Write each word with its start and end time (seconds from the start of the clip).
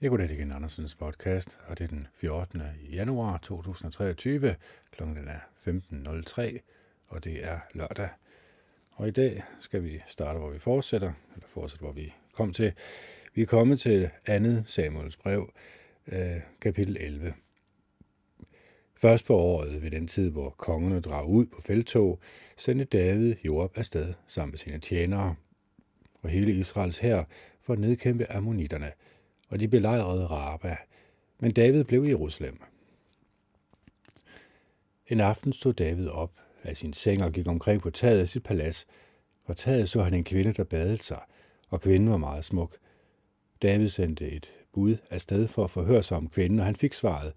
Jeg 0.00 0.10
går 0.10 0.16
det 0.16 0.30
igen 0.30 0.52
Andersens 0.52 0.94
podcast, 0.94 1.58
og 1.66 1.78
det 1.78 1.84
er 1.84 1.88
den 1.88 2.06
14. 2.14 2.62
januar 2.92 3.38
2023. 3.38 4.56
Klokken 4.90 5.28
er 5.28 5.38
15.03, 5.68 6.58
og 7.10 7.24
det 7.24 7.44
er 7.44 7.58
lørdag. 7.72 8.08
Og 8.90 9.08
i 9.08 9.10
dag 9.10 9.42
skal 9.60 9.84
vi 9.84 10.02
starte, 10.08 10.38
hvor 10.38 10.50
vi 10.50 10.58
fortsætter, 10.58 11.12
eller 11.34 11.46
fortsætte, 11.48 11.82
hvor 11.82 11.92
vi 11.92 12.14
kom 12.32 12.52
til. 12.52 12.72
Vi 13.34 13.42
er 13.42 13.46
kommet 13.46 13.80
til 13.80 14.10
andet 14.26 14.64
Samuels 14.66 15.16
brev, 15.16 15.52
øh, 16.06 16.40
kapitel 16.60 16.96
11. 17.00 17.34
Først 18.94 19.26
på 19.26 19.36
året, 19.36 19.82
ved 19.82 19.90
den 19.90 20.06
tid, 20.06 20.30
hvor 20.30 20.50
kongerne 20.50 21.00
drag 21.00 21.28
ud 21.28 21.46
på 21.46 21.62
feltog, 21.62 22.20
sendte 22.56 22.84
David 22.84 23.34
Joab 23.44 23.78
afsted 23.78 24.14
sammen 24.28 24.52
med 24.52 24.58
sine 24.58 24.78
tjenere 24.78 25.34
og 26.22 26.30
hele 26.30 26.52
Israels 26.52 26.98
hær 26.98 27.24
for 27.60 27.72
at 27.72 27.78
nedkæmpe 27.78 28.32
ammonitterne– 28.32 28.92
og 29.48 29.60
de 29.60 29.68
belejrede 29.68 30.26
Raba, 30.26 30.76
men 31.38 31.52
David 31.52 31.84
blev 31.84 32.04
i 32.04 32.08
Jerusalem. 32.08 32.60
En 35.08 35.20
aften 35.20 35.52
stod 35.52 35.72
David 35.72 36.08
op 36.08 36.32
af 36.62 36.76
sin 36.76 36.92
seng 36.92 37.24
og 37.24 37.32
gik 37.32 37.48
omkring 37.48 37.82
på 37.82 37.90
taget 37.90 38.20
af 38.20 38.28
sit 38.28 38.42
palads. 38.42 38.86
På 39.46 39.54
taget 39.54 39.88
så 39.88 40.02
han 40.02 40.14
en 40.14 40.24
kvinde, 40.24 40.52
der 40.52 40.64
badede 40.64 41.02
sig, 41.02 41.20
og 41.68 41.80
kvinden 41.80 42.10
var 42.10 42.16
meget 42.16 42.44
smuk. 42.44 42.76
David 43.62 43.88
sendte 43.88 44.30
et 44.30 44.52
bud 44.72 44.96
afsted 45.10 45.48
for 45.48 45.64
at 45.64 45.70
forhøre 45.70 46.02
sig 46.02 46.16
om 46.16 46.28
kvinden, 46.28 46.58
og 46.58 46.64
han 46.64 46.76
fik 46.76 46.92
svaret. 46.92 47.32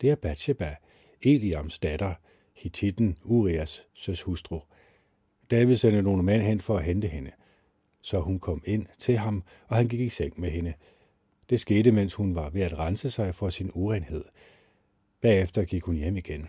Det 0.00 0.10
er 0.10 0.14
Bathsheba, 0.14 0.76
Eliams 1.22 1.78
datter, 1.78 2.14
Hittiten, 2.54 3.16
Urias 3.24 3.86
søs 3.94 4.22
hustru. 4.22 4.60
David 5.50 5.76
sendte 5.76 6.02
nogle 6.02 6.22
mænd 6.22 6.42
hen 6.42 6.60
for 6.60 6.76
at 6.76 6.84
hente 6.84 7.08
hende. 7.08 7.30
Så 8.02 8.20
hun 8.20 8.40
kom 8.40 8.62
ind 8.66 8.86
til 8.98 9.18
ham, 9.18 9.42
og 9.68 9.76
han 9.76 9.88
gik 9.88 10.00
i 10.00 10.08
seng 10.08 10.40
med 10.40 10.50
hende. 10.50 10.74
Det 11.50 11.60
skete, 11.60 11.92
mens 11.92 12.14
hun 12.14 12.34
var 12.34 12.50
ved 12.50 12.62
at 12.62 12.78
rense 12.78 13.10
sig 13.10 13.34
for 13.34 13.48
sin 13.48 13.70
urenhed. 13.74 14.24
Bagefter 15.20 15.64
gik 15.64 15.82
hun 15.82 15.96
hjem 15.96 16.16
igen. 16.16 16.48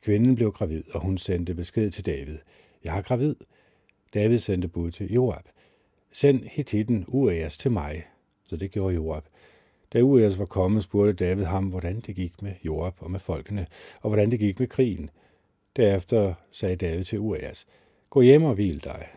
Kvinden 0.00 0.34
blev 0.34 0.52
gravid, 0.52 0.82
og 0.90 1.00
hun 1.00 1.18
sendte 1.18 1.54
besked 1.54 1.90
til 1.90 2.06
David. 2.06 2.38
Jeg 2.84 2.98
er 2.98 3.02
gravid. 3.02 3.34
David 4.14 4.38
sendte 4.38 4.68
bud 4.68 4.90
til 4.90 5.12
Joab. 5.12 5.48
Send 6.12 6.44
Hittiten 6.44 7.04
Urias 7.08 7.58
til 7.58 7.70
mig. 7.70 8.06
Så 8.44 8.56
det 8.56 8.70
gjorde 8.70 8.94
Joab. 8.94 9.24
Da 9.92 10.00
Urias 10.00 10.38
var 10.38 10.44
kommet, 10.44 10.82
spurgte 10.82 11.24
David 11.24 11.44
ham, 11.44 11.66
hvordan 11.66 12.00
det 12.00 12.14
gik 12.16 12.42
med 12.42 12.52
Joab 12.64 12.94
og 12.98 13.10
med 13.10 13.20
folkene, 13.20 13.66
og 14.02 14.10
hvordan 14.10 14.30
det 14.30 14.38
gik 14.38 14.60
med 14.60 14.66
krigen. 14.66 15.10
Derefter 15.76 16.34
sagde 16.50 16.76
David 16.76 17.04
til 17.04 17.18
Urias, 17.18 17.66
gå 18.10 18.20
hjem 18.20 18.44
og 18.44 18.54
hvil 18.54 18.84
dig. 18.84 19.08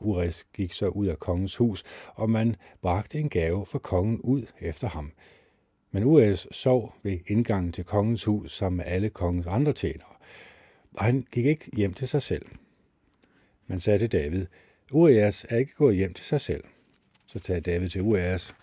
Ures 0.00 0.44
gik 0.54 0.72
så 0.72 0.88
ud 0.88 1.06
af 1.06 1.18
kongens 1.18 1.56
hus, 1.56 1.84
og 2.14 2.30
man 2.30 2.56
bragte 2.82 3.18
en 3.18 3.28
gave 3.28 3.66
for 3.66 3.78
kongen 3.78 4.20
ud 4.20 4.46
efter 4.60 4.88
ham. 4.88 5.12
Men 5.90 6.04
Ures 6.04 6.46
sov 6.50 6.94
ved 7.02 7.18
indgangen 7.26 7.72
til 7.72 7.84
kongens 7.84 8.24
hus 8.24 8.56
sammen 8.56 8.76
med 8.76 8.84
alle 8.86 9.10
kongens 9.10 9.46
andre 9.46 9.72
tjenere, 9.72 10.14
og 10.92 11.04
han 11.04 11.26
gik 11.32 11.46
ikke 11.46 11.70
hjem 11.76 11.94
til 11.94 12.08
sig 12.08 12.22
selv. 12.22 12.46
Man 13.66 13.80
sagde 13.80 13.98
til 13.98 14.12
David, 14.12 14.46
Urias 14.92 15.46
er 15.48 15.56
ikke 15.56 15.74
gået 15.74 15.96
hjem 15.96 16.12
til 16.12 16.24
sig 16.24 16.40
selv. 16.40 16.64
Så 17.26 17.38
tager 17.38 17.60
David 17.60 17.88
til 17.88 18.02
Urias. 18.02 18.54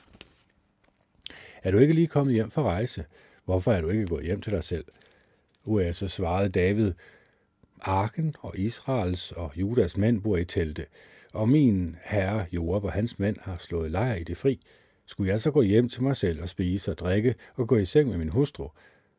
Er 1.64 1.72
du 1.72 1.78
ikke 1.78 1.94
lige 1.94 2.08
kommet 2.08 2.34
hjem 2.34 2.52
fra 2.52 2.62
rejse? 2.62 3.06
Hvorfor 3.46 3.72
er 3.72 3.82
du 3.82 3.90
ikke 3.90 4.06
gået 4.06 4.26
hjem 4.26 4.42
til 4.42 4.54
dig 4.54 4.64
selv? 4.64 4.86
Urias 5.66 5.96
så 5.96 6.08
svarede 6.08 6.50
David, 6.50 6.94
Arken 7.82 8.36
og 8.40 8.58
Israels 8.58 9.32
og 9.32 9.52
Judas 9.56 9.98
mænd 9.98 10.22
bor 10.22 10.38
i 10.38 10.46
telte 10.46 10.86
og 11.34 11.50
min 11.50 11.96
herre 12.04 12.46
Joab 12.52 12.84
og 12.84 12.92
hans 12.92 13.20
mænd 13.20 13.38
har 13.42 13.58
slået 13.58 13.92
lejr 13.92 14.16
i 14.16 14.24
det 14.24 14.38
fri, 14.38 14.60
skulle 15.06 15.32
jeg 15.32 15.42
så 15.42 15.52
gå 15.52 15.62
hjem 15.62 15.90
til 15.90 16.04
mig 16.04 16.18
selv 16.18 16.42
og 16.42 16.50
spise 16.50 16.92
og 16.92 16.98
drikke 16.98 17.36
og 17.56 17.68
gå 17.68 17.78
i 17.78 17.86
seng 17.86 18.10
med 18.10 18.18
min 18.18 18.30
hustru? 18.30 18.68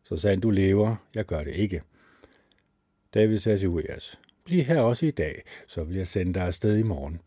Så 0.05 0.17
sagde 0.17 0.37
han, 0.37 0.41
du 0.41 0.51
lever, 0.51 0.97
jeg 1.15 1.27
gør 1.27 1.45
det 1.45 1.55
ikke. 1.55 1.83
David 3.15 3.39
sagde 3.39 3.59
til 3.59 3.69
Urias, 3.69 4.19
bliv 4.45 4.63
her 4.63 4.81
også 4.81 5.07
i 5.07 5.11
dag, 5.11 5.43
så 5.67 5.85
vil 5.85 5.97
jeg 5.97 6.09
sende 6.09 6.35
dig 6.35 6.43
afsted 6.43 6.77
i 6.77 6.83
morgen. 6.83 7.21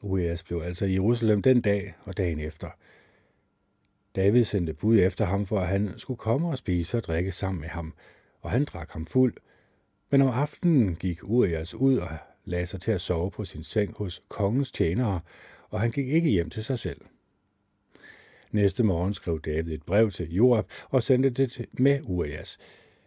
Urias 0.00 0.42
blev 0.42 0.62
altså 0.62 0.84
i 0.84 0.92
Jerusalem 0.92 1.42
den 1.42 1.60
dag 1.60 1.94
og 2.06 2.16
dagen 2.16 2.40
efter. 2.40 2.70
David 4.16 4.44
sendte 4.44 4.74
bud 4.74 4.98
efter 4.98 5.24
ham, 5.24 5.46
for 5.46 5.60
at 5.60 5.66
han 5.66 5.98
skulle 5.98 6.18
komme 6.18 6.48
og 6.48 6.58
spise 6.58 6.96
og 6.96 7.04
drikke 7.04 7.32
sammen 7.32 7.60
med 7.60 7.68
ham, 7.68 7.94
og 8.40 8.50
han 8.50 8.64
drak 8.64 8.90
ham 8.90 9.06
fuld. 9.06 9.34
Men 10.10 10.22
om 10.22 10.28
aftenen 10.28 10.96
gik 10.96 11.24
Urias 11.24 11.74
ud 11.74 11.96
og 11.96 12.08
lagde 12.48 12.66
sig 12.66 12.80
til 12.80 12.90
at 12.90 13.00
sove 13.00 13.30
på 13.30 13.44
sin 13.44 13.62
seng 13.62 13.94
hos 13.96 14.22
kongens 14.28 14.72
tjenere, 14.72 15.20
og 15.70 15.80
han 15.80 15.90
gik 15.90 16.08
ikke 16.08 16.30
hjem 16.30 16.50
til 16.50 16.64
sig 16.64 16.78
selv. 16.78 17.00
Næste 18.50 18.84
morgen 18.84 19.14
skrev 19.14 19.40
David 19.40 19.72
et 19.72 19.82
brev 19.82 20.10
til 20.10 20.34
Joab 20.34 20.66
og 20.90 21.02
sendte 21.02 21.30
det 21.30 21.66
med 21.72 22.00
Urias. 22.04 22.58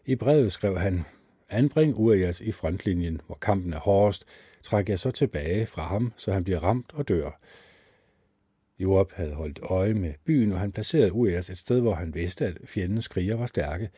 I 0.06 0.16
brevet 0.16 0.54
skrev 0.54 0.78
han, 0.78 1.06
Anbring 1.50 1.96
Urias 1.96 2.42
i 2.42 2.52
frontlinjen, 2.52 3.22
hvor 3.26 3.38
kampen 3.42 3.74
er 3.74 3.80
hårdest, 3.80 4.26
træk 4.64 4.90
jeg 4.90 5.00
så 5.00 5.12
tilbage 5.12 5.66
fra 5.66 5.84
ham, 5.84 6.14
så 6.18 6.32
han 6.32 6.44
bliver 6.44 6.60
ramt 6.60 6.92
og 6.94 7.08
dør. 7.08 7.40
Joab 8.80 9.12
havde 9.12 9.34
holdt 9.34 9.60
øje 9.62 9.94
med 9.94 10.14
byen, 10.26 10.52
og 10.52 10.60
han 10.60 10.72
placerede 10.72 11.14
Urias 11.14 11.50
et 11.50 11.58
sted, 11.58 11.80
hvor 11.80 11.94
han 11.94 12.14
vidste, 12.14 12.46
at 12.46 12.58
fjendens 12.66 13.08
kriger 13.08 13.36
var 13.36 13.46
stærke. 13.46 13.90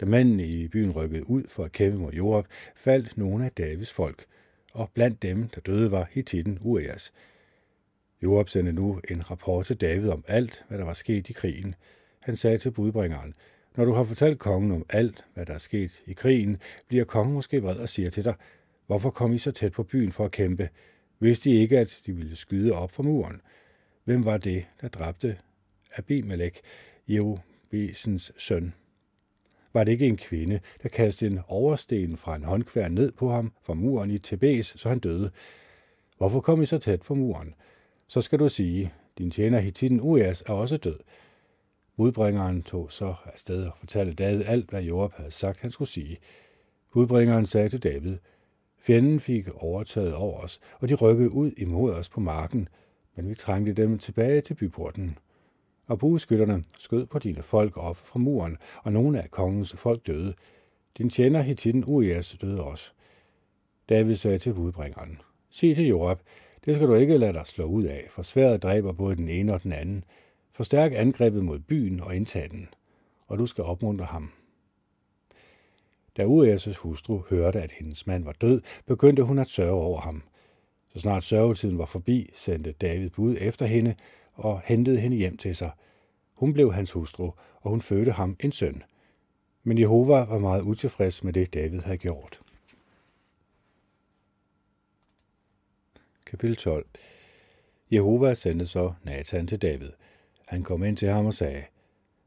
Da 0.00 0.06
mændene 0.06 0.46
i 0.46 0.68
byen 0.68 0.92
rykkede 0.92 1.30
ud 1.30 1.44
for 1.48 1.64
at 1.64 1.72
kæmpe 1.72 1.98
mod 1.98 2.12
Joab, 2.12 2.44
faldt 2.76 3.18
nogle 3.18 3.44
af 3.44 3.52
Davids 3.52 3.92
folk– 3.92 4.26
og 4.74 4.90
blandt 4.94 5.22
dem, 5.22 5.48
der 5.48 5.60
døde, 5.60 5.90
var 5.90 6.08
Hittiten 6.10 6.58
Urias. 6.60 7.12
Joab 8.22 8.48
sendte 8.48 8.72
nu 8.72 9.00
en 9.10 9.30
rapport 9.30 9.66
til 9.66 9.76
David 9.76 10.08
om 10.08 10.24
alt, 10.28 10.64
hvad 10.68 10.78
der 10.78 10.84
var 10.84 10.92
sket 10.92 11.28
i 11.28 11.32
krigen. 11.32 11.74
Han 12.24 12.36
sagde 12.36 12.58
til 12.58 12.70
budbringeren, 12.70 13.34
når 13.76 13.84
du 13.84 13.92
har 13.92 14.04
fortalt 14.04 14.38
kongen 14.38 14.72
om 14.72 14.86
alt, 14.88 15.24
hvad 15.34 15.46
der 15.46 15.54
er 15.54 15.58
sket 15.58 16.02
i 16.06 16.12
krigen, 16.12 16.60
bliver 16.88 17.04
kongen 17.04 17.34
måske 17.34 17.62
vred 17.62 17.76
og 17.76 17.88
siger 17.88 18.10
til 18.10 18.24
dig, 18.24 18.34
hvorfor 18.86 19.10
kom 19.10 19.32
I 19.32 19.38
så 19.38 19.50
tæt 19.50 19.72
på 19.72 19.82
byen 19.82 20.12
for 20.12 20.24
at 20.24 20.30
kæmpe? 20.30 20.68
Vidste 21.20 21.50
I 21.50 21.56
ikke, 21.56 21.78
at 21.78 22.00
de 22.06 22.12
ville 22.12 22.36
skyde 22.36 22.72
op 22.72 22.90
fra 22.90 23.02
muren? 23.02 23.40
Hvem 24.04 24.24
var 24.24 24.36
det, 24.36 24.66
der 24.80 24.88
dræbte 24.88 25.38
Abimelech, 25.96 26.60
Jerubesens 27.08 28.32
søn? 28.38 28.74
Var 29.74 29.84
det 29.84 29.92
ikke 29.92 30.06
en 30.06 30.16
kvinde, 30.16 30.60
der 30.82 30.88
kastede 30.88 31.30
en 31.30 31.40
oversten 31.48 32.16
fra 32.16 32.36
en 32.36 32.44
håndkvær 32.44 32.88
ned 32.88 33.12
på 33.12 33.30
ham 33.30 33.52
fra 33.62 33.74
muren 33.74 34.10
i 34.10 34.18
Tebes, 34.18 34.66
så 34.66 34.88
han 34.88 34.98
døde? 34.98 35.30
Hvorfor 36.18 36.40
kom 36.40 36.62
I 36.62 36.66
så 36.66 36.78
tæt 36.78 37.02
på 37.02 37.14
muren? 37.14 37.54
Så 38.08 38.20
skal 38.20 38.38
du 38.38 38.48
sige, 38.48 38.92
din 39.18 39.30
tjener 39.30 39.58
Hittiten 39.58 40.00
Urias 40.00 40.42
er 40.46 40.52
også 40.52 40.76
død. 40.76 40.98
Budbringeren 41.96 42.62
tog 42.62 42.92
så 42.92 43.14
afsted 43.24 43.66
og 43.66 43.72
fortalte 43.78 44.14
David 44.14 44.44
alt, 44.46 44.70
hvad 44.70 44.82
Joab 44.82 45.12
havde 45.12 45.30
sagt, 45.30 45.60
han 45.60 45.70
skulle 45.70 45.88
sige. 45.88 46.18
Budbringeren 46.92 47.46
sagde 47.46 47.68
til 47.68 47.82
David, 47.82 48.16
Fjenden 48.78 49.20
fik 49.20 49.48
overtaget 49.54 50.14
over 50.14 50.40
os, 50.40 50.60
og 50.80 50.88
de 50.88 50.94
rykkede 50.94 51.30
ud 51.30 51.52
imod 51.56 51.92
os 51.92 52.08
på 52.08 52.20
marken, 52.20 52.68
men 53.16 53.28
vi 53.28 53.34
trængte 53.34 53.72
dem 53.72 53.98
tilbage 53.98 54.40
til 54.40 54.54
byporten 54.54 55.18
og 55.86 55.98
bueskytterne 55.98 56.64
skød 56.78 57.06
på 57.06 57.18
dine 57.18 57.42
folk 57.42 57.76
op 57.76 57.96
fra 57.96 58.18
muren, 58.18 58.56
og 58.82 58.92
nogle 58.92 59.22
af 59.22 59.30
kongens 59.30 59.74
folk 59.76 60.06
døde. 60.06 60.34
Din 60.98 61.10
tjener 61.10 61.42
Hittiten 61.42 61.84
Urias 61.86 62.36
døde 62.40 62.64
også. 62.64 62.92
David 63.88 64.14
sagde 64.14 64.38
til 64.38 64.54
budbringeren, 64.54 65.20
sig 65.50 65.76
til 65.76 65.86
Jorab, 65.86 66.18
det 66.64 66.74
skal 66.74 66.88
du 66.88 66.94
ikke 66.94 67.18
lade 67.18 67.32
dig 67.32 67.46
slå 67.46 67.64
ud 67.64 67.84
af, 67.84 68.06
for 68.10 68.22
sværet 68.22 68.62
dræber 68.62 68.92
både 68.92 69.16
den 69.16 69.28
ene 69.28 69.54
og 69.54 69.62
den 69.62 69.72
anden. 69.72 70.04
Forstærk 70.52 70.92
angrebet 70.94 71.44
mod 71.44 71.58
byen 71.58 72.00
og 72.00 72.16
indtag 72.16 72.50
den, 72.50 72.68
og 73.28 73.38
du 73.38 73.46
skal 73.46 73.64
opmuntre 73.64 74.04
ham. 74.04 74.30
Da 76.16 76.24
Urias' 76.24 76.78
hustru 76.78 77.22
hørte, 77.30 77.62
at 77.62 77.72
hendes 77.72 78.06
mand 78.06 78.24
var 78.24 78.32
død, 78.32 78.62
begyndte 78.86 79.22
hun 79.22 79.38
at 79.38 79.48
sørge 79.48 79.82
over 79.82 80.00
ham. 80.00 80.22
Så 80.92 81.00
snart 81.00 81.22
sørgetiden 81.22 81.78
var 81.78 81.86
forbi, 81.86 82.30
sendte 82.34 82.72
David 82.72 83.10
bud 83.10 83.36
efter 83.40 83.66
hende, 83.66 83.94
og 84.34 84.62
hentede 84.64 85.00
hende 85.00 85.16
hjem 85.16 85.36
til 85.36 85.56
sig. 85.56 85.70
Hun 86.34 86.52
blev 86.52 86.72
hans 86.72 86.92
hustru, 86.92 87.30
og 87.60 87.70
hun 87.70 87.80
fødte 87.80 88.12
ham 88.12 88.36
en 88.40 88.52
søn. 88.52 88.82
Men 89.62 89.78
Jehova 89.78 90.24
var 90.24 90.38
meget 90.38 90.62
utilfreds 90.62 91.24
med 91.24 91.32
det, 91.32 91.54
David 91.54 91.80
havde 91.80 91.98
gjort. 91.98 92.40
Kapitel 96.26 96.56
12 96.56 96.86
Jehova 97.92 98.34
sendte 98.34 98.66
så 98.66 98.92
Nathan 99.02 99.46
til 99.46 99.62
David. 99.62 99.90
Han 100.46 100.62
kom 100.62 100.84
ind 100.84 100.96
til 100.96 101.08
ham 101.08 101.26
og 101.26 101.34
sagde, 101.34 101.64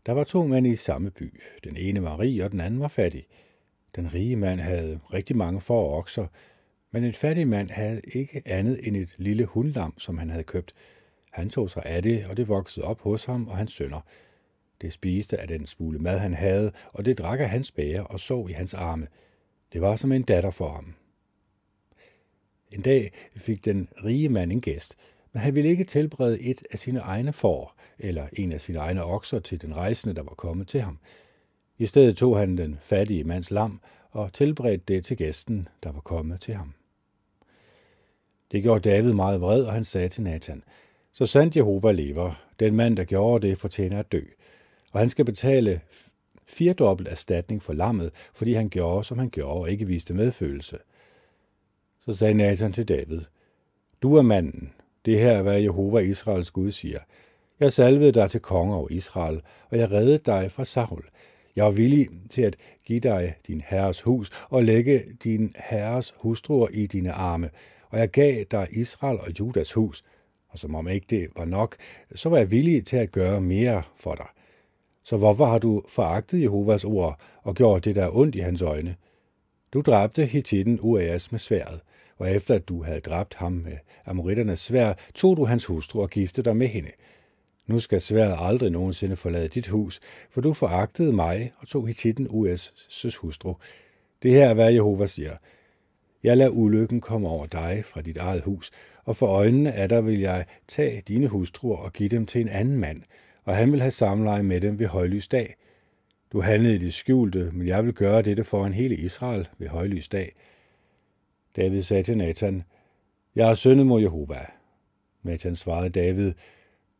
Der 0.05 0.11
var 0.11 0.23
to 0.23 0.47
mænd 0.47 0.67
i 0.67 0.75
samme 0.75 1.11
by. 1.11 1.41
Den 1.63 1.77
ene 1.77 2.03
var 2.03 2.19
rig, 2.19 2.43
og 2.43 2.51
den 2.51 2.61
anden 2.61 2.79
var 2.79 2.87
fattig. 2.87 3.27
Den 3.95 4.13
rige 4.13 4.35
mand 4.35 4.59
havde 4.59 4.99
rigtig 5.13 5.37
mange 5.37 5.61
får 5.61 5.89
og 5.89 5.97
okser, 5.97 6.27
men 6.91 7.03
en 7.03 7.13
fattig 7.13 7.47
mand 7.47 7.69
havde 7.69 8.01
ikke 8.13 8.41
andet 8.45 8.87
end 8.87 8.97
et 8.97 9.15
lille 9.17 9.45
hundlam, 9.45 9.99
som 9.99 10.17
han 10.17 10.29
havde 10.29 10.43
købt– 10.43 10.73
han 11.37 11.49
tog 11.49 11.69
sig 11.69 11.83
af 11.85 12.03
det, 12.03 12.25
og 12.25 12.37
det 12.37 12.47
voksede 12.47 12.85
op 12.85 13.01
hos 13.01 13.25
ham 13.25 13.47
og 13.47 13.57
hans 13.57 13.73
sønner. 13.73 14.01
Det 14.81 14.93
spiste 14.93 15.39
af 15.39 15.47
den 15.47 15.67
smule 15.67 15.99
mad, 15.99 16.19
han 16.19 16.33
havde, 16.33 16.71
og 16.93 17.05
det 17.05 17.17
drak 17.17 17.39
af 17.39 17.49
hans 17.49 17.71
bæger 17.71 18.01
og 18.01 18.19
sov 18.19 18.49
i 18.49 18.53
hans 18.53 18.73
arme. 18.73 19.07
Det 19.73 19.81
var 19.81 19.95
som 19.95 20.11
en 20.11 20.23
datter 20.23 20.51
for 20.51 20.69
ham. 20.69 20.93
En 22.71 22.81
dag 22.81 23.11
fik 23.35 23.65
den 23.65 23.89
rige 24.03 24.29
mand 24.29 24.51
en 24.51 24.61
gæst, 24.61 24.95
men 25.33 25.41
han 25.41 25.55
ville 25.55 25.69
ikke 25.69 25.83
tilberede 25.83 26.41
et 26.41 26.63
af 26.71 26.79
sine 26.79 26.99
egne 26.99 27.33
får, 27.33 27.75
eller 27.99 28.27
en 28.33 28.51
af 28.51 28.61
sine 28.61 28.77
egne 28.77 29.03
okser 29.03 29.39
til 29.39 29.61
den 29.61 29.75
rejsende, 29.75 30.15
der 30.15 30.23
var 30.23 30.35
kommet 30.35 30.67
til 30.67 30.81
ham. 30.81 30.99
I 31.77 31.85
stedet 31.85 32.17
tog 32.17 32.37
han 32.37 32.57
den 32.57 32.77
fattige 32.81 33.23
mands 33.23 33.51
lam 33.51 33.81
og 34.11 34.33
tilberedte 34.33 34.83
det 34.87 35.05
til 35.05 35.17
gæsten, 35.17 35.67
der 35.83 35.91
var 35.91 35.99
kommet 35.99 36.41
til 36.41 36.53
ham. 36.53 36.73
Det 38.51 38.63
gjorde 38.63 38.89
David 38.89 39.13
meget 39.13 39.41
vred, 39.41 39.63
og 39.63 39.73
han 39.73 39.83
sagde 39.83 40.09
til 40.09 40.23
Nathan, 40.23 40.63
så 41.17 41.25
sandt 41.25 41.55
Jehova 41.55 41.91
lever, 41.91 42.33
den 42.59 42.75
mand, 42.75 42.97
der 42.97 43.03
gjorde 43.03 43.47
det, 43.47 43.57
fortjener 43.57 43.99
at 43.99 44.11
dø, 44.11 44.21
og 44.93 44.99
han 44.99 45.09
skal 45.09 45.25
betale 45.25 45.81
firdobbelt 46.45 47.07
erstatning 47.07 47.63
for 47.63 47.73
lammet, 47.73 48.11
fordi 48.35 48.53
han 48.53 48.69
gjorde, 48.69 49.03
som 49.03 49.19
han 49.19 49.29
gjorde, 49.29 49.59
og 49.59 49.71
ikke 49.71 49.87
viste 49.87 50.13
medfølelse. 50.13 50.77
Så 52.05 52.15
sagde 52.15 52.33
Nathan 52.33 52.73
til 52.73 52.87
David, 52.87 53.21
Du 54.01 54.15
er 54.15 54.21
manden. 54.21 54.73
Det 55.05 55.19
her 55.19 55.31
er, 55.31 55.41
hvad 55.41 55.61
Jehova 55.61 55.99
Israels 55.99 56.51
Gud 56.51 56.71
siger. 56.71 56.99
Jeg 57.59 57.73
salvede 57.73 58.11
dig 58.11 58.31
til 58.31 58.39
konge 58.39 58.75
over 58.75 58.89
Israel, 58.91 59.41
og 59.69 59.77
jeg 59.77 59.91
reddede 59.91 60.17
dig 60.17 60.51
fra 60.51 60.65
Saul. 60.65 61.05
Jeg 61.55 61.67
er 61.67 61.71
villig 61.71 62.07
til 62.29 62.41
at 62.41 62.55
give 62.85 62.99
dig 62.99 63.35
din 63.47 63.61
herres 63.67 64.01
hus 64.01 64.31
og 64.49 64.63
lægge 64.63 65.03
din 65.23 65.55
herres 65.69 66.13
hustruer 66.17 66.67
i 66.71 66.87
dine 66.87 67.11
arme, 67.11 67.49
og 67.89 67.99
jeg 67.99 68.09
gav 68.09 68.43
dig 68.51 68.67
Israel 68.71 69.19
og 69.19 69.39
Judas 69.39 69.73
hus, 69.73 70.03
og 70.57 70.61
som 70.61 70.75
om 70.75 70.87
ikke 70.87 71.05
det 71.09 71.27
var 71.35 71.45
nok, 71.45 71.75
så 72.15 72.29
var 72.29 72.37
jeg 72.37 72.51
villig 72.51 72.85
til 72.85 72.97
at 72.97 73.11
gøre 73.11 73.41
mere 73.41 73.83
for 73.95 74.15
dig. 74.15 74.25
Så 75.03 75.17
hvorfor 75.17 75.45
har 75.45 75.59
du 75.59 75.83
foragtet 75.87 76.41
Jehovas 76.41 76.83
ord 76.83 77.19
og 77.43 77.55
gjort 77.55 77.85
det, 77.85 77.95
der 77.95 78.05
er 78.05 78.15
ondt 78.15 78.35
i 78.35 78.39
hans 78.39 78.61
øjne? 78.61 78.95
Du 79.73 79.81
dræbte 79.81 80.25
Hittiten 80.25 80.79
Uas 80.81 81.31
med 81.31 81.39
sværet, 81.39 81.79
og 82.17 82.31
efter 82.31 82.55
at 82.55 82.67
du 82.67 82.83
havde 82.83 82.99
dræbt 82.99 83.33
ham 83.33 83.51
med 83.51 83.77
amoritternes 84.05 84.59
svær, 84.59 84.93
tog 85.15 85.37
du 85.37 85.45
hans 85.45 85.65
hustru 85.65 86.01
og 86.01 86.09
giftede 86.09 86.45
dig 86.45 86.57
med 86.57 86.67
hende. 86.67 86.91
Nu 87.67 87.79
skal 87.79 88.01
sværet 88.01 88.35
aldrig 88.39 88.71
nogensinde 88.71 89.15
forlade 89.15 89.47
dit 89.47 89.67
hus, 89.67 89.99
for 90.31 90.41
du 90.41 90.53
foragtede 90.53 91.13
mig 91.13 91.51
og 91.57 91.67
tog 91.67 91.87
Hittiten 91.87 92.27
Uas' 92.27 93.17
hustru. 93.17 93.53
Det 94.23 94.31
her 94.31 94.49
er, 94.49 94.53
hvad 94.53 94.73
Jehova 94.73 95.05
siger. 95.05 95.37
Jeg 96.23 96.37
lader 96.37 96.51
ulykken 96.51 97.01
komme 97.01 97.29
over 97.29 97.45
dig 97.45 97.85
fra 97.85 98.01
dit 98.01 98.17
eget 98.17 98.41
hus, 98.41 98.71
og 99.07 99.17
for 99.17 99.27
øjnene 99.27 99.73
af 99.73 99.89
dig 99.89 100.05
vil 100.05 100.19
jeg 100.19 100.45
tage 100.67 101.01
dine 101.07 101.27
hustruer 101.27 101.77
og 101.77 101.93
give 101.93 102.09
dem 102.09 102.25
til 102.25 102.41
en 102.41 102.49
anden 102.49 102.77
mand, 102.77 103.01
og 103.43 103.55
han 103.55 103.71
vil 103.71 103.81
have 103.81 103.91
samleje 103.91 104.43
med 104.43 104.61
dem 104.61 104.79
ved 104.79 104.87
højlys 104.87 105.27
dag. 105.27 105.55
Du 106.31 106.41
handlede 106.41 106.75
i 106.75 106.77
det 106.77 106.93
skjulte, 106.93 107.51
men 107.53 107.67
jeg 107.67 107.85
vil 107.85 107.93
gøre 107.93 108.21
dette 108.21 108.43
for 108.43 108.65
en 108.65 108.73
hele 108.73 108.95
Israel 108.95 109.47
ved 109.57 109.67
højlys 109.67 110.07
dag. 110.07 110.35
David 111.55 111.81
sagde 111.81 112.03
til 112.03 112.17
Nathan, 112.17 112.63
Jeg 113.35 113.51
er 113.51 113.55
sønnet 113.55 113.85
mod 113.85 114.01
Jehova. 114.01 114.45
Nathan 115.23 115.55
svarede 115.55 115.89
David, 115.89 116.33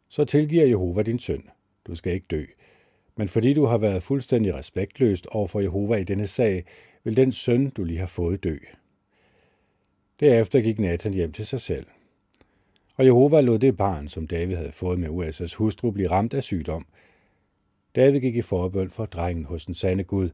Så 0.10 0.26
tilgiver 0.26 0.66
Jehova 0.66 1.02
din 1.02 1.20
søn. 1.20 1.50
Du 1.88 1.96
skal 1.96 2.14
ikke 2.14 2.28
dø. 2.32 2.46
Men 3.16 3.30
fordi 3.30 3.54
du 3.54 3.66
har 3.66 3.78
været 3.78 4.04
fuldstændig 4.04 4.56
respektløst 4.56 5.28
over 5.28 5.48
for 5.48 5.60
Jehova 5.60 5.96
i 5.96 6.04
denne 6.04 6.28
sag, 6.28 6.66
vil 7.04 7.18
den 7.18 7.32
søn, 7.32 7.70
du 7.70 7.84
lige 7.84 8.00
har 8.00 8.08
fået, 8.08 8.44
dø. 8.44 8.58
Derefter 10.20 10.62
gik 10.62 10.80
Nathan 10.80 11.14
hjem 11.14 11.32
til 11.32 11.46
sig 11.46 11.62
selv. 11.62 11.86
Og 12.98 13.06
Jehova 13.06 13.42
lod 13.42 13.60
det 13.60 13.78
barn, 13.78 14.08
som 14.08 14.28
David 14.28 14.56
havde 14.56 14.72
fået 14.72 15.00
med 15.00 15.10
USA's 15.10 15.56
hustru, 15.56 15.92
blive 15.92 16.12
ramt 16.12 16.34
af 16.34 16.44
sygdom. 16.44 16.86
David 17.96 18.20
gik 18.20 18.36
i 18.36 18.42
forbøn 18.42 18.90
for 18.90 19.06
drengen 19.06 19.46
hos 19.46 19.66
den 19.66 19.74
sande 19.74 20.04
Gud. 20.04 20.30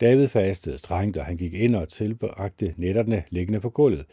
David 0.00 0.28
fastede 0.28 0.78
strengt, 0.78 1.16
og 1.16 1.24
han 1.24 1.36
gik 1.36 1.54
ind 1.54 1.76
og 1.76 1.88
tilbragte 1.88 2.74
netterne 2.76 3.24
liggende 3.30 3.60
på 3.60 3.70
gulvet. 3.70 4.06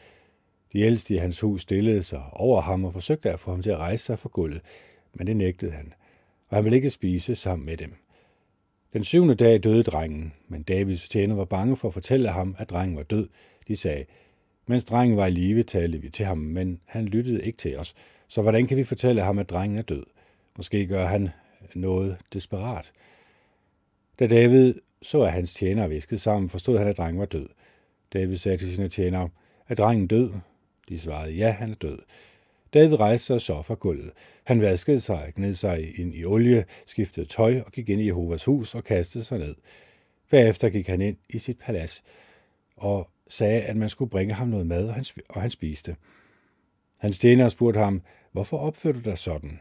De 0.74 0.80
ældste 0.80 1.14
i 1.14 1.18
hans 1.18 1.40
hus 1.40 1.62
stillede 1.62 2.04
sig 2.04 2.24
over 2.34 2.62
ham 2.62 2.86
og 2.86 2.94
forsøgte 2.94 3.32
at 3.32 3.40
få 3.40 3.52
ham 3.52 3.62
til 3.62 3.70
at 3.70 3.78
rejse 3.78 4.06
sig 4.06 4.20
fra 4.20 4.30
gulvet, 4.34 4.62
men 5.14 5.28
det 5.28 5.38
nægtede 5.38 5.72
han, 5.72 5.94
og 6.50 6.58
han 6.58 6.64
ville 6.64 6.76
ikke 6.76 6.90
spise 6.90 7.36
sammen 7.36 7.66
med 7.66 7.78
dem. 7.78 7.94
Den 8.94 9.04
syvende 9.04 9.36
dag 9.36 9.64
døde 9.64 9.84
drengen, 9.84 10.34
men 10.48 10.64
Davids 10.64 11.10
tjener 11.10 11.36
var 11.36 11.46
bange 11.46 11.78
for 11.78 11.88
at 11.88 11.94
fortælle 11.94 12.30
ham, 12.30 12.56
at 12.58 12.70
drengen 12.70 12.98
var 12.98 13.04
død. 13.04 13.30
De 13.68 13.76
sagde, 13.76 14.06
mens 14.68 14.86
drengen 14.86 15.18
var 15.18 15.26
i 15.26 15.32
live, 15.32 15.64
talte 15.64 16.02
vi 16.02 16.10
til 16.10 16.26
ham, 16.26 16.38
men 16.38 16.80
han 16.86 17.06
lyttede 17.06 17.46
ikke 17.46 17.58
til 17.58 17.78
os. 17.78 17.96
Så 18.28 18.42
hvordan 18.42 18.68
kan 18.68 18.78
vi 18.78 18.84
fortælle 18.84 19.22
ham, 19.22 19.40
at 19.40 19.50
drengen 19.50 19.78
er 19.78 19.82
død? 19.82 20.04
Måske 20.58 20.88
gør 20.88 21.06
han 21.06 21.30
noget 21.76 22.18
desperat. 22.34 22.92
Da 24.20 24.28
David 24.28 24.74
så, 25.02 25.22
at 25.22 25.32
hans 25.32 25.54
tjenere 25.54 25.90
viskede 25.90 26.20
sammen, 26.20 26.50
forstod 26.50 26.78
han, 26.78 26.88
at 26.88 26.98
drengen 26.98 27.20
var 27.20 27.26
død. 27.26 27.50
David 28.14 28.38
sagde 28.38 28.58
til 28.58 28.72
sine 28.74 28.90
tjenere, 28.90 29.30
at 29.68 29.78
drengen 29.78 30.08
død? 30.08 30.34
De 30.90 31.00
svarede, 31.00 31.34
ja, 31.34 31.52
han 31.52 31.72
er 31.72 31.76
død. 31.76 32.00
David 32.74 33.00
rejste 33.00 33.26
sig 33.26 33.42
så 33.42 33.62
fra 33.62 33.74
gulvet. 33.74 34.12
Han 34.44 34.62
vaskede 34.62 35.00
sig, 35.00 35.34
gned 35.36 35.56
sig 35.56 36.00
ind 36.00 36.16
i 36.16 36.26
olie, 36.26 36.66
skiftede 36.86 37.26
tøj 37.26 37.62
og 37.66 37.72
gik 37.72 37.90
ind 37.90 38.02
i 38.02 38.08
Jehovas 38.08 38.46
hus 38.46 38.76
og 38.76 38.84
kastede 38.84 39.24
sig 39.24 39.40
ned. 39.40 39.56
Bagefter 40.32 40.70
gik 40.70 40.88
han 40.88 41.02
ind 41.02 41.18
i 41.30 41.40
sit 41.40 41.60
palads, 41.60 42.04
og 42.76 43.08
sagde, 43.30 43.62
at 43.62 43.76
man 43.76 43.90
skulle 43.90 44.10
bringe 44.10 44.34
ham 44.34 44.48
noget 44.48 44.68
mad, 44.68 44.88
og 44.88 44.94
han, 44.94 45.06
og 45.30 45.42
han 45.42 45.52
spiste. 45.52 45.96
Hans 46.98 47.20
tjener 47.20 47.50
spurgte 47.50 47.80
ham, 47.80 48.02
hvorfor 48.32 48.58
opfører 48.58 48.94
du 48.94 49.00
dig 49.00 49.18
sådan? 49.18 49.60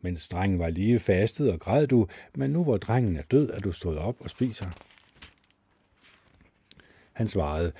Mens 0.00 0.28
drengen 0.28 0.58
var 0.58 0.70
lige 0.70 0.98
fastet 0.98 1.52
og 1.52 1.60
græd 1.60 1.86
du, 1.86 2.06
men 2.34 2.50
nu 2.50 2.64
hvor 2.64 2.76
drengen 2.76 3.16
er 3.16 3.22
død, 3.22 3.50
er 3.50 3.58
du 3.58 3.72
stået 3.72 3.98
op 3.98 4.16
og 4.20 4.30
spiser. 4.30 4.66
Han 7.12 7.28
svarede, 7.28 7.72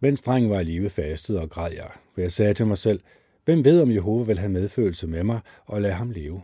mens 0.00 0.22
drengen 0.22 0.50
var 0.50 0.60
i 0.60 0.64
live 0.64 0.90
fastet 0.90 1.38
og 1.38 1.50
græd 1.50 1.72
jeg, 1.72 1.90
for 2.14 2.20
jeg 2.20 2.32
sagde 2.32 2.54
til 2.54 2.66
mig 2.66 2.78
selv, 2.78 3.00
hvem 3.44 3.64
ved 3.64 3.82
om 3.82 3.90
Jehova 3.90 4.24
vil 4.24 4.38
have 4.38 4.52
medfølelse 4.52 5.06
med 5.06 5.24
mig 5.24 5.40
og 5.66 5.82
lade 5.82 5.94
ham 5.94 6.10
leve? 6.10 6.42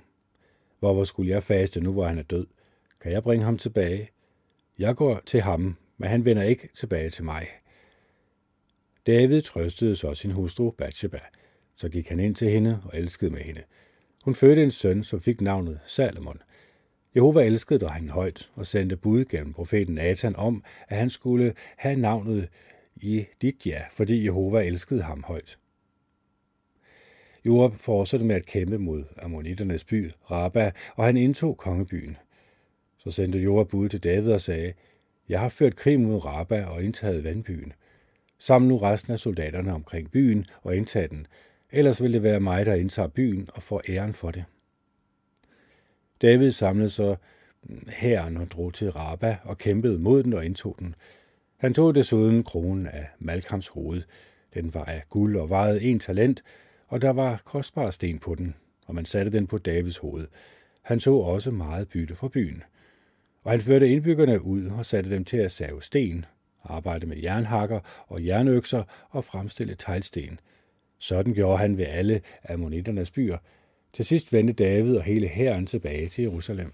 Hvorfor 0.78 1.04
skulle 1.04 1.30
jeg 1.30 1.42
faste 1.42 1.80
nu, 1.80 1.92
hvor 1.92 2.04
han 2.04 2.18
er 2.18 2.22
død? 2.22 2.46
Kan 3.00 3.12
jeg 3.12 3.22
bringe 3.22 3.44
ham 3.44 3.58
tilbage? 3.58 4.10
Jeg 4.78 4.96
går 4.96 5.20
til 5.26 5.40
ham, 5.40 5.76
men 5.98 6.08
han 6.08 6.24
vender 6.24 6.42
ikke 6.42 6.68
tilbage 6.74 7.10
til 7.10 7.24
mig. 7.24 7.48
David 9.06 9.42
trøstede 9.42 9.96
så 9.96 10.14
sin 10.14 10.30
hustru 10.30 10.70
Bathsheba. 10.70 11.20
Så 11.76 11.88
gik 11.88 12.08
han 12.08 12.20
ind 12.20 12.34
til 12.34 12.50
hende 12.50 12.80
og 12.84 12.98
elskede 12.98 13.30
med 13.30 13.40
hende. 13.40 13.62
Hun 14.24 14.34
fødte 14.34 14.62
en 14.62 14.70
søn, 14.70 15.04
som 15.04 15.20
fik 15.20 15.40
navnet 15.40 15.80
Salomon. 15.86 16.42
Jehova 17.16 17.44
elskede 17.44 17.78
drengen 17.78 18.10
højt 18.10 18.50
og 18.54 18.66
sendte 18.66 18.96
bud 18.96 19.24
gennem 19.24 19.52
profeten 19.52 19.94
Nathan 19.94 20.36
om, 20.36 20.64
at 20.88 20.96
han 20.96 21.10
skulle 21.10 21.54
have 21.76 21.96
navnet 21.96 22.48
i 22.96 23.24
dit 23.42 23.66
ja, 23.66 23.82
fordi 23.92 24.24
Jehova 24.24 24.64
elskede 24.64 25.02
ham 25.02 25.24
højt. 25.26 25.58
Joab 27.44 27.74
fortsatte 27.74 28.26
med 28.26 28.36
at 28.36 28.46
kæmpe 28.46 28.78
mod 28.78 29.04
ammonitternes 29.22 29.84
by, 29.84 30.10
Rabba, 30.30 30.72
og 30.96 31.04
han 31.04 31.16
indtog 31.16 31.56
kongebyen. 31.56 32.16
Så 32.98 33.10
sendte 33.10 33.38
Joab 33.38 33.68
bud 33.68 33.88
til 33.88 34.04
David 34.04 34.32
og 34.32 34.40
sagde, 34.40 34.72
Jeg 35.28 35.40
har 35.40 35.48
ført 35.48 35.76
krig 35.76 36.00
mod 36.00 36.24
Rabba 36.24 36.64
og 36.64 36.82
indtaget 36.82 37.24
vandbyen. 37.24 37.72
Samle 38.42 38.68
nu 38.68 38.78
resten 38.78 39.12
af 39.12 39.18
soldaterne 39.18 39.72
omkring 39.72 40.10
byen 40.10 40.46
og 40.62 40.76
indtag 40.76 41.10
den, 41.10 41.26
ellers 41.70 42.02
vil 42.02 42.12
det 42.12 42.22
være 42.22 42.40
mig, 42.40 42.66
der 42.66 42.74
indtager 42.74 43.08
byen 43.08 43.48
og 43.54 43.62
får 43.62 43.82
æren 43.88 44.12
for 44.12 44.30
det. 44.30 44.44
David 46.22 46.52
samlede 46.52 46.90
så 46.90 47.16
hæren 47.88 48.36
og 48.36 48.50
drog 48.50 48.74
til 48.74 48.90
Raba 48.90 49.36
og 49.44 49.58
kæmpede 49.58 49.98
mod 49.98 50.22
den 50.22 50.32
og 50.32 50.44
indtog 50.44 50.76
den. 50.78 50.94
Han 51.56 51.74
tog 51.74 51.94
desuden 51.94 52.42
kronen 52.42 52.86
af 52.86 53.06
Malkams 53.18 53.68
hoved. 53.68 54.02
Den 54.54 54.74
var 54.74 54.84
af 54.84 55.02
guld 55.08 55.36
og 55.36 55.50
vejede 55.50 55.82
en 55.82 55.98
talent, 55.98 56.42
og 56.86 57.02
der 57.02 57.10
var 57.10 57.42
kostbare 57.44 57.92
sten 57.92 58.18
på 58.18 58.34
den, 58.34 58.54
og 58.86 58.94
man 58.94 59.04
satte 59.04 59.32
den 59.32 59.46
på 59.46 59.58
Davids 59.58 59.96
hoved. 59.96 60.26
Han 60.82 60.98
tog 60.98 61.24
også 61.24 61.50
meget 61.50 61.88
bytte 61.88 62.14
fra 62.14 62.28
byen. 62.28 62.62
Og 63.42 63.50
han 63.50 63.60
førte 63.60 63.88
indbyggerne 63.88 64.42
ud 64.44 64.66
og 64.66 64.86
satte 64.86 65.10
dem 65.10 65.24
til 65.24 65.36
at 65.36 65.52
save 65.52 65.82
sten, 65.82 66.24
arbejde 66.64 67.06
med 67.06 67.16
jernhakker 67.16 67.80
og 68.08 68.26
jernøkser 68.26 68.82
og 69.10 69.24
fremstille 69.24 69.74
teglsten. 69.74 70.40
Sådan 70.98 71.34
gjorde 71.34 71.58
han 71.58 71.78
ved 71.78 71.86
alle 71.86 72.20
ammonitternes 72.48 73.10
byer. 73.10 73.38
Til 73.92 74.04
sidst 74.04 74.32
vendte 74.32 74.52
David 74.52 74.96
og 74.96 75.02
hele 75.02 75.28
hæren 75.28 75.66
tilbage 75.66 76.08
til 76.08 76.22
Jerusalem. 76.22 76.72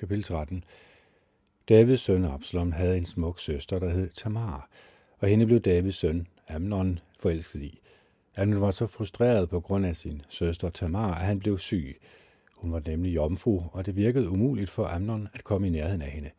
Kapitel 0.00 0.24
13 0.24 0.64
Davids 1.68 2.00
søn 2.00 2.24
Absalom 2.24 2.72
havde 2.72 2.96
en 2.96 3.06
smuk 3.06 3.40
søster, 3.40 3.78
der 3.78 3.90
hed 3.90 4.10
Tamar, 4.10 4.68
og 5.18 5.28
hende 5.28 5.46
blev 5.46 5.60
Davids 5.60 5.96
søn 5.96 6.26
Amnon 6.48 6.98
forelsket 7.20 7.62
i. 7.62 7.80
Amnon 8.36 8.60
var 8.60 8.70
så 8.70 8.86
frustreret 8.86 9.48
på 9.48 9.60
grund 9.60 9.86
af 9.86 9.96
sin 9.96 10.22
søster 10.28 10.70
Tamar, 10.70 11.14
at 11.14 11.26
han 11.26 11.38
blev 11.38 11.58
syg. 11.58 12.00
Hun 12.58 12.72
var 12.72 12.82
nemlig 12.86 13.14
jomfru, 13.14 13.62
og 13.72 13.86
det 13.86 13.96
virkede 13.96 14.28
umuligt 14.28 14.70
for 14.70 14.86
Amnon 14.86 15.28
at 15.34 15.44
komme 15.44 15.66
i 15.66 15.70
nærheden 15.70 16.02
af 16.02 16.10
hende. 16.10 16.30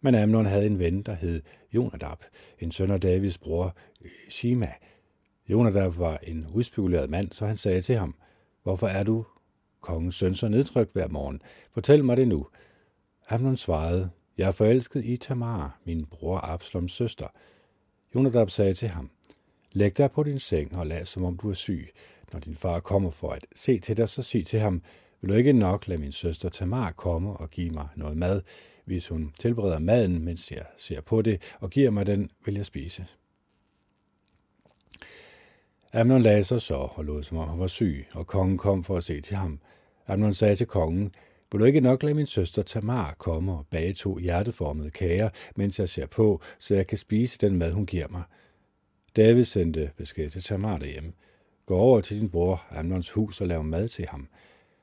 Men 0.00 0.14
Amnon 0.14 0.46
havde 0.46 0.66
en 0.66 0.78
ven, 0.78 1.02
der 1.02 1.14
hed 1.14 1.42
Jonadab, 1.72 2.24
en 2.58 2.72
søn 2.72 2.90
af 2.90 3.00
Davids 3.00 3.38
bror 3.38 3.76
øh, 4.04 4.10
Shima. 4.28 4.72
Jonadab 5.48 5.98
var 5.98 6.18
en 6.22 6.46
udspekuleret 6.54 7.10
mand, 7.10 7.32
så 7.32 7.46
han 7.46 7.56
sagde 7.56 7.82
til 7.82 7.96
ham, 7.96 8.14
Hvorfor 8.62 8.86
er 8.86 9.02
du 9.02 9.26
kongens 9.80 10.14
søn 10.14 10.34
så 10.34 10.48
nedtrykt 10.48 10.92
hver 10.92 11.08
morgen? 11.08 11.42
Fortæl 11.72 12.04
mig 12.04 12.16
det 12.16 12.28
nu. 12.28 12.46
Amnon 13.28 13.56
svarede, 13.56 14.10
Jeg 14.38 14.48
er 14.48 14.52
forelsket 14.52 15.04
i 15.04 15.16
Tamar, 15.16 15.80
min 15.84 16.06
bror 16.06 16.38
Absaloms 16.38 16.92
søster. 16.92 17.26
Jonadab 18.14 18.50
sagde 18.50 18.74
til 18.74 18.88
ham, 18.88 19.10
Læg 19.72 19.96
dig 19.96 20.10
på 20.10 20.22
din 20.22 20.38
seng 20.38 20.76
og 20.76 20.86
lad 20.86 21.04
som 21.04 21.24
om 21.24 21.36
du 21.36 21.50
er 21.50 21.54
syg. 21.54 21.88
Når 22.32 22.40
din 22.40 22.56
far 22.56 22.80
kommer 22.80 23.10
for 23.10 23.30
at 23.30 23.46
se 23.54 23.78
til 23.78 23.96
dig, 23.96 24.08
så 24.08 24.22
sig 24.22 24.46
til 24.46 24.60
ham, 24.60 24.82
vil 25.20 25.30
du 25.30 25.34
ikke 25.34 25.52
nok 25.52 25.88
lade 25.88 26.00
min 26.00 26.12
søster 26.12 26.48
Tamar 26.48 26.92
komme 26.92 27.32
og 27.32 27.50
give 27.50 27.70
mig 27.70 27.88
noget 27.96 28.16
mad? 28.16 28.42
Hvis 28.84 29.08
hun 29.08 29.32
tilbereder 29.40 29.78
maden, 29.78 30.24
mens 30.24 30.50
jeg 30.50 30.64
ser 30.78 31.00
på 31.00 31.22
det, 31.22 31.42
og 31.60 31.70
giver 31.70 31.90
mig 31.90 32.06
den, 32.06 32.30
vil 32.44 32.54
jeg 32.54 32.66
spise. 32.66 33.06
Amnon 35.92 36.22
lagde 36.22 36.44
sig 36.44 36.62
så 36.62 36.74
og 36.74 37.04
lod 37.04 37.22
som 37.22 37.38
om 37.38 37.48
han 37.48 37.58
var 37.58 37.66
syg, 37.66 38.06
og 38.12 38.26
kongen 38.26 38.58
kom 38.58 38.84
for 38.84 38.96
at 38.96 39.04
se 39.04 39.20
til 39.20 39.36
ham. 39.36 39.60
Amnon 40.08 40.34
sagde 40.34 40.56
til 40.56 40.66
kongen, 40.66 41.14
vil 41.52 41.60
du 41.60 41.64
ikke 41.64 41.80
nok 41.80 42.02
lade 42.02 42.14
min 42.14 42.26
søster 42.26 42.62
Tamar 42.62 43.14
komme 43.18 43.52
og 43.52 43.66
bage 43.70 43.92
to 43.92 44.18
hjerteformede 44.18 44.90
kager, 44.90 45.28
mens 45.56 45.78
jeg 45.78 45.88
ser 45.88 46.06
på, 46.06 46.40
så 46.58 46.74
jeg 46.74 46.86
kan 46.86 46.98
spise 46.98 47.38
den 47.38 47.58
mad, 47.58 47.72
hun 47.72 47.86
giver 47.86 48.08
mig? 48.08 48.22
David 49.16 49.44
sendte 49.44 49.90
besked 49.96 50.30
til 50.30 50.42
Tamar 50.42 50.78
derhjemme. 50.78 51.12
Gå 51.66 51.76
over 51.76 52.00
til 52.00 52.20
din 52.20 52.30
bror 52.30 52.66
Amnons 52.70 53.10
hus 53.10 53.40
og 53.40 53.46
lav 53.46 53.64
mad 53.64 53.88
til 53.88 54.06
ham. 54.08 54.28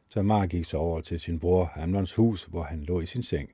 Tamar 0.10 0.48
gik 0.48 0.66
så 0.66 0.78
over 0.78 1.02
til 1.02 1.20
sin 1.20 1.40
bror 1.40 1.72
Amnons 1.76 2.14
hus, 2.14 2.44
hvor 2.44 2.64
han 2.64 2.84
lå 2.84 3.02
i 3.02 3.06
sin 3.06 3.24
seng. 3.24 3.50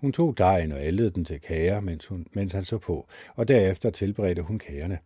Hun 0.00 0.12
tog 0.12 0.38
dejen 0.38 0.72
og 0.72 0.86
ældede 0.86 1.10
den 1.10 1.24
til 1.24 1.40
kager, 1.40 1.80
mens, 1.80 2.06
hun, 2.06 2.26
mens 2.32 2.52
han 2.52 2.64
så 2.64 2.78
på, 2.78 3.08
og 3.34 3.48
derefter 3.48 3.90
tilberedte 3.90 4.42
hun 4.42 4.58
kagerne. 4.58 4.98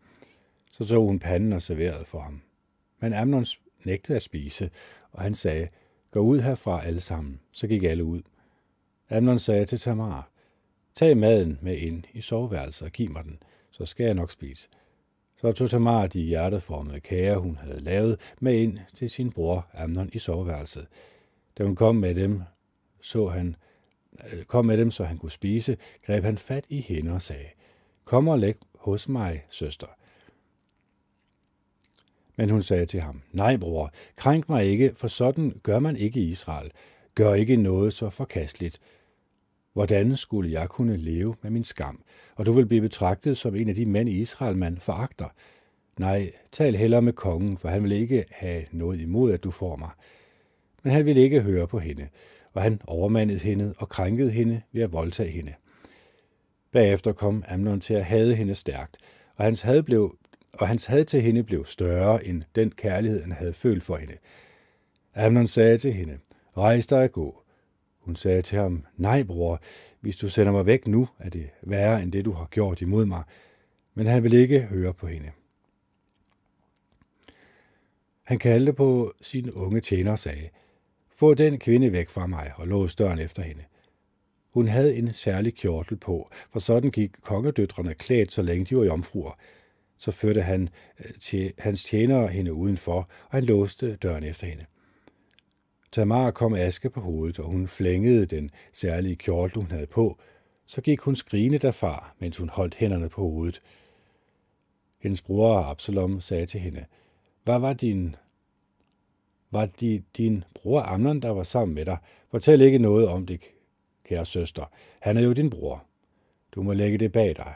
Så 0.72 0.84
så 0.84 0.98
hun 0.98 1.18
panden 1.18 1.52
og 1.52 1.62
serverede 1.62 2.04
for 2.04 2.20
ham. 2.20 2.42
Men 3.00 3.12
Amnon 3.12 3.46
nægtede 3.84 4.16
at 4.16 4.22
spise, 4.22 4.70
og 5.10 5.22
han 5.22 5.34
sagde, 5.34 5.68
gå 6.10 6.20
ud 6.20 6.40
herfra 6.40 6.86
alle 6.86 7.00
sammen. 7.00 7.40
Så 7.52 7.66
gik 7.66 7.82
alle 7.82 8.04
ud. 8.04 8.22
Amnon 9.10 9.38
sagde 9.38 9.64
til 9.64 9.78
Tamar, 9.78 10.30
tag 10.94 11.16
maden 11.16 11.58
med 11.62 11.76
ind 11.76 12.04
i 12.12 12.20
soveværelset 12.20 12.82
og 12.82 12.92
giv 12.92 13.10
mig 13.10 13.24
den, 13.24 13.38
så 13.70 13.86
skal 13.86 14.04
jeg 14.04 14.14
nok 14.14 14.30
spise. 14.30 14.68
Så 15.36 15.52
tog 15.52 15.70
Tamar 15.70 16.06
de 16.06 16.20
hjerteformede 16.20 17.00
kager, 17.00 17.36
hun 17.36 17.56
havde 17.56 17.80
lavet, 17.80 18.20
med 18.40 18.54
ind 18.54 18.78
til 18.94 19.10
sin 19.10 19.32
bror 19.32 19.66
Amnon 19.74 20.10
i 20.12 20.18
soveværelset. 20.18 20.86
Da 21.58 21.64
hun 21.64 21.76
kom 21.76 21.96
med 21.96 22.14
dem, 22.14 22.42
så 23.00 23.26
han, 23.26 23.56
øh, 24.32 24.44
kom 24.44 24.66
med 24.66 24.78
dem, 24.78 24.90
så 24.90 25.04
han 25.04 25.18
kunne 25.18 25.30
spise, 25.30 25.76
greb 26.06 26.24
han 26.24 26.38
fat 26.38 26.64
i 26.68 26.80
hende 26.80 27.12
og 27.12 27.22
sagde, 27.22 27.48
Kom 28.04 28.28
og 28.28 28.38
læg 28.38 28.56
hos 28.74 29.08
mig, 29.08 29.46
søster. 29.50 29.86
Men 32.36 32.50
hun 32.50 32.62
sagde 32.62 32.86
til 32.86 33.00
ham, 33.00 33.22
Nej, 33.32 33.56
bror, 33.56 33.92
krænk 34.16 34.48
mig 34.48 34.64
ikke, 34.64 34.94
for 34.94 35.08
sådan 35.08 35.60
gør 35.62 35.78
man 35.78 35.96
ikke 35.96 36.20
i 36.20 36.28
Israel. 36.28 36.72
Gør 37.14 37.34
ikke 37.34 37.56
noget 37.56 37.92
så 37.92 38.10
forkasteligt. 38.10 38.80
Hvordan 39.74 40.16
skulle 40.16 40.50
jeg 40.52 40.68
kunne 40.68 40.96
leve 40.96 41.34
med 41.42 41.50
min 41.50 41.64
skam? 41.64 42.02
Og 42.34 42.46
du 42.46 42.52
vil 42.52 42.66
blive 42.66 42.80
betragtet 42.80 43.36
som 43.38 43.56
en 43.56 43.68
af 43.68 43.74
de 43.74 43.86
mænd 43.86 44.08
i 44.08 44.20
Israel, 44.20 44.56
man 44.56 44.78
foragter. 44.78 45.28
Nej, 45.98 46.32
tal 46.52 46.76
hellere 46.76 47.02
med 47.02 47.12
kongen, 47.12 47.58
for 47.58 47.68
han 47.68 47.82
vil 47.82 47.92
ikke 47.92 48.24
have 48.30 48.64
noget 48.72 49.00
imod, 49.00 49.32
at 49.32 49.44
du 49.44 49.50
får 49.50 49.76
mig. 49.76 49.90
Men 50.82 50.92
han 50.92 51.06
ville 51.06 51.22
ikke 51.22 51.40
høre 51.40 51.68
på 51.68 51.78
hende, 51.78 52.08
og 52.52 52.62
han 52.62 52.80
overmandede 52.86 53.38
hende 53.38 53.74
og 53.78 53.88
krænkede 53.88 54.30
hende 54.30 54.62
ved 54.72 54.82
at 54.82 54.92
voldtage 54.92 55.30
hende. 55.30 55.54
Bagefter 56.72 57.12
kom 57.12 57.44
Amnon 57.48 57.80
til 57.80 57.94
at 57.94 58.04
hade 58.04 58.34
hende 58.34 58.54
stærkt, 58.54 58.96
og 59.36 59.44
hans 59.44 59.62
had, 59.62 59.82
blev, 59.82 60.16
og 60.52 60.68
hans 60.68 60.86
had 60.86 61.04
til 61.04 61.22
hende 61.22 61.42
blev 61.42 61.64
større 61.66 62.26
end 62.26 62.42
den 62.54 62.70
kærlighed, 62.70 63.22
han 63.22 63.32
havde 63.32 63.52
følt 63.52 63.82
for 63.82 63.96
hende. 63.96 64.14
Amnon 65.14 65.46
sagde 65.46 65.78
til 65.78 65.92
hende, 65.92 66.18
rejs 66.56 66.86
dig 66.86 67.02
og 67.02 67.12
gå. 67.12 67.43
Hun 68.04 68.16
sagde 68.16 68.42
til 68.42 68.58
ham, 68.58 68.84
nej 68.96 69.22
bror, 69.22 69.60
hvis 70.00 70.16
du 70.16 70.28
sender 70.28 70.52
mig 70.52 70.66
væk 70.66 70.86
nu, 70.86 71.08
er 71.18 71.30
det 71.30 71.50
værre 71.62 72.02
end 72.02 72.12
det, 72.12 72.24
du 72.24 72.32
har 72.32 72.48
gjort 72.50 72.80
imod 72.80 73.06
mig. 73.06 73.22
Men 73.94 74.06
han 74.06 74.22
ville 74.22 74.40
ikke 74.40 74.60
høre 74.60 74.94
på 74.94 75.06
hende. 75.06 75.30
Han 78.22 78.38
kaldte 78.38 78.72
på 78.72 79.14
sin 79.20 79.50
unge 79.50 79.80
tjener 79.80 80.12
og 80.12 80.18
sagde, 80.18 80.48
få 81.16 81.34
den 81.34 81.58
kvinde 81.58 81.92
væk 81.92 82.08
fra 82.08 82.26
mig 82.26 82.52
og 82.56 82.68
lås 82.68 82.94
døren 82.94 83.18
efter 83.18 83.42
hende. 83.42 83.64
Hun 84.50 84.68
havde 84.68 84.96
en 84.96 85.12
særlig 85.12 85.54
kjortel 85.54 85.96
på, 85.96 86.30
for 86.52 86.60
sådan 86.60 86.90
gik 86.90 87.10
kongedøtrene 87.22 87.94
klædt, 87.94 88.32
så 88.32 88.42
længe 88.42 88.64
de 88.64 88.76
var 88.76 88.84
jomfruer. 88.84 89.38
Så 89.98 90.10
førte 90.10 90.42
han 90.42 90.68
øh, 90.98 91.14
til 91.20 91.52
hans 91.58 91.84
tjenere 91.84 92.28
hende 92.28 92.52
udenfor, 92.52 92.96
og 92.96 93.30
han 93.30 93.44
låste 93.44 93.96
døren 93.96 94.24
efter 94.24 94.46
hende. 94.46 94.64
Tamar 95.94 96.30
kom 96.30 96.54
aske 96.54 96.90
på 96.90 97.00
hovedet, 97.00 97.38
og 97.38 97.44
hun 97.44 97.68
flængede 97.68 98.26
den 98.26 98.50
særlige 98.72 99.16
kjortel, 99.16 99.56
hun 99.56 99.70
havde 99.70 99.86
på. 99.86 100.18
Så 100.66 100.80
gik 100.80 101.00
hun 101.00 101.16
skrigende 101.16 101.58
derfra, 101.58 102.14
mens 102.18 102.36
hun 102.36 102.48
holdt 102.48 102.74
hænderne 102.74 103.08
på 103.08 103.22
hovedet. 103.22 103.62
Hendes 104.98 105.22
bror 105.22 105.58
Absalom 105.58 106.20
sagde 106.20 106.46
til 106.46 106.60
hende, 106.60 106.84
Hvad 107.44 107.58
var 107.58 107.72
din 107.72 108.16
var 109.50 109.66
det 109.66 110.04
din 110.16 110.44
bror 110.54 110.80
Amnon, 110.80 111.20
der 111.20 111.30
var 111.30 111.42
sammen 111.42 111.74
med 111.74 111.84
dig? 111.84 111.98
Fortæl 112.30 112.60
ikke 112.60 112.78
noget 112.78 113.08
om 113.08 113.26
det, 113.26 113.40
kære 114.04 114.26
søster. 114.26 114.64
Han 115.00 115.16
er 115.16 115.22
jo 115.22 115.32
din 115.32 115.50
bror. 115.50 115.84
Du 116.52 116.62
må 116.62 116.72
lægge 116.72 116.98
det 116.98 117.12
bag 117.12 117.36
dig. 117.36 117.54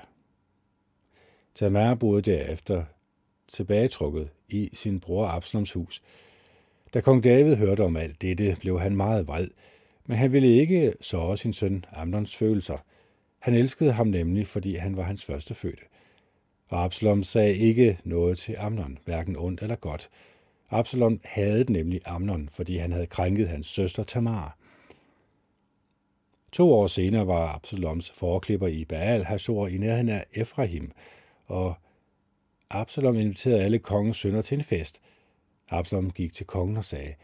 Tamar 1.55 1.95
boede 1.95 2.23
derefter 2.23 2.85
tilbagetrukket 3.49 4.29
i 4.49 4.71
sin 4.73 5.01
bror 5.01 5.27
Absaloms 5.27 5.73
hus. 5.73 6.03
Da 6.95 7.01
kong 7.01 7.25
David 7.25 7.57
hørte 7.57 7.85
om 7.85 7.97
alt 7.97 8.23
dette, 8.23 8.57
blev 8.61 8.81
han 8.81 8.97
meget 8.97 9.27
vred, 9.27 9.49
men 10.07 10.19
han 10.19 10.33
ville 10.33 10.49
ikke 10.49 10.95
såre 11.01 11.37
sin 11.37 11.53
søn 11.53 11.85
Amnons 11.93 12.37
følelser. 12.37 12.85
Han 13.39 13.55
elskede 13.55 13.93
ham 13.93 14.07
nemlig, 14.07 14.47
fordi 14.47 14.75
han 14.75 14.97
var 14.97 15.03
hans 15.03 15.25
første 15.25 15.55
fødte. 15.55 15.83
Og 16.69 16.85
Absalom 16.85 17.23
sagde 17.23 17.57
ikke 17.57 17.99
noget 18.05 18.39
til 18.39 18.57
Amnon, 18.59 18.99
hverken 19.05 19.37
ondt 19.37 19.63
eller 19.63 19.77
godt. 19.77 20.11
Absalom 20.71 21.21
havde 21.25 21.73
nemlig 21.73 22.01
Amnon, 22.05 22.49
fordi 22.53 22.77
han 22.77 22.93
havde 22.93 23.07
krænket 23.07 23.49
hans 23.49 23.67
søster 23.67 24.05
Tamar. 24.05 24.57
To 26.53 26.73
år 26.73 26.87
senere 26.87 27.27
var 27.27 27.55
Absaloms 27.55 28.11
forklipper 28.11 28.67
i 28.67 28.85
Baal 28.85 29.25
Hasor 29.25 29.67
i 29.67 29.77
nærheden 29.77 30.09
af 30.09 30.25
Efraim, 30.35 30.93
og 31.47 31.75
Absalom 32.71 33.17
inviterede 33.17 33.63
alle 33.63 33.79
kongens 33.79 34.17
sønner 34.17 34.43
til 34.43 34.59
en 34.59 34.65
fest. 34.65 35.01
Absalom 35.71 36.11
gik 36.11 36.33
til 36.33 36.47
kongen 36.47 36.77
og 36.77 36.85
sagde, 36.85 37.15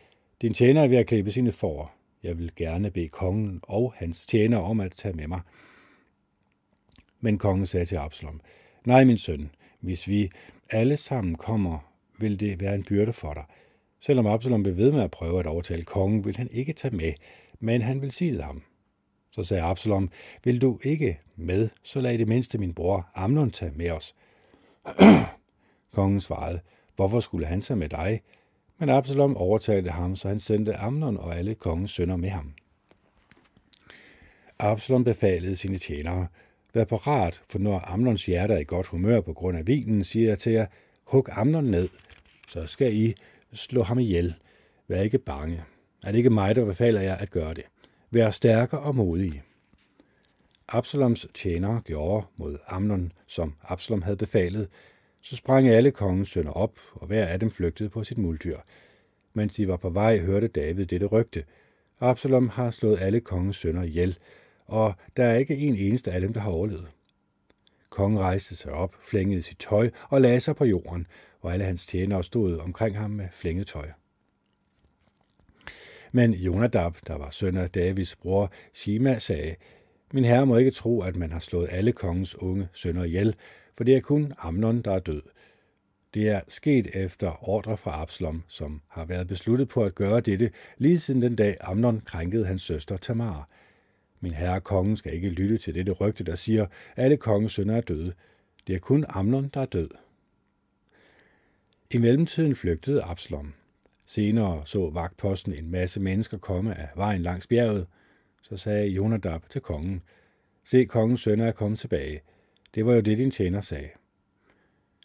Din 0.42 0.54
tjener 0.54 0.82
er 0.82 0.88
ved 0.88 0.96
at 0.96 1.06
klippe 1.06 1.32
sine 1.32 1.52
får. 1.52 1.94
Jeg 2.22 2.38
vil 2.38 2.52
gerne 2.56 2.90
bede 2.90 3.08
kongen 3.08 3.60
og 3.62 3.94
hans 3.96 4.26
tjener 4.26 4.58
om 4.58 4.80
at 4.80 4.92
tage 4.94 5.16
med 5.16 5.28
mig. 5.28 5.40
Men 7.20 7.38
kongen 7.38 7.66
sagde 7.66 7.86
til 7.86 7.96
Absalom, 7.96 8.40
Nej, 8.84 9.04
min 9.04 9.18
søn, 9.18 9.50
hvis 9.80 10.08
vi 10.08 10.30
alle 10.70 10.96
sammen 10.96 11.34
kommer, 11.34 11.78
vil 12.18 12.40
det 12.40 12.60
være 12.60 12.74
en 12.74 12.84
byrde 12.84 13.12
for 13.12 13.34
dig. 13.34 13.44
Selvom 14.00 14.26
Absalom 14.26 14.62
blev 14.62 14.76
ved 14.76 14.92
med 14.92 15.02
at 15.02 15.10
prøve 15.10 15.40
at 15.40 15.46
overtale 15.46 15.84
kongen, 15.84 16.24
vil 16.24 16.36
han 16.36 16.48
ikke 16.50 16.72
tage 16.72 16.96
med, 16.96 17.12
men 17.60 17.82
han 17.82 18.02
vil 18.02 18.12
sige 18.12 18.42
ham. 18.42 18.62
Så 19.30 19.44
sagde 19.44 19.62
Absalom, 19.62 20.10
vil 20.44 20.62
du 20.62 20.78
ikke 20.82 21.18
med, 21.36 21.68
så 21.82 22.00
lad 22.00 22.14
i 22.14 22.16
det 22.16 22.28
mindste 22.28 22.58
min 22.58 22.74
bror 22.74 23.08
Amnon 23.14 23.50
tage 23.50 23.72
med 23.76 23.90
os. 23.90 24.14
kongen 25.94 26.20
svarede, 26.20 26.60
hvorfor 26.96 27.20
skulle 27.20 27.46
han 27.46 27.60
tage 27.60 27.76
med 27.76 27.88
dig? 27.88 28.22
Men 28.78 28.88
Absalom 28.88 29.36
overtalte 29.36 29.90
ham, 29.90 30.16
så 30.16 30.28
han 30.28 30.40
sendte 30.40 30.76
Amnon 30.76 31.16
og 31.16 31.36
alle 31.36 31.54
kongens 31.54 31.90
sønner 31.90 32.16
med 32.16 32.30
ham. 32.30 32.52
Absalom 34.58 35.04
befalede 35.04 35.56
sine 35.56 35.78
tjenere, 35.78 36.26
vær 36.74 36.84
parat, 36.84 37.42
for 37.50 37.58
når 37.58 37.78
Amnons 37.86 38.26
hjerte 38.26 38.54
er 38.54 38.58
i 38.58 38.64
godt 38.64 38.86
humør 38.86 39.20
på 39.20 39.32
grund 39.32 39.58
af 39.58 39.66
vinen, 39.66 40.04
siger 40.04 40.28
jeg 40.28 40.38
til 40.38 40.52
jer, 40.52 40.66
hug 41.04 41.28
Amnon 41.32 41.64
ned, 41.64 41.88
så 42.48 42.66
skal 42.66 42.94
I 42.94 43.14
slå 43.52 43.82
ham 43.82 43.98
ihjel. 43.98 44.34
Vær 44.88 45.00
ikke 45.00 45.18
bange. 45.18 45.64
Er 46.02 46.10
det 46.10 46.18
ikke 46.18 46.30
mig, 46.30 46.56
der 46.56 46.64
befaler 46.64 47.00
jer 47.00 47.14
at 47.14 47.30
gøre 47.30 47.54
det? 47.54 47.64
Vær 48.10 48.30
stærke 48.30 48.78
og 48.78 48.94
modige. 48.94 49.42
Absaloms 50.68 51.26
tjenere 51.34 51.80
gjorde 51.84 52.26
mod 52.36 52.58
Amnon, 52.66 53.12
som 53.26 53.54
Absalom 53.62 54.02
havde 54.02 54.16
befalet, 54.16 54.68
så 55.25 55.37
sprang 55.37 55.69
alle 55.69 55.90
kongens 55.90 56.28
sønner 56.28 56.52
op, 56.52 56.78
og 56.93 57.07
hver 57.07 57.26
af 57.26 57.40
dem 57.40 57.50
flygtede 57.50 57.88
på 57.88 58.04
sit 58.04 58.19
muldyr. 58.19 58.59
Mens 59.35 59.54
de 59.54 59.69
var 59.69 59.76
på 59.76 59.90
vej, 59.90 60.19
hørte 60.19 60.49
David 60.49 60.87
dette 60.87 61.07
rygte. 61.07 61.45
Absalom 62.00 62.49
har 62.49 62.71
slået 62.71 62.99
alle 63.00 63.21
kongens 63.21 63.57
sønner 63.57 63.83
ihjel, 63.83 64.19
og 64.66 64.95
der 65.16 65.25
er 65.25 65.37
ikke 65.37 65.57
en 65.57 65.76
eneste 65.76 66.12
af 66.12 66.21
dem, 66.21 66.33
der 66.33 66.40
har 66.40 66.50
overlevet. 66.50 66.88
Kongen 67.90 68.19
rejste 68.19 68.57
sig 68.57 68.73
op, 68.73 68.95
flængede 69.04 69.43
sit 69.43 69.59
tøj 69.59 69.90
og 70.09 70.21
lagde 70.21 70.40
sig 70.40 70.57
på 70.57 70.64
jorden, 70.64 71.07
og 71.40 71.52
alle 71.52 71.64
hans 71.64 71.87
tjenere 71.87 72.25
stod 72.25 72.59
omkring 72.59 72.99
ham 72.99 73.11
med 73.11 73.28
flænget 73.33 73.66
tøj. 73.66 73.90
Men 76.12 76.35
Jonadab, 76.35 76.97
der 77.07 77.14
var 77.14 77.31
søn 77.31 77.57
af 77.57 77.71
Davids 77.71 78.16
bror, 78.16 78.52
Shima, 78.73 79.19
sagde, 79.19 79.54
Min 80.12 80.25
herre 80.25 80.47
må 80.47 80.57
ikke 80.57 80.71
tro, 80.71 81.02
at 81.02 81.16
man 81.16 81.33
har 81.33 81.38
slået 81.38 81.69
alle 81.71 81.93
kongens 81.93 82.35
unge 82.38 82.69
sønner 82.73 83.04
ihjel, 83.04 83.35
for 83.76 83.85
det 83.85 83.97
er 83.97 84.00
kun 84.00 84.33
Amnon, 84.38 84.83
der 84.83 84.93
er 84.93 84.99
død. 84.99 85.23
Det 86.14 86.28
er 86.28 86.40
sket 86.49 86.87
efter 86.95 87.49
ordre 87.49 87.76
fra 87.76 88.02
Absalom, 88.02 88.43
som 88.49 88.83
har 88.88 89.04
været 89.04 89.28
besluttet 89.28 89.69
på 89.69 89.85
at 89.85 89.95
gøre 89.95 90.21
dette, 90.21 90.50
lige 90.78 91.00
siden 91.00 91.23
den 91.23 91.37
dag 91.37 91.57
Amnon 91.61 92.00
krænkede 92.04 92.47
hans 92.47 92.62
søster 92.62 92.97
Tamar. 92.97 93.49
Min 94.21 94.35
herre 94.35 94.61
kongen 94.61 94.97
skal 94.97 95.14
ikke 95.14 95.28
lytte 95.28 95.59
til 95.59 95.75
dette 95.75 95.93
rygte, 95.93 96.25
der 96.25 96.35
siger, 96.35 96.62
at 96.62 97.04
alle 97.04 97.16
kongens 97.16 97.52
sønner 97.52 97.76
er 97.76 97.81
døde. 97.81 98.12
Det 98.66 98.75
er 98.75 98.78
kun 98.78 99.04
Amnon, 99.09 99.50
der 99.54 99.61
er 99.61 99.66
død. 99.66 99.90
I 101.90 101.99
mellemtiden 101.99 102.57
flygtede 102.57 103.02
Absalom. 103.02 103.54
Senere 104.07 104.62
så 104.66 104.90
vagtposten 104.90 105.54
en 105.54 105.71
masse 105.71 106.00
mennesker 106.00 106.38
komme 106.38 106.78
af 106.78 106.88
vejen 106.97 107.23
langs 107.23 107.47
bjerget. 107.47 107.87
Så 108.43 108.57
sagde 108.57 108.88
Jonadab 108.88 109.49
til 109.50 109.61
kongen, 109.61 110.02
Se, 110.64 110.85
kongens 110.85 111.21
sønner 111.21 111.47
er 111.47 111.52
kommet 111.52 111.78
tilbage. 111.78 112.21
Det 112.75 112.87
var 112.87 112.95
jo 112.95 113.00
det, 113.00 113.19
din 113.19 113.31
tjener 113.31 113.61
sagde. 113.61 113.88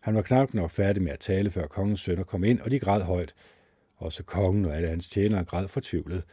Han 0.02 0.16
var 0.16 0.22
knap 0.22 0.54
nok 0.54 0.72
færdig 0.72 1.04
med 1.04 1.12
at 1.12 1.20
tale, 1.20 1.52
før 1.52 1.68
kongens 1.68 2.00
sønner 2.00 2.24
kom 2.24 2.44
ind, 2.44 2.62
og 2.62 2.72
de 2.72 2.80
græd 2.80 3.02
højt. 3.02 3.34
Også 3.98 4.24
kongen 4.24 4.66
og 4.66 4.76
alle 4.76 4.88
hans 4.88 5.10
tjenere 5.10 5.46
græd 5.46 5.68
fortvivlet. 5.68 6.24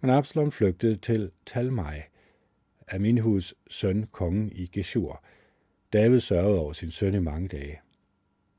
Men 0.00 0.10
Absalom 0.10 0.52
flygtede 0.52 0.96
til 0.96 1.30
Talmai, 1.46 2.00
Aminhus 2.88 3.54
søn 3.70 4.06
kongen 4.12 4.52
i 4.52 4.66
Geshur. 4.66 5.24
David 5.92 6.20
sørgede 6.20 6.58
over 6.58 6.72
sin 6.72 6.90
søn 6.90 7.14
i 7.14 7.18
mange 7.18 7.48
dage. 7.48 7.80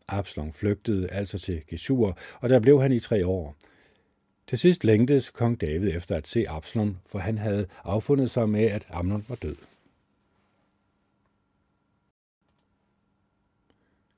Absalom 0.08 0.54
flygtede 0.54 1.12
altså 1.12 1.40
til 1.40 1.62
Geshur, 1.68 2.18
og 2.40 2.50
der 2.50 2.60
blev 2.60 2.82
han 2.82 2.92
i 2.92 3.00
tre 3.00 3.28
år. 3.28 3.56
Til 4.48 4.58
sidst 4.58 4.84
længtes 4.84 5.30
kong 5.30 5.62
David 5.62 5.96
efter 5.96 6.16
at 6.16 6.28
se 6.28 6.46
Absalom, 6.50 6.98
for 7.06 7.20
han 7.20 7.38
havde 7.38 7.68
affundet 7.84 8.32
sig 8.32 8.50
med, 8.50 8.63
at 8.63 8.88
Amnon 8.90 9.25
var 9.28 9.36
død. 9.36 9.56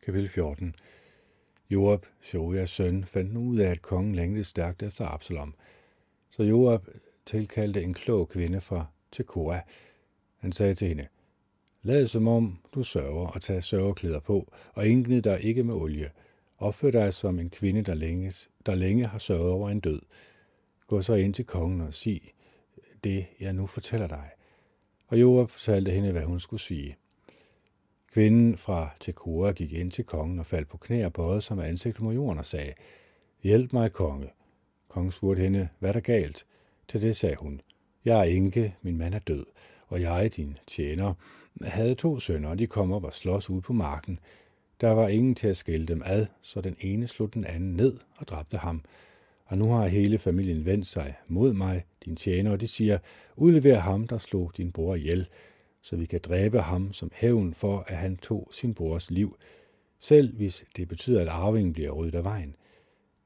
Kapitel 0.06 0.30
14 0.30 0.76
Joab, 1.70 2.06
Shojas 2.22 2.70
søn, 2.70 3.06
fandt 3.06 3.34
nu 3.34 3.40
ud 3.40 3.60
af, 3.60 3.72
at 3.72 3.82
kongen 3.82 4.16
længtes 4.16 4.48
stærkt 4.48 4.84
efter 4.84 5.06
Absalom. 5.06 5.56
Så 6.30 6.44
Joab 6.44 6.88
tilkaldte 7.26 7.84
en 7.84 7.94
klog 7.94 8.30
kvinde 8.30 8.62
fra 8.62 8.86
Tekoa. 9.12 9.62
Han 10.38 10.52
sagde 10.52 10.76
til 10.76 10.88
hende, 10.88 11.08
Lad 11.82 12.08
som 12.08 12.28
om 12.28 12.60
du 12.76 12.84
sørger 12.84 13.28
og 13.28 13.42
tag 13.42 13.64
sørgeklæder 13.64 14.20
på, 14.20 14.54
og 14.74 14.88
indgnid 14.88 15.22
dig 15.22 15.44
ikke 15.44 15.64
med 15.64 15.74
olie. 15.74 16.12
Opfør 16.58 16.92
dig 16.92 17.14
som 17.14 17.40
en 17.40 17.50
kvinde, 17.50 17.82
der, 17.82 17.94
længes, 17.94 18.50
der 18.66 18.76
længe 18.76 19.06
har 19.06 19.20
sørget 19.20 19.52
over 19.52 19.70
en 19.70 19.80
død. 19.80 20.02
Gå 20.88 21.02
så 21.02 21.14
ind 21.14 21.34
til 21.34 21.46
kongen 21.46 21.82
og 21.82 21.94
sig 21.94 22.34
det, 23.04 23.26
jeg 23.40 23.54
nu 23.54 23.68
fortæller 23.68 24.08
dig. 24.08 24.30
Og 25.08 25.22
Joab 25.22 25.50
fortalte 25.50 25.92
hende, 25.92 26.12
hvad 26.12 26.24
hun 26.24 26.40
skulle 26.40 26.62
sige. 26.62 26.98
Kvinden 28.14 28.58
fra 28.58 28.90
Tekoa 29.00 29.52
gik 29.52 29.74
ind 29.74 29.92
til 29.92 30.04
kongen 30.04 30.40
og 30.40 30.46
faldt 30.46 30.70
på 30.70 30.78
knæ 30.78 31.06
og 31.06 31.14
bøjede 31.14 31.42
sig 31.42 31.58
med 31.58 31.66
ansigt 31.66 32.02
mod 32.02 32.14
jorden 32.14 32.40
og 32.40 32.46
sagde, 32.46 32.74
Hjælp 33.44 33.74
mig, 33.74 33.94
konge. 33.94 34.30
Kongen 34.88 35.12
spurgte 35.12 35.42
hende, 35.42 35.70
hvad 35.80 35.94
der 35.94 36.00
galt? 36.00 36.46
Til 36.88 37.02
det 37.02 37.16
sagde 37.16 37.36
hun, 37.36 37.62
Jeg 38.06 38.20
er 38.20 38.24
enke, 38.24 38.76
min 38.82 38.98
mand 38.98 39.14
er 39.14 39.20
død, 39.20 39.46
og 39.88 40.02
jeg, 40.02 40.36
din 40.36 40.58
tjener, 40.68 41.14
havde 41.62 41.96
to 41.96 42.20
sønner, 42.20 42.50
og 42.50 42.60
de 42.60 42.68
kom 42.68 42.92
op 42.92 43.04
og 43.04 43.14
slås 43.14 43.50
ud 43.50 43.62
på 43.62 43.74
marken. 43.74 44.20
Der 44.82 44.92
var 44.92 45.08
ingen 45.08 45.36
til 45.36 45.48
at 45.48 45.58
skille 45.58 45.86
dem 45.86 46.02
ad, 46.06 46.26
så 46.42 46.62
den 46.62 46.76
ene 46.80 47.08
slog 47.08 47.34
den 47.34 47.46
anden 47.46 47.74
ned 47.74 47.98
og 48.18 48.28
dræbte 48.28 48.58
ham. 48.58 48.82
Og 49.46 49.58
nu 49.58 49.72
har 49.72 49.88
hele 49.88 50.18
familien 50.18 50.66
vendt 50.66 50.88
sig 50.88 51.16
mod 51.28 51.54
mig, 51.54 51.86
din 52.06 52.16
tjener, 52.16 52.52
og 52.52 52.62
de 52.62 52.68
siger, 52.68 52.98
udlever 53.36 53.80
ham, 53.80 54.08
der 54.08 54.18
slog 54.18 54.52
din 54.58 54.72
bror 54.72 54.96
ihjel, 54.96 55.28
så 55.84 55.96
vi 55.96 56.06
kan 56.06 56.20
dræbe 56.24 56.60
ham 56.60 56.94
som 56.94 57.12
hævn 57.14 57.54
for, 57.54 57.84
at 57.88 57.98
han 57.98 58.18
tog 58.18 58.50
sin 58.52 58.74
brors 58.74 59.12
liv, 59.12 59.38
selv 60.00 60.36
hvis 60.36 60.66
det 60.76 60.88
betyder, 60.88 61.22
at 61.22 61.28
arvingen 61.28 61.74
bliver 61.74 61.92
ryddet 61.92 62.16
af 62.16 62.24
vejen. 62.24 62.56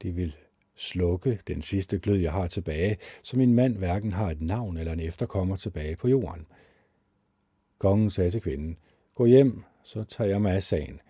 Det 0.02 0.16
vil 0.16 0.36
slukke 0.76 1.40
den 1.46 1.62
sidste 1.62 1.98
glød, 1.98 2.16
jeg 2.16 2.32
har 2.32 2.46
tilbage, 2.46 2.96
så 3.22 3.36
min 3.36 3.54
mand 3.54 3.76
hverken 3.76 4.12
har 4.12 4.30
et 4.30 4.40
navn 4.40 4.76
eller 4.76 4.92
en 4.92 5.00
efterkommer 5.00 5.56
tilbage 5.56 5.96
på 5.96 6.08
jorden. 6.08 6.46
Kongen 7.78 8.10
sagde 8.10 8.30
til 8.30 8.40
kvinden, 8.40 8.78
gå 9.14 9.26
hjem, 9.26 9.62
så 9.82 10.04
tager 10.04 10.30
jeg 10.30 10.42
mig 10.42 10.54
af 10.54 10.62
sagen. 10.62 11.00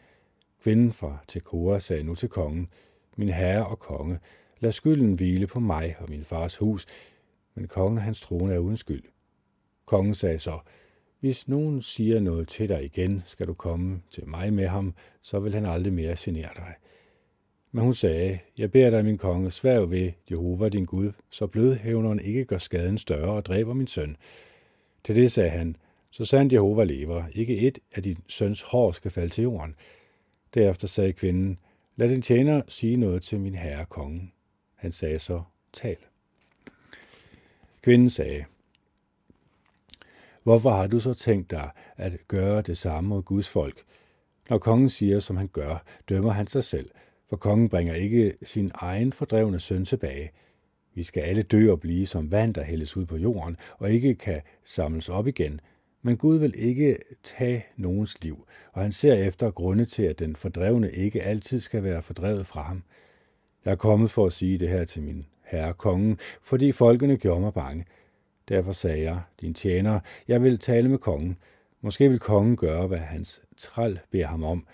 Kvinden 0.63 0.93
fra 0.93 1.19
Tekoa 1.29 1.79
sagde 1.79 2.03
nu 2.03 2.15
til 2.15 2.29
kongen, 2.29 2.69
min 3.17 3.29
herre 3.29 3.67
og 3.67 3.79
konge, 3.79 4.19
lad 4.61 4.73
skylden 4.73 5.15
hvile 5.15 5.47
på 5.47 5.61
mig 5.61 5.97
og 5.99 6.11
min 6.11 6.25
fars 6.25 6.57
hus, 6.57 6.87
men 7.55 7.69
kongen 7.69 7.99
og 7.99 8.05
hans 8.05 8.21
trone 8.21 8.55
er 8.55 8.59
uden 8.59 8.77
skyld. 8.77 9.05
Kongen 9.87 10.15
sagde 10.15 10.39
så, 10.39 10.59
hvis 11.21 11.49
nogen 11.49 11.83
siger 11.83 12.21
noget 12.21 12.49
til 12.49 12.69
dig 12.69 12.85
igen, 12.85 13.23
skal 13.27 13.47
du 13.47 13.55
komme 13.55 14.03
til 14.11 14.29
mig 14.29 14.53
med 14.53 14.67
ham, 14.67 14.95
så 15.23 15.41
vil 15.41 15.55
han 15.55 15.67
aldrig 15.67 15.93
mere 15.93 16.17
genere 16.19 16.51
dig. 16.57 16.75
Men 17.73 17.85
hun 17.85 17.95
sagde, 17.95 18.39
jeg 18.59 18.73
beder 18.73 18.91
dig, 18.91 19.05
min 19.05 19.19
konge, 19.19 19.51
sværg 19.51 19.91
ved 19.91 20.13
Jehova 20.31 20.69
din 20.69 20.85
Gud, 20.85 21.13
så 21.31 21.47
blødhævneren 21.47 22.21
ikke 22.21 22.45
gør 22.45 22.59
skaden 22.59 22.99
større 22.99 23.33
og 23.33 23.47
dræber 23.47 23.75
min 23.75 23.87
søn. 23.87 24.17
Til 25.05 25.17
det 25.17 25.33
sagde 25.33 25.51
han, 25.51 25.77
så 26.11 26.25
sandt 26.25 26.53
Jehova 26.53 26.85
lever, 26.85 27.25
ikke 27.33 27.57
et 27.57 27.79
af 27.95 28.03
din 28.03 28.19
søns 28.27 28.63
hår 28.63 28.93
skal 28.93 29.11
falde 29.11 29.35
til 29.35 29.43
jorden. 29.43 29.75
Derefter 30.55 30.89
sagde 30.89 31.13
kvinden, 31.13 31.59
lad 31.97 32.09
din 32.09 32.23
tjener 32.23 32.63
sige 32.69 32.97
noget 32.97 33.23
til 33.23 33.41
min 33.41 33.55
herre 33.55 33.87
kongen. 33.87 34.33
Han 34.75 34.93
sagde 34.93 35.19
så, 35.19 35.43
tal. 35.73 35.97
Kvinden 37.83 38.11
sagde, 38.11 38.45
Hvorfor 40.49 40.71
har 40.71 40.87
du 40.87 41.01
så 41.01 41.15
tænkt 41.15 41.51
dig 41.51 41.71
at 41.97 42.17
gøre 42.29 42.63
det 42.63 42.79
samme 42.79 43.09
mod 43.09 43.23
Guds 43.23 43.49
folk? 43.49 43.85
Når 44.51 44.59
kongen 44.59 44.91
siger, 44.91 45.21
som 45.21 45.37
han 45.37 45.49
gør, 45.49 45.85
dømmer 46.09 46.31
han 46.31 46.47
sig 46.47 46.65
selv, 46.65 46.91
for 47.29 47.37
kongen 47.37 47.69
bringer 47.69 47.95
ikke 47.95 48.35
sin 48.43 48.71
egen 48.75 49.13
fordrevne 49.13 49.61
søn 49.61 49.85
tilbage. 49.85 50.31
Vi 50.95 51.03
skal 51.03 51.21
alle 51.21 51.43
dø 51.43 51.73
og 51.73 51.81
blive 51.81 52.07
som 52.07 52.31
vand, 52.31 52.55
der 52.55 52.63
hældes 52.63 52.97
ud 52.97 53.07
på 53.07 53.17
jorden, 53.17 53.57
og 53.79 53.91
ikke 53.91 54.15
kan 54.15 54.41
samles 54.65 55.09
op 55.09 55.27
igen. 55.27 55.61
Men 56.03 56.17
Gud 56.17 56.39
vil 56.39 56.55
ikke 56.57 56.97
tage 57.23 57.67
nogens 57.77 58.23
liv, 58.23 58.47
og 58.73 58.83
han 58.83 58.93
ser 58.93 59.15
efter 59.15 59.51
grunde 59.51 59.85
til, 59.85 60.03
at 60.03 60.19
den 60.19 60.37
fordrevne 60.37 60.93
ikke 60.93 61.23
altid 61.23 61.61
skal 61.61 61.85
være 61.85 62.03
fordrevet 62.03 62.47
fra 62.47 62.63
ham. 62.63 62.83
Jeg 63.65 63.71
er 63.71 63.77
kommet 63.77 64.11
for 64.11 64.27
at 64.27 64.33
sige 64.33 64.59
det 64.59 64.69
her 64.69 64.85
til 64.85 65.03
min 65.03 65.27
herre 65.45 65.75
kongen, 65.75 66.19
fordi 66.43 66.73
folkene 66.73 67.17
gjorde 67.17 67.41
mig 67.41 67.55
bange. 67.55 67.85
Derfor 68.49 68.73
sagde 68.73 69.03
jeg, 69.03 69.21
din 69.41 69.55
tjener, 69.55 70.01
jeg 70.29 70.43
vil 70.43 70.59
tale 70.59 70.89
med 70.89 70.99
kongen. 70.99 71.39
Måske 71.81 72.09
vil 72.09 72.19
kongen 72.19 72.57
gøre, 72.57 72.87
hvad 72.87 72.99
hans 72.99 73.43
træl 73.57 74.01
beder 74.11 74.27
ham 74.27 74.45
om. 74.45 74.67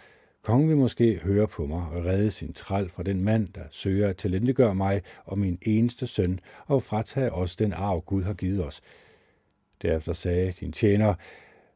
Kongen 0.42 0.68
vil 0.68 0.76
måske 0.76 1.18
høre 1.18 1.48
på 1.48 1.66
mig 1.66 1.86
og 1.92 2.04
redde 2.04 2.30
sin 2.30 2.52
træl 2.52 2.88
fra 2.88 3.02
den 3.02 3.24
mand, 3.24 3.48
der 3.54 3.64
søger 3.70 4.08
at 4.08 4.16
talentegøre 4.16 4.74
mig 4.74 5.02
og 5.24 5.38
min 5.38 5.58
eneste 5.62 6.06
søn, 6.06 6.40
og 6.66 6.82
fratage 6.82 7.32
os 7.32 7.56
den 7.56 7.72
arv, 7.72 8.00
Gud 8.00 8.22
har 8.22 8.34
givet 8.34 8.64
os. 8.64 8.80
Derefter 9.82 10.12
sagde 10.12 10.52
din 10.60 10.72
tjener, 10.72 11.14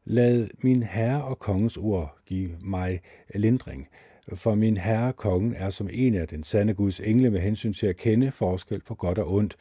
lad 0.05 0.47
min 0.63 0.83
herre 0.83 1.23
og 1.23 1.39
kongens 1.39 1.77
ord 1.77 2.17
give 2.25 2.49
mig 2.61 3.01
lindring, 3.35 3.87
for 4.33 4.55
min 4.55 4.77
herre 4.77 5.13
kongen 5.13 5.53
er 5.53 5.69
som 5.69 5.89
en 5.91 6.15
af 6.15 6.27
den 6.27 6.43
sande 6.43 6.73
Guds 6.73 6.99
engle 6.99 7.29
med 7.29 7.39
hensyn 7.39 7.73
til 7.73 7.87
at 7.87 7.97
kende 7.97 8.31
forskel 8.31 8.81
på 8.81 8.95
godt 8.95 9.17
og 9.17 9.33
ondt. 9.33 9.57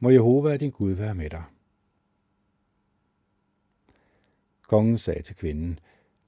Må 0.00 0.10
Jehova 0.10 0.56
din 0.56 0.70
Gud 0.70 0.92
være 0.92 1.14
med 1.14 1.30
dig. 1.30 1.42
Kongen 4.72 4.98
sagde 4.98 5.22
til 5.22 5.36
kvinden, 5.36 5.78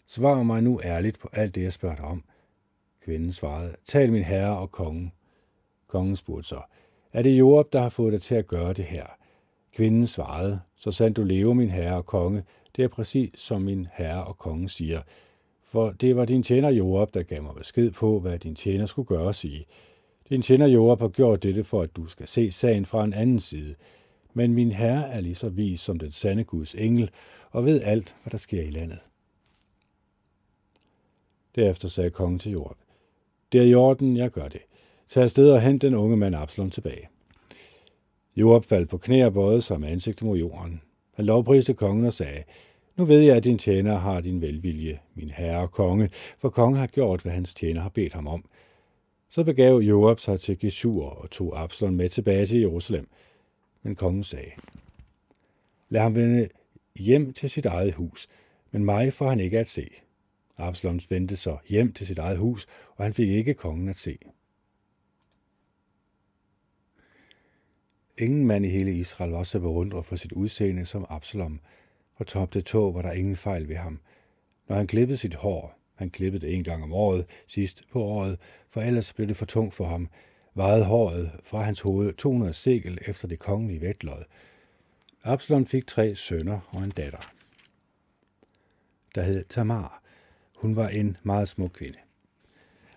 Svar 0.07 0.43
mig 0.43 0.63
nu 0.63 0.81
ærligt 0.85 1.19
på 1.19 1.29
alt 1.33 1.55
det, 1.55 1.63
jeg 1.63 1.73
spørger 1.73 1.97
dig 1.97 2.05
om. 2.05 2.25
Kvinden 3.05 3.33
svarede, 3.33 3.75
Tal 3.85 4.13
min 4.13 4.23
herre 4.23 4.59
og 4.59 4.73
konge. 4.73 5.13
Kongen 5.87 6.17
spurgte 6.17 6.49
så, 6.49 6.61
Er 7.13 7.23
det 7.23 7.31
Joab, 7.31 7.73
der 7.73 7.81
har 7.81 7.89
fået 7.89 8.13
dig 8.13 8.23
til 8.23 8.35
at 8.35 8.47
gøre 8.47 8.73
det 8.73 8.85
her? 8.85 9.07
Kvinden 9.73 10.07
svarede, 10.07 10.61
Så 10.77 10.93
sandt 10.93 11.17
du 11.17 11.25
lever, 11.25 11.55
min 11.55 11.71
herre 11.71 11.97
og 11.97 12.07
konge, 12.07 12.45
det 12.77 12.85
er 12.85 12.89
præcis 12.89 13.31
som 13.35 13.63
min 13.63 13.87
herre 13.95 14.25
og 14.25 14.39
konge 14.39 14.69
siger. 14.69 15.01
For 15.63 15.91
det 15.91 16.17
var 16.17 16.25
din 16.25 16.43
tjener 16.43 16.69
Joab, 16.69 17.15
der 17.15 17.23
gav 17.23 17.43
mig 17.43 17.55
besked 17.55 17.91
på, 17.91 18.21
hvad 18.21 18.39
din 18.39 18.55
tjener 18.55 18.87
skulle 18.87 19.07
gøre 19.07 19.27
og 19.27 19.35
sige. 19.35 19.67
Din 20.29 20.43
tjener 20.43 20.67
Joab 20.67 21.01
har 21.01 21.09
gjort 21.09 21.43
dette 21.43 21.65
for, 21.65 21.83
at 21.83 21.97
du 21.97 22.07
skal 22.07 22.29
se 22.29 22.53
sagen 22.53 22.87
fra 22.87 23.05
en 23.05 23.13
anden 23.13 23.41
side. 23.41 23.75
Men 24.35 24.55
min 24.55 24.73
herre 24.73 25.09
er 25.09 25.21
lige 25.21 25.35
så 25.35 25.49
vis 25.49 25.81
som 25.81 25.99
den 25.99 26.13
sande 26.13 26.45
Guds 26.45 26.75
engel, 26.75 27.11
og 27.55 27.65
ved 27.65 27.83
alt, 27.83 28.15
hvad 28.23 28.31
der 28.31 28.39
sker 28.39 28.63
i 28.63 28.71
landet. 28.71 28.99
Derefter 31.55 31.89
sagde 31.89 32.11
kongen 32.11 32.39
til 32.39 32.53
Jorab, 32.53 32.77
Det 33.53 33.61
er 33.61 33.65
i 33.65 33.75
orden, 33.75 34.17
jeg 34.17 34.31
gør 34.31 34.49
det. 34.49 34.61
Tag 35.09 35.23
afsted 35.23 35.51
og 35.51 35.63
hent 35.63 35.83
den 35.83 35.95
unge 35.95 36.17
mand 36.17 36.35
Absalom 36.35 36.71
tilbage. 36.71 37.09
Jorab 38.37 38.65
faldt 38.65 38.89
på 38.89 38.99
knæ 38.99 39.25
og 39.25 39.33
bøjede 39.33 39.63
sig 39.63 39.81
med 39.81 39.89
ansigtet 39.89 40.27
mod 40.27 40.39
jorden. 40.39 40.83
Han 41.15 41.25
lovpriste 41.25 41.75
kongen 41.75 42.07
og 42.07 42.13
sagde, 42.13 42.45
Nu 42.97 43.05
ved 43.05 43.21
jeg, 43.21 43.37
at 43.37 43.45
din 43.45 43.59
tjener 43.59 43.95
har 43.95 44.21
din 44.21 44.41
velvilje, 44.41 45.01
min 45.15 45.31
herre 45.31 45.61
og 45.61 45.73
konge, 45.73 46.11
for 46.39 46.49
kongen 46.49 46.79
har 46.79 46.87
gjort, 46.87 47.21
hvad 47.21 47.33
hans 47.33 47.55
tjener 47.55 47.81
har 47.81 47.89
bedt 47.89 48.13
ham 48.13 48.27
om. 48.27 48.45
Så 49.29 49.45
begav 49.45 49.79
Joab 49.79 50.21
sig 50.21 50.41
til 50.41 50.59
Geshur 50.59 51.05
og 51.05 51.31
tog 51.31 51.63
Absalom 51.63 51.95
med 51.95 52.09
tilbage 52.09 52.47
til 52.47 52.61
Jerusalem. 52.61 53.09
Men 53.83 53.97
kongen 53.97 54.25
sagde, 54.25 54.51
Lad 55.89 56.03
ham 56.03 56.15
vende 56.15 56.49
hjem 56.99 57.33
til 57.33 57.51
sit 57.51 57.67
eget 57.67 57.95
hus, 57.95 58.29
men 58.71 58.85
mig 58.85 59.13
får 59.13 59.29
han 59.29 59.41
ikke 59.41 59.59
at 59.59 59.69
se. 59.69 59.89
Absalom 60.59 61.01
vendte 61.09 61.37
så 61.37 61.57
hjem 61.69 61.93
til 61.93 62.07
sit 62.07 62.19
eget 62.19 62.39
hus, 62.39 62.67
og 62.97 63.05
han 63.05 63.13
fik 63.13 63.29
ikke 63.29 63.55
kongen 63.55 63.89
at 63.89 63.97
se. 63.97 64.19
Ingen 68.19 68.47
mand 68.47 68.67
i 68.67 68.69
hele 68.69 68.93
Israel 68.93 69.31
var 69.31 69.45
så 69.45 69.61
beundret 69.61 70.07
for 70.07 70.17
sit 70.17 70.33
udseende 70.33 70.87
som 70.87 71.07
Absalom. 71.09 71.61
og 72.15 72.27
top 72.27 72.55
det 72.55 72.65
tog 72.65 72.95
var 72.95 73.03
der 73.03 73.13
ingen 73.13 73.37
fejl 73.37 73.69
ved 73.69 73.77
ham. 73.77 74.01
Når 74.69 74.77
han 74.77 74.87
klippede 74.87 75.19
sit 75.19 75.35
hår, 75.35 75.79
Han 75.95 76.11
klippede 76.11 76.47
det 76.47 76.55
en 76.55 76.65
gang 76.65 76.83
om 76.83 76.93
året, 76.93 77.27
sidst 77.47 77.83
på 77.93 78.03
året, 78.03 78.39
for 78.71 78.81
ellers 78.81 79.13
blev 79.13 79.29
det 79.29 79.37
for 79.37 79.47
tungt 79.47 79.75
for 79.75 79.85
ham. 79.85 80.09
Vejede 80.55 80.85
håret 80.85 81.31
fra 81.45 81.63
hans 81.63 81.81
hoved 81.81 82.13
200 82.15 82.53
sekel 82.53 82.99
efter 83.07 83.29
det 83.29 83.39
kongelige 83.39 83.81
vægtlod. 83.81 84.25
Absalom 85.27 85.67
fik 85.67 85.87
tre 85.87 86.15
sønner 86.15 86.61
og 86.77 86.85
en 86.85 86.91
datter, 86.91 87.33
der 89.15 89.23
hed 89.23 89.45
Tamar. 89.45 90.03
Hun 90.57 90.77
var 90.77 90.89
en 90.89 91.17
meget 91.23 91.49
smuk 91.49 91.71
kvinde. 91.71 91.99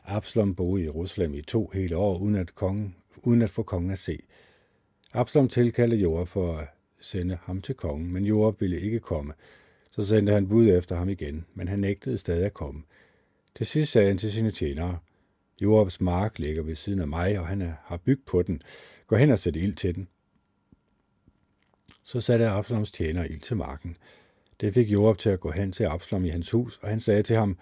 Absalom 0.06 0.56
boede 0.56 0.82
i 0.82 0.86
Jerusalem 0.86 1.34
i 1.34 1.42
to 1.42 1.72
hele 1.74 1.98
år, 1.98 2.18
uden 2.18 2.36
at, 2.36 2.56
kongen, 2.56 2.96
uden 3.18 3.42
at 3.42 3.50
få 3.50 3.63
kongen 3.63 3.92
at 3.92 4.00
se. 4.00 4.20
Absalom 5.13 5.50
tilkaldte 5.50 5.98
Joab 5.98 6.28
for 6.28 6.58
at 6.58 6.68
sende 7.00 7.38
ham 7.44 7.62
til 7.62 7.76
kongen, 7.76 8.13
men 8.13 8.26
Joab 8.26 8.62
ville 8.62 8.82
ikke 8.82 9.00
komme. 9.00 9.34
Så 9.92 10.06
sendte 10.06 10.34
han 10.34 10.48
bud 10.48 10.68
efter 10.68 10.96
ham 10.96 11.10
igen, 11.10 11.46
men 11.54 11.68
han 11.68 11.80
nægtede 11.80 12.18
stadig 12.18 12.46
at 12.46 12.54
komme. 12.54 12.84
Til 13.56 13.66
sidst 13.66 13.92
sagde 13.92 14.08
han 14.08 14.18
til 14.18 14.32
sine 14.32 14.52
tjenere, 14.52 15.00
Joabs 15.62 16.02
mark 16.02 16.40
ligger 16.40 16.63
ved 16.63 16.76
siden 16.76 17.00
af 17.00 17.08
mig, 17.08 17.40
og 17.40 17.48
han 17.48 17.74
har 17.84 17.98
bygget 17.98 18.26
på 18.26 18.42
den. 18.42 18.62
Gå 19.08 19.16
hen 19.16 19.32
og 19.32 19.40
sæt 19.40 19.56
ild 19.56 19.76
til 19.76 19.96
den. 19.96 20.08
Så 22.08 22.22
satte 22.22 22.48
Absaloms 22.48 22.91
tjener 22.91 23.24
ild 23.24 23.41
til 23.41 23.56
marken. 23.56 23.98
Det 24.62 24.74
fik 24.74 24.91
Joab 24.91 25.17
til 25.17 25.30
at 25.30 25.39
gå 25.39 25.52
hen 25.52 25.72
til 25.72 25.84
Absalom 25.84 26.26
i 26.26 26.30
hans 26.30 26.52
hus, 26.52 26.80
og 26.82 26.89
han 26.89 27.00
sagde 27.00 27.24
til 27.24 27.36
ham, 27.36 27.58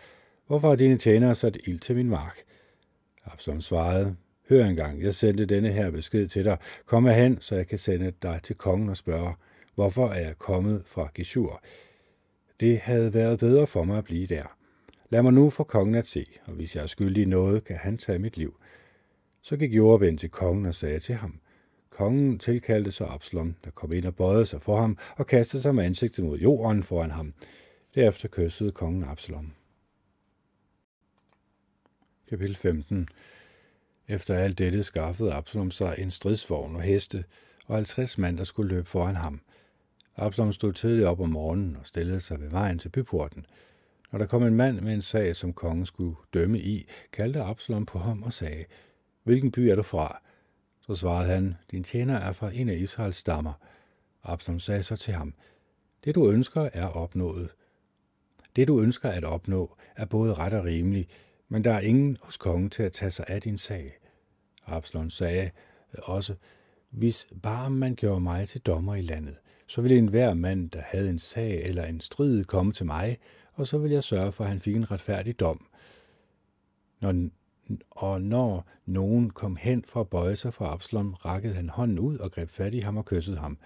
Hvorfor 0.47 0.69
har 0.69 0.75
dine 0.75 0.97
tjenere 0.97 1.35
sat 1.35 1.57
ild 1.63 1.79
til 1.79 1.95
min 1.95 2.09
mark? 2.09 2.37
Absalom 3.25 3.61
svarede, 3.61 4.15
Hør 4.49 4.65
engang, 4.65 5.01
jeg 5.01 5.15
sendte 5.15 5.45
denne 5.45 5.71
her 5.71 5.91
besked 5.91 6.27
til 6.27 6.45
dig. 6.45 6.57
Kom 6.85 7.05
hen, 7.05 7.41
så 7.41 7.55
jeg 7.55 7.67
kan 7.67 7.79
sende 7.79 8.13
dig 8.21 8.39
til 8.43 8.55
kongen 8.55 8.89
og 8.89 8.97
spørge, 8.97 9.33
hvorfor 9.75 10.07
er 10.07 10.19
jeg 10.19 10.37
kommet 10.37 10.83
fra 10.85 11.09
Geshur? 11.13 11.61
Det 12.59 12.79
havde 12.79 13.13
været 13.13 13.39
bedre 13.39 13.67
for 13.67 13.83
mig 13.83 13.97
at 13.97 14.03
blive 14.03 14.27
der. 14.27 14.57
Lad 15.09 15.23
mig 15.23 15.33
nu 15.33 15.49
få 15.49 15.63
kongen 15.63 15.95
at 15.95 16.07
se, 16.07 16.25
og 16.45 16.53
hvis 16.53 16.75
jeg 16.75 16.83
er 16.83 16.87
skyldig 16.87 17.23
i 17.23 17.25
noget, 17.25 17.63
kan 17.63 17.75
han 17.75 17.97
tage 17.97 18.19
mit 18.19 18.37
liv. 18.37 18.59
Så 19.41 19.57
gik 19.57 19.73
Joab 19.73 20.01
ind 20.01 20.17
til 20.17 20.29
kongen 20.29 20.65
og 20.65 20.75
sagde 20.75 20.99
til 20.99 21.15
ham, 21.15 21.39
Kongen 21.95 22.39
tilkaldte 22.39 22.91
så 22.91 23.05
Absalom, 23.05 23.55
der 23.65 23.71
kom 23.71 23.93
ind 23.93 24.05
og 24.05 24.15
bøjede 24.15 24.45
sig 24.45 24.61
for 24.61 24.81
ham 24.81 24.97
og 25.17 25.27
kastede 25.27 25.61
sig 25.61 25.75
med 25.75 25.83
ansigtet 25.83 26.25
mod 26.25 26.37
jorden 26.37 26.83
foran 26.83 27.11
ham. 27.11 27.33
Derefter 27.95 28.27
kyssede 28.27 28.71
kongen 28.71 29.03
Absalom. 29.03 29.53
Kapitel 32.29 32.55
15 32.55 33.09
Efter 34.07 34.35
alt 34.35 34.57
dette 34.57 34.83
skaffede 34.83 35.33
Absalom 35.33 35.71
sig 35.71 35.95
en 35.97 36.11
stridsvogn 36.11 36.75
og 36.75 36.81
heste, 36.81 37.23
og 37.65 37.75
50 37.75 38.17
mand, 38.17 38.37
der 38.37 38.43
skulle 38.43 38.75
løbe 38.75 38.89
foran 38.89 39.15
ham. 39.15 39.41
Absalom 40.15 40.53
stod 40.53 40.73
tidligt 40.73 41.07
op 41.07 41.19
om 41.19 41.29
morgenen 41.29 41.75
og 41.75 41.87
stillede 41.87 42.19
sig 42.19 42.41
ved 42.41 42.49
vejen 42.49 42.79
til 42.79 42.89
byporten. 42.89 43.45
Når 44.11 44.19
der 44.19 44.25
kom 44.25 44.43
en 44.43 44.55
mand 44.55 44.81
med 44.81 44.93
en 44.93 45.01
sag, 45.01 45.35
som 45.35 45.53
kongen 45.53 45.85
skulle 45.85 46.15
dømme 46.33 46.59
i, 46.59 46.87
kaldte 47.11 47.41
Absalom 47.41 47.85
på 47.85 47.99
ham 47.99 48.23
og 48.23 48.33
sagde, 48.33 48.65
Hvilken 49.23 49.51
by 49.51 49.59
er 49.59 49.75
du 49.75 49.83
fra? 49.83 50.21
Så 50.87 50.95
svarede 50.95 51.29
han, 51.29 51.55
Din 51.71 51.83
tjener 51.83 52.17
er 52.17 52.33
fra 52.33 52.51
en 52.53 52.69
af 52.69 52.75
Israels 52.75 53.15
stammer. 53.15 53.53
Absalom 54.23 54.59
sagde 54.59 54.83
så 54.83 54.95
til 54.95 55.13
ham, 55.13 55.33
Det 56.03 56.15
du 56.15 56.31
ønsker 56.31 56.69
er 56.73 56.85
opnået. 56.85 57.49
Det 58.55 58.67
du 58.67 58.81
ønsker 58.81 59.09
at 59.09 59.23
opnå 59.23 59.77
er 59.95 60.05
både 60.05 60.33
ret 60.33 60.53
og 60.53 60.63
rimelig, 60.63 61.07
men 61.49 61.63
der 61.63 61.73
er 61.73 61.79
ingen 61.79 62.17
hos 62.21 62.37
kongen 62.37 62.69
til 62.69 62.83
at 62.83 62.91
tage 62.91 63.11
sig 63.11 63.25
af 63.27 63.41
din 63.41 63.57
sag. 63.57 63.97
Absalom 64.65 65.09
sagde 65.09 65.51
også, 65.93 66.35
hvis 66.89 67.27
bare 67.41 67.69
man 67.69 67.95
gjorde 67.95 68.21
mig 68.21 68.49
til 68.49 68.61
dommer 68.61 68.95
i 68.95 69.01
landet, 69.01 69.35
så 69.67 69.81
ville 69.81 69.97
enhver 69.97 70.33
mand, 70.33 70.69
der 70.69 70.81
havde 70.81 71.09
en 71.09 71.19
sag 71.19 71.61
eller 71.63 71.85
en 71.85 72.01
strid, 72.01 72.43
komme 72.43 72.71
til 72.71 72.85
mig, 72.85 73.17
og 73.53 73.67
så 73.67 73.77
ville 73.77 73.95
jeg 73.95 74.03
sørge 74.03 74.31
for, 74.31 74.43
at 74.43 74.49
han 74.49 74.59
fik 74.59 74.75
en 74.75 74.91
retfærdig 74.91 75.39
dom. 75.39 75.67
Når, 76.99 77.29
og 77.91 78.21
når 78.21 78.67
nogen 78.85 79.29
kom 79.29 79.55
hen 79.55 79.83
for 79.87 80.01
at 80.01 80.09
bøje 80.09 80.35
sig 80.35 80.53
for 80.53 80.65
Absalom, 80.65 81.13
rakkede 81.13 81.53
han 81.53 81.69
hånden 81.69 81.99
ud 81.99 82.17
og 82.17 82.31
greb 82.31 82.49
fat 82.49 82.73
i 82.73 82.79
ham 82.79 82.97
og 82.97 83.05
kyssede 83.05 83.37
ham. 83.37 83.57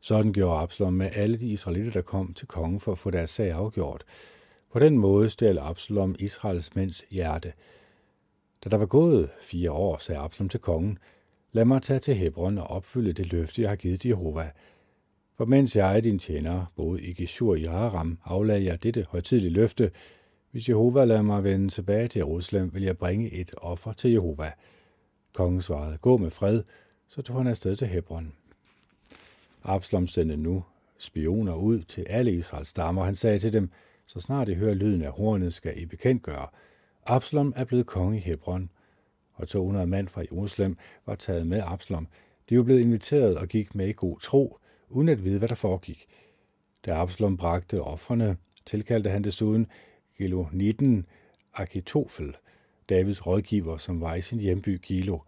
Sådan 0.00 0.32
gjorde 0.32 0.60
Absalom 0.60 0.92
med 0.92 1.10
alle 1.14 1.36
de 1.40 1.46
israelitter, 1.46 1.92
der 1.92 2.02
kom 2.02 2.34
til 2.34 2.46
kongen 2.46 2.80
for 2.80 2.92
at 2.92 2.98
få 2.98 3.10
deres 3.10 3.30
sag 3.30 3.52
afgjort. 3.52 4.04
På 4.72 4.78
den 4.78 4.98
måde 4.98 5.30
stjal 5.30 5.58
Absalom 5.58 6.16
Israels 6.18 6.74
mænds 6.74 7.04
hjerte. 7.10 7.52
Da 8.64 8.68
der 8.68 8.76
var 8.76 8.86
gået 8.86 9.30
fire 9.40 9.72
år, 9.72 9.96
sagde 9.98 10.20
Absalom 10.20 10.48
til 10.48 10.60
kongen, 10.60 10.98
lad 11.52 11.64
mig 11.64 11.82
tage 11.82 11.98
til 11.98 12.14
Hebron 12.14 12.58
og 12.58 12.66
opfylde 12.66 13.12
det 13.12 13.32
løfte, 13.32 13.62
jeg 13.62 13.70
har 13.70 13.76
givet 13.76 14.06
Jehova. 14.06 14.50
For 15.36 15.44
mens 15.44 15.76
jeg, 15.76 16.04
din 16.04 16.18
tjener, 16.18 16.66
boede 16.76 17.02
i 17.02 17.12
Geshur 17.12 17.54
i 17.54 17.64
Aram, 17.64 18.18
aflagde 18.24 18.64
jeg 18.64 18.82
dette 18.82 19.06
højtidlige 19.10 19.52
løfte. 19.52 19.90
Hvis 20.56 20.68
Jehova 20.68 21.04
lader 21.04 21.22
mig 21.22 21.44
vende 21.44 21.68
tilbage 21.68 22.08
til 22.08 22.18
Jerusalem, 22.18 22.74
vil 22.74 22.82
jeg 22.82 22.98
bringe 22.98 23.32
et 23.32 23.54
offer 23.56 23.92
til 23.92 24.12
Jehova. 24.12 24.52
Kongen 25.32 25.62
svarede, 25.62 25.98
gå 25.98 26.16
med 26.16 26.30
fred, 26.30 26.62
så 27.08 27.22
tog 27.22 27.36
han 27.36 27.46
afsted 27.46 27.76
til 27.76 27.88
Hebron. 27.88 28.32
Absalom 29.64 30.06
sendte 30.06 30.36
nu 30.36 30.64
spioner 30.98 31.54
ud 31.54 31.82
til 31.82 32.06
alle 32.08 32.32
Israels 32.32 32.68
stammer. 32.68 33.04
Han 33.04 33.14
sagde 33.14 33.38
til 33.38 33.52
dem, 33.52 33.70
så 34.06 34.20
snart 34.20 34.48
I 34.48 34.54
hører 34.54 34.74
lyden 34.74 35.02
af 35.02 35.12
hornet, 35.12 35.54
skal 35.54 35.82
I 35.82 35.86
bekendtgøre. 35.86 36.46
Absalom 37.06 37.52
er 37.56 37.64
blevet 37.64 37.86
konge 37.86 38.16
i 38.16 38.20
Hebron, 38.20 38.70
og 39.34 39.48
200 39.48 39.86
mand 39.86 40.08
fra 40.08 40.20
Jerusalem 40.20 40.76
var 41.06 41.14
taget 41.14 41.46
med 41.46 41.62
Absalom. 41.66 42.08
De 42.50 42.56
var 42.56 42.62
blevet 42.62 42.80
inviteret 42.80 43.38
og 43.38 43.48
gik 43.48 43.74
med 43.74 43.88
i 43.88 43.92
god 43.92 44.20
tro, 44.20 44.58
uden 44.88 45.08
at 45.08 45.24
vide, 45.24 45.38
hvad 45.38 45.48
der 45.48 45.54
foregik. 45.54 46.06
Da 46.86 46.94
Absalom 46.94 47.36
bragte 47.36 47.82
offrene, 47.82 48.36
tilkaldte 48.66 49.10
han 49.10 49.24
desuden 49.24 49.66
Gilo 50.18 50.46
19 50.52 51.06
Akitofel, 51.54 52.36
Davids 52.88 53.26
rådgiver, 53.26 53.76
som 53.76 54.00
var 54.00 54.14
i 54.14 54.20
sin 54.20 54.40
hjemby 54.40 54.80
Gilo. 54.82 55.18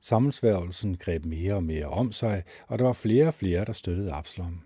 Sammensværgelsen 0.00 0.96
greb 0.96 1.24
mere 1.24 1.54
og 1.54 1.64
mere 1.64 1.86
om 1.86 2.12
sig, 2.12 2.42
og 2.66 2.78
der 2.78 2.84
var 2.84 2.92
flere 2.92 3.26
og 3.26 3.34
flere, 3.34 3.64
der 3.64 3.72
støttede 3.72 4.12
Absalom. 4.12 4.60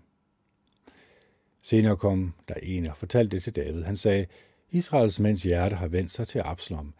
Senere 1.61 1.97
kom 1.97 2.33
der 2.47 2.53
en 2.53 2.85
og 2.85 2.97
fortalte 2.97 3.35
det 3.35 3.43
til 3.43 3.55
David. 3.55 3.83
Han 3.83 3.97
sagde, 3.97 4.25
Israels 4.71 5.19
mænds 5.19 5.43
hjerte 5.43 5.75
har 5.75 5.87
vendt 5.87 6.11
sig 6.11 6.27
til 6.27 6.41
Absalom. 6.45 6.93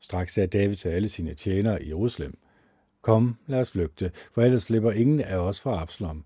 Straks 0.00 0.34
sagde 0.34 0.58
David 0.58 0.74
til 0.74 0.88
alle 0.88 1.08
sine 1.08 1.34
tjenere 1.34 1.82
i 1.82 1.88
Jerusalem, 1.88 2.38
Kom, 3.02 3.36
lad 3.46 3.60
os 3.60 3.70
flygte, 3.70 4.12
for 4.32 4.42
ellers 4.42 4.62
slipper 4.62 4.90
ingen 4.90 5.20
af 5.20 5.36
os 5.36 5.60
fra 5.60 5.82
Absalom. 5.82 6.24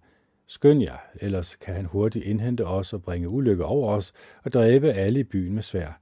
Skynd 0.51 0.83
jer, 0.83 0.97
ellers 1.21 1.57
kan 1.57 1.75
han 1.75 1.85
hurtigt 1.85 2.25
indhente 2.25 2.67
os 2.67 2.93
og 2.93 3.03
bringe 3.03 3.29
ulykke 3.29 3.65
over 3.65 3.93
os 3.93 4.13
og 4.45 4.53
dræbe 4.53 4.93
alle 4.93 5.21
i 5.21 5.25
byen 5.25 5.55
med 5.55 5.63
svær. 5.63 6.01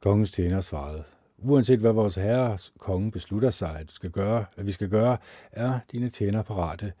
Kongens 0.00 0.30
tjener 0.30 0.60
svarede, 0.60 1.04
uanset 1.38 1.78
hvad 1.78 1.92
vores 1.92 2.14
herre 2.14 2.58
konge 2.78 3.10
beslutter 3.10 3.50
sig, 3.50 3.76
at, 3.78 3.90
skal 3.90 4.10
gøre, 4.10 4.44
at 4.56 4.66
vi 4.66 4.72
skal 4.72 4.88
gøre, 4.88 5.16
er 5.52 5.78
dine 5.92 6.10
tjener 6.10 6.42
parate. 6.42 6.92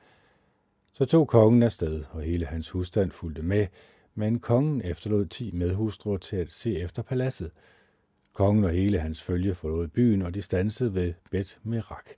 Så 0.92 1.04
tog 1.04 1.28
kongen 1.28 1.62
afsted, 1.62 2.04
og 2.10 2.22
hele 2.22 2.46
hans 2.46 2.70
husstand 2.70 3.10
fulgte 3.10 3.42
med, 3.42 3.66
men 4.14 4.38
kongen 4.38 4.82
efterlod 4.84 5.26
ti 5.26 5.50
medhustruer 5.50 6.18
til 6.18 6.36
at 6.36 6.52
se 6.52 6.78
efter 6.78 7.02
paladset. 7.02 7.50
Kongen 8.32 8.64
og 8.64 8.70
hele 8.70 8.98
hans 8.98 9.22
følge 9.22 9.54
forlod 9.54 9.88
byen, 9.88 10.22
og 10.22 10.34
de 10.34 10.42
stansede 10.42 10.94
ved 10.94 11.14
Bet 11.30 11.58
Merak. 11.62 12.10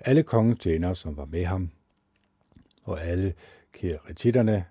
Alle 0.00 0.22
kongens 0.22 0.58
tjenere, 0.58 0.94
som 0.94 1.16
var 1.16 1.24
med 1.24 1.44
ham, 1.44 1.70
og 2.82 3.04
alle 3.04 3.34
keretitterne, 3.72 4.64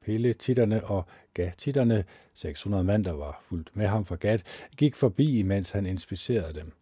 peletitterne 0.00 0.84
og 0.84 1.04
gatitterne, 1.34 2.04
600 2.34 2.84
mand, 2.84 3.04
der 3.04 3.12
var 3.12 3.42
fuldt 3.48 3.76
med 3.76 3.86
ham 3.86 4.04
fra 4.04 4.16
Gat, 4.16 4.42
gik 4.76 4.94
forbi, 4.94 5.42
mens 5.42 5.70
han 5.70 5.86
inspicerede 5.86 6.54
dem. 6.54 6.72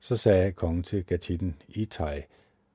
Så 0.00 0.16
sagde 0.16 0.52
kongen 0.52 0.82
til 0.82 1.06
Gatitten, 1.06 1.56
Itai, 1.68 2.22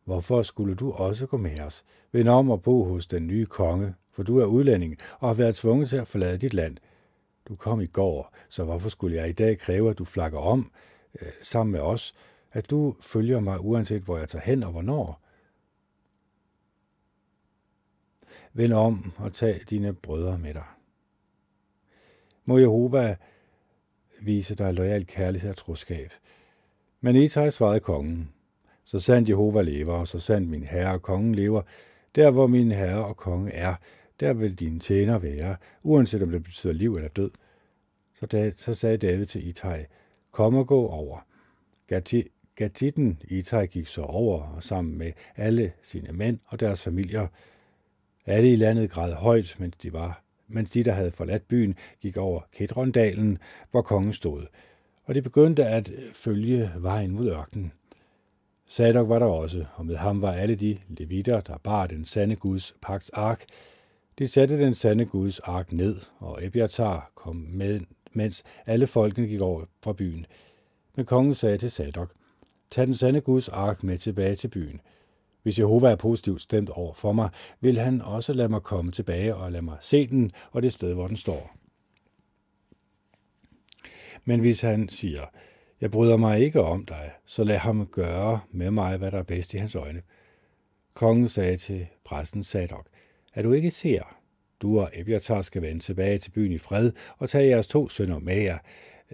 hvorfor 0.03 0.41
skulle 0.41 0.75
du 0.75 0.91
også 0.91 1.25
gå 1.25 1.37
med 1.37 1.59
os? 1.59 1.83
Vend 2.11 2.29
om 2.29 2.49
og 2.49 2.61
bo 2.61 2.83
hos 2.83 3.07
den 3.07 3.27
nye 3.27 3.45
konge, 3.45 3.93
for 4.11 4.23
du 4.23 4.39
er 4.39 4.45
udlænding 4.45 4.97
og 5.19 5.29
har 5.29 5.33
været 5.33 5.55
tvunget 5.55 5.89
til 5.89 5.97
at 5.97 6.07
forlade 6.07 6.37
dit 6.37 6.53
land. 6.53 6.77
Du 7.47 7.55
kom 7.55 7.81
i 7.81 7.85
går, 7.85 8.33
så 8.49 8.63
hvorfor 8.63 8.89
skulle 8.89 9.17
jeg 9.17 9.29
i 9.29 9.33
dag 9.33 9.59
kræve, 9.59 9.89
at 9.89 9.97
du 9.97 10.05
flakker 10.05 10.39
om 10.39 10.71
øh, 11.21 11.27
sammen 11.43 11.71
med 11.71 11.79
os, 11.79 12.15
at 12.51 12.69
du 12.69 12.95
følger 13.01 13.39
mig 13.39 13.59
uanset 13.59 14.01
hvor 14.01 14.17
jeg 14.17 14.29
tager 14.29 14.43
hen 14.43 14.63
og 14.63 14.71
hvornår? 14.71 15.26
Vend 18.57 18.73
om 18.73 19.11
og 19.17 19.33
tag 19.33 19.61
dine 19.69 19.93
brødre 19.93 20.39
med 20.39 20.53
dig. 20.53 20.63
Må 22.45 22.57
Jehova 22.57 23.15
vise 24.21 24.55
dig 24.55 24.73
lojal 24.73 25.05
kærlighed 25.07 25.49
og 25.49 25.57
troskab. 25.57 26.11
Men 27.01 27.15
Itai 27.15 27.51
svarede 27.51 27.79
kongen, 27.79 28.33
så 28.83 28.99
sandt 28.99 29.29
Jehova 29.29 29.61
lever, 29.61 29.93
og 29.93 30.07
så 30.07 30.19
sandt 30.19 30.49
min 30.49 30.63
herre 30.63 30.93
og 30.93 31.01
kongen 31.01 31.35
lever, 31.35 31.61
der 32.15 32.31
hvor 32.31 32.47
min 32.47 32.71
herre 32.71 33.05
og 33.05 33.17
konge 33.17 33.51
er, 33.51 33.75
der 34.19 34.33
vil 34.33 34.55
dine 34.55 34.79
tjener 34.79 35.17
være, 35.17 35.55
uanset 35.83 36.23
om 36.23 36.31
det 36.31 36.43
betyder 36.43 36.73
liv 36.73 36.95
eller 36.95 37.09
død. 37.09 37.31
Så, 38.13 38.25
da, 38.25 38.51
så 38.51 38.73
sagde 38.73 38.97
David 38.97 39.25
til 39.25 39.47
Itai, 39.47 39.85
kom 40.31 40.55
og 40.55 40.67
gå 40.67 40.87
over. 40.87 41.19
Gatitten 42.55 43.21
Itai 43.27 43.67
gik 43.67 43.87
så 43.87 44.01
over, 44.01 44.41
og 44.41 44.63
sammen 44.63 44.97
med 44.97 45.11
alle 45.35 45.71
sine 45.81 46.11
mænd 46.11 46.39
og 46.45 46.59
deres 46.59 46.83
familier. 46.83 47.27
Alle 48.27 48.53
i 48.53 48.55
landet 48.55 48.89
græd 48.89 49.13
højt, 49.13 49.55
mens 49.59 49.75
de 49.75 49.93
var 49.93 50.23
mens 50.47 50.71
de, 50.71 50.83
der 50.83 50.91
havde 50.91 51.11
forladt 51.11 51.47
byen, 51.47 51.75
gik 52.01 52.17
over 52.17 52.41
Kedrondalen, 52.51 53.37
hvor 53.71 53.81
kongen 53.81 54.13
stod, 54.13 54.45
og 55.03 55.15
de 55.15 55.21
begyndte 55.21 55.65
at 55.65 55.91
følge 56.13 56.71
vejen 56.77 57.11
mod 57.11 57.29
ørkenen. 57.29 57.71
Sadok 58.65 59.09
var 59.09 59.19
der 59.19 59.25
også, 59.25 59.65
og 59.75 59.85
med 59.85 59.95
ham 59.95 60.21
var 60.21 60.31
alle 60.31 60.55
de 60.55 60.77
levitter, 60.87 61.41
der 61.41 61.57
bar 61.57 61.87
den 61.87 62.05
sande 62.05 62.35
Guds 62.35 62.75
pagts 62.81 63.09
ark. 63.09 63.45
De 64.19 64.27
satte 64.27 64.59
den 64.59 64.75
sande 64.75 65.05
Guds 65.05 65.39
ark 65.39 65.71
ned, 65.71 65.95
og 66.19 66.45
Ebiatar 66.45 67.11
kom 67.15 67.35
med, 67.35 67.79
mens 68.13 68.43
alle 68.65 68.87
folkene 68.87 69.27
gik 69.27 69.41
over 69.41 69.65
fra 69.83 69.93
byen. 69.93 70.25
Men 70.95 71.05
kongen 71.05 71.35
sagde 71.35 71.57
til 71.57 71.71
Sadok, 71.71 72.11
tag 72.71 72.87
den 72.87 72.95
sande 72.95 73.21
Guds 73.21 73.49
ark 73.49 73.83
med 73.83 73.97
tilbage 73.97 74.35
til 74.35 74.47
byen. 74.47 74.81
Hvis 75.47 75.59
Jehova 75.59 75.89
er 75.89 75.95
positivt 75.95 76.41
stemt 76.41 76.69
over 76.69 76.93
for 76.93 77.11
mig, 77.11 77.29
vil 77.59 77.79
han 77.79 78.01
også 78.01 78.33
lade 78.33 78.49
mig 78.49 78.63
komme 78.63 78.91
tilbage 78.91 79.35
og 79.35 79.51
lade 79.51 79.61
mig 79.61 79.77
se 79.81 80.07
den 80.07 80.31
og 80.51 80.61
det 80.61 80.73
sted, 80.73 80.93
hvor 80.93 81.07
den 81.07 81.17
står. 81.17 81.55
Men 84.25 84.39
hvis 84.39 84.61
han 84.61 84.89
siger, 84.89 85.25
jeg 85.81 85.91
bryder 85.91 86.17
mig 86.17 86.39
ikke 86.39 86.61
om 86.61 86.85
dig, 86.85 87.11
så 87.25 87.43
lad 87.43 87.57
ham 87.57 87.85
gøre 87.85 88.39
med 88.51 88.71
mig, 88.71 88.97
hvad 88.97 89.11
der 89.11 89.17
er 89.19 89.23
bedst 89.23 89.53
i 89.53 89.57
hans 89.57 89.75
øjne. 89.75 90.01
Kongen 90.93 91.29
sagde 91.29 91.57
til 91.57 91.87
præsten 92.05 92.43
Sadok, 92.43 92.87
er 93.33 93.41
du 93.41 93.51
ikke 93.51 93.71
ser? 93.71 94.17
Du 94.61 94.79
og 94.79 94.89
Ebiatar 94.93 95.41
skal 95.41 95.61
vende 95.61 95.79
tilbage 95.79 96.17
til 96.17 96.31
byen 96.31 96.51
i 96.51 96.57
fred 96.57 96.91
og 97.17 97.29
tage 97.29 97.49
jeres 97.49 97.67
to 97.67 97.89
sønner 97.89 98.19
med 98.19 98.37
jer, 98.37 98.57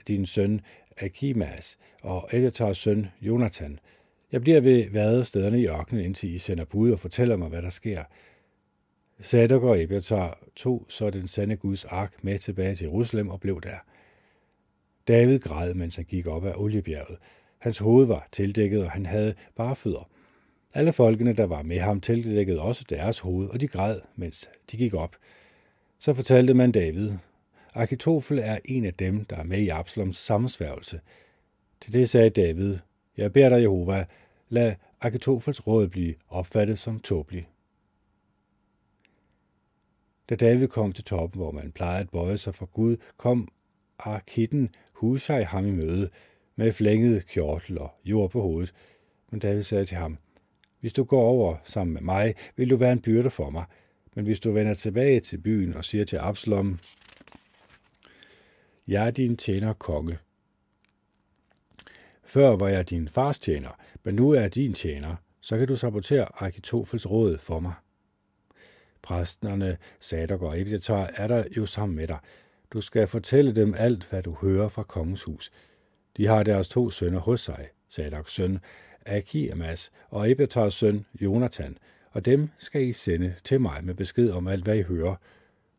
din 0.08 0.26
søn 0.26 0.62
Akimas 0.98 1.78
og 2.02 2.30
Ebiatars 2.32 2.78
søn 2.78 3.08
Jonathan. 3.22 3.80
Jeg 4.34 4.42
bliver 4.42 4.62
ved 4.62 5.24
stederne 5.24 5.62
i 5.62 5.68
ørkenen, 5.68 6.06
indtil 6.06 6.36
I 6.36 6.38
sender 6.38 6.66
bud 6.66 6.92
og 6.92 7.00
fortæller 7.00 7.38
mig, 7.38 7.50
hvad 7.50 7.62
der 7.62 7.70
sker. 7.70 8.04
Sadok 9.22 9.64
og 9.64 9.84
Ebiatar 9.84 10.40
tog 10.56 10.86
så 10.90 11.10
den 11.10 11.28
sande 11.28 11.56
Guds 11.56 11.86
ark 11.86 12.24
med 12.24 12.40
tilbage 12.40 12.76
til 12.76 12.86
Jerusalem 12.86 13.30
og 13.30 13.40
blev 13.40 13.62
der. 13.62 13.78
David 15.08 15.40
græd, 15.40 15.74
mens 15.74 15.96
han 15.96 16.06
gik 16.06 16.28
op 16.28 16.46
ad 16.46 16.54
oliebjerget. 16.56 17.18
Hans 17.60 17.78
hoved 17.78 18.06
var 18.06 18.28
tildækket, 18.32 18.84
og 18.84 18.92
han 18.92 19.06
havde 19.06 19.34
bare 19.56 19.76
fødder. 19.76 20.10
Alle 20.74 20.94
folkene, 20.94 21.34
der 21.34 21.46
var 21.46 21.62
med 21.62 21.80
ham, 21.80 22.02
tildækkede 22.02 22.62
også 22.62 22.86
deres 22.90 23.20
hoved, 23.20 23.50
og 23.50 23.62
de 23.62 23.68
græd, 23.68 24.00
mens 24.16 24.50
de 24.72 24.78
gik 24.78 24.94
op. 24.94 25.16
Så 26.00 26.14
fortalte 26.14 26.54
man 26.54 26.72
David, 26.72 27.12
Arkitofel 27.74 28.40
er 28.40 28.58
en 28.66 28.86
af 28.86 28.94
dem, 28.94 29.26
der 29.26 29.36
er 29.36 29.44
med 29.44 29.60
i 29.60 29.70
Absaloms 29.70 30.18
sammensværgelse. 30.18 31.00
Til 31.82 31.94
det 31.94 32.10
sagde 32.10 32.30
David, 32.30 32.78
jeg 33.18 33.34
beder 33.34 33.50
dig, 33.50 33.62
Jehova, 33.62 34.06
lad 34.50 34.76
Akitofels 35.02 35.68
råd 35.68 35.88
blive 35.88 36.16
opfattet 36.30 36.80
som 36.80 37.00
tåbelig. 37.00 37.50
Da 40.30 40.36
David 40.36 40.68
kom 40.68 40.94
til 40.94 41.04
toppen, 41.04 41.40
hvor 41.40 41.52
man 41.52 41.72
plejede 41.72 42.02
at 42.02 42.10
bøje 42.10 42.38
sig 42.38 42.56
for 42.56 42.66
Gud, 42.66 42.98
kom 43.18 43.48
Arkitten 44.00 44.76
Hushai 44.94 45.44
ham 45.44 45.68
i 45.68 45.72
møde 45.72 46.10
med 46.56 46.74
flænget 46.74 47.28
kjortel 47.28 47.78
og 47.78 47.92
jord 48.06 48.32
på 48.32 48.42
hovedet. 48.42 48.74
Men 49.30 49.40
David 49.40 49.64
sagde 49.64 49.86
til 49.86 49.98
ham, 49.98 50.18
hvis 50.80 50.94
du 50.94 51.04
går 51.04 51.24
over 51.24 51.58
sammen 51.66 51.94
med 51.94 52.02
mig, 52.02 52.36
vil 52.56 52.70
du 52.70 52.76
være 52.76 52.92
en 52.92 53.02
byrde 53.02 53.30
for 53.30 53.50
mig. 53.50 53.66
Men 54.16 54.26
hvis 54.26 54.40
du 54.40 54.52
vender 54.52 54.74
tilbage 54.74 55.20
til 55.20 55.38
byen 55.38 55.74
og 55.74 55.84
siger 55.84 56.06
til 56.06 56.18
Absalom, 56.18 56.80
jeg 58.88 59.08
er 59.08 59.12
din 59.12 59.38
tjener 59.38 59.74
konge. 59.74 60.18
Før 62.24 62.56
var 62.56 62.68
jeg 62.68 62.90
din 62.90 63.08
fars 63.08 63.40
tjener, 63.40 63.70
men 64.04 64.16
nu 64.16 64.30
er 64.30 64.42
jeg 64.42 64.56
din 64.56 64.74
tjener, 64.74 65.16
så 65.42 65.58
kan 65.58 65.68
du 65.68 65.76
sabotere 65.76 66.44
Arkitofels 66.44 67.10
råd 67.10 67.38
for 67.38 67.60
mig. 67.60 67.74
Præsterne, 69.02 69.78
Sadok 70.00 70.42
og 70.42 70.58
Abiatar 70.58 71.12
er 71.16 71.28
der 71.28 71.44
jo 71.58 71.66
sammen 71.66 71.96
med 71.96 72.08
dig, 72.08 72.20
du 72.72 72.82
skal 72.82 73.08
fortælle 73.08 73.56
dem 73.56 73.74
alt, 73.78 74.08
hvad 74.10 74.24
du 74.24 74.38
hører 74.42 74.70
fra 74.70 74.84
kongens 74.84 75.24
hus. 75.24 75.52
De 76.18 76.28
har 76.28 76.44
deres 76.44 76.70
to 76.70 76.90
sønner 76.90 77.20
hos 77.20 77.42
sig, 77.42 77.70
Sadoks 77.90 78.34
søn 78.34 78.60
Akiamas 79.06 79.92
og 80.10 80.32
Ebetars 80.32 80.74
søn 80.74 81.06
Jonathan, 81.22 81.78
og 82.12 82.26
dem 82.26 82.50
skal 82.58 82.82
I 82.82 82.94
sende 82.94 83.36
til 83.44 83.62
mig 83.62 83.86
med 83.86 83.94
besked 83.94 84.32
om 84.32 84.48
alt, 84.48 84.64
hvad 84.64 84.78
I 84.78 84.82
hører. 84.82 85.16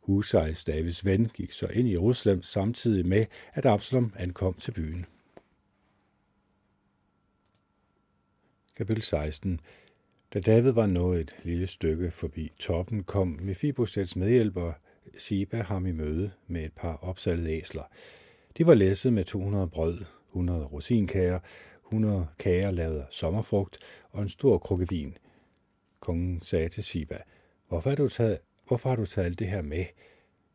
Husejs 0.01 0.65
Davids 0.65 1.05
ven 1.05 1.31
gik 1.35 1.53
så 1.53 1.67
ind 1.67 1.89
i 1.89 1.93
Jerusalem 1.93 2.43
samtidig 2.43 3.07
med, 3.07 3.27
at 3.55 3.67
Absalom 3.67 4.13
ankom 4.17 4.55
til 4.55 4.71
byen. 4.71 5.07
Kapitel 8.77 9.03
16 9.03 9.61
Da 10.35 10.41
David 10.41 10.71
var 10.71 10.87
nået 10.87 11.21
et 11.21 11.37
lille 11.43 11.67
stykke 11.67 12.11
forbi 12.11 12.53
toppen, 12.59 13.05
kom 13.05 13.39
Mephibosets 13.43 14.17
medhjælper 14.17 14.73
Siba 15.19 15.63
ham 15.63 15.87
i 15.87 15.93
møde 15.93 16.31
med 16.47 16.65
et 16.65 16.73
par 16.73 16.97
opsalede 16.97 17.53
æsler. 17.53 17.83
De 18.59 18.67
var 18.67 18.75
læsset 18.75 19.13
med 19.13 19.25
200 19.25 19.69
brød, 19.69 20.05
100 20.29 20.65
rosinkager, 20.65 21.39
100 21.87 22.27
kager 22.39 22.71
lavet 22.71 22.99
af 22.99 23.07
sommerfrugt 23.11 23.79
og 24.11 24.23
en 24.23 24.29
stor 24.29 24.59
krukke 24.59 24.89
vin. 24.89 25.17
Kongen 26.01 26.43
sagde 26.43 26.69
til 26.69 26.85
Siba, 26.85 27.19
hvorfor 27.69 27.91
har 27.91 27.97
du 27.97 28.09
taget, 28.09 28.39
hvorfor 28.67 28.89
har 28.89 28.97
du 28.97 29.07
taget 29.07 29.27
alt 29.27 29.39
det 29.39 29.49
her 29.49 29.63
med? 29.63 29.85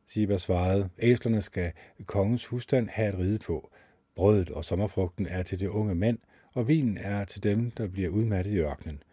Siba 0.08 0.38
svarede, 0.38 0.90
æslerne 1.00 1.42
skal 1.42 1.72
kongens 2.06 2.46
husstand 2.46 2.90
have 2.90 3.10
et 3.10 3.20
ride 3.20 3.40
på. 3.40 3.72
Brødet 4.16 4.50
og 4.50 4.66
sommerfrugten 4.66 5.28
er 5.28 5.44
til 5.44 5.60
de 5.60 5.72
unge 5.72 5.96
mænd, 5.96 6.18
og 6.54 6.68
vinen 6.68 6.98
er 6.98 7.26
til 7.26 7.44
dem, 7.44 7.72
der 7.72 7.88
bliver 7.88 8.10
udmattet 8.10 8.52
i 8.52 8.60
ørkenen. 8.60 9.04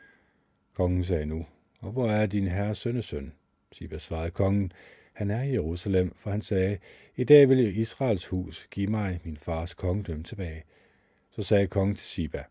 Kongen 0.74 1.04
sagde 1.04 1.26
nu, 1.26 1.46
og 1.80 1.92
hvor 1.92 2.08
er 2.08 2.26
din 2.26 2.48
herre 2.48 2.74
sønnesøn? 2.74 3.32
Siba 3.72 3.98
svarede 3.98 4.30
kongen, 4.30 4.72
han 5.12 5.30
er 5.30 5.42
i 5.42 5.52
Jerusalem, 5.52 6.14
for 6.16 6.30
han 6.30 6.42
sagde, 6.42 6.78
i 7.16 7.24
dag 7.24 7.48
vil 7.48 7.78
Israels 7.78 8.26
hus 8.26 8.66
give 8.70 8.86
mig 8.86 9.20
min 9.24 9.36
fars 9.36 9.74
kongedømme 9.74 10.24
tilbage. 10.24 10.64
Så 11.30 11.42
sagde 11.42 11.66
kongen 11.66 11.96
til 11.96 12.06
Siba, 12.06 12.44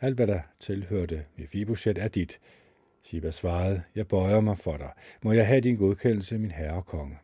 alt 0.00 0.14
hvad 0.14 0.26
der 0.26 0.40
tilhørte 0.60 1.24
Mephibosheth 1.36 2.04
er 2.04 2.08
dit. 2.08 2.40
Siba 3.02 3.30
svarede, 3.30 3.82
jeg 3.94 4.08
bøjer 4.08 4.40
mig 4.40 4.58
for 4.58 4.76
dig. 4.76 4.90
Må 5.22 5.32
jeg 5.32 5.46
have 5.46 5.60
din 5.60 5.76
godkendelse, 5.76 6.38
min 6.38 6.50
herre 6.50 6.74
og 6.74 6.86
konge? 6.86 7.18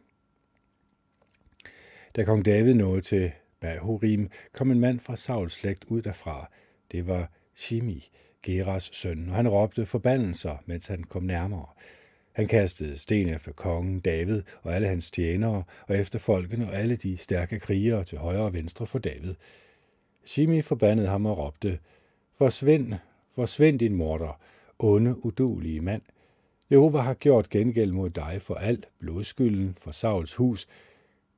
Da 2.17 2.25
kong 2.25 2.45
David 2.45 2.75
nåede 2.75 3.01
til 3.01 3.33
Bahurim, 3.61 4.31
kom 4.53 4.71
en 4.71 4.81
mand 4.81 5.01
fra 5.01 5.17
Sauls 5.17 5.53
slægt 5.53 5.85
ud 5.85 6.03
derfra. 6.03 6.51
Det 6.93 7.07
var 7.07 7.31
Shimi, 7.55 8.11
Geras 8.43 8.91
søn, 8.93 9.29
og 9.29 9.35
han 9.35 9.49
råbte 9.49 9.87
forbandelser, 9.87 10.57
mens 10.67 10.87
han 10.87 11.05
kom 11.05 11.23
nærmere. 11.23 11.67
Han 12.33 12.47
kastede 12.47 12.99
sten 12.99 13.29
efter 13.29 13.53
kongen 13.53 14.01
David 14.01 14.43
og 14.63 14.75
alle 14.75 14.89
hans 14.89 15.11
tjenere, 15.11 15.63
og 15.87 15.99
efter 15.99 16.19
folkene 16.19 16.69
og 16.69 16.75
alle 16.75 16.97
de 16.97 17.17
stærke 17.17 17.61
krigere 17.61 18.05
til 18.05 18.19
højre 18.19 18.43
og 18.43 18.55
venstre 18.55 18.87
for 18.87 18.99
David. 18.99 19.35
Shimi 20.25 20.63
forbandede 20.63 21.09
ham 21.09 21.27
og 21.27 21.39
råbte, 21.39 21.79
Forsvind, 22.39 22.95
forsvind 23.35 23.79
din 23.79 23.95
morder, 23.95 24.41
onde, 24.79 25.25
udulige 25.25 25.81
mand. 25.81 26.03
Jehova 26.71 26.99
har 26.99 27.15
gjort 27.15 27.51
gengæld 27.51 27.93
mod 27.93 28.11
dig 28.11 28.43
for 28.43 28.55
alt 28.55 28.89
blodskylden 28.99 29.77
for 29.79 29.91
Sauls 29.91 30.35
hus. 30.35 30.69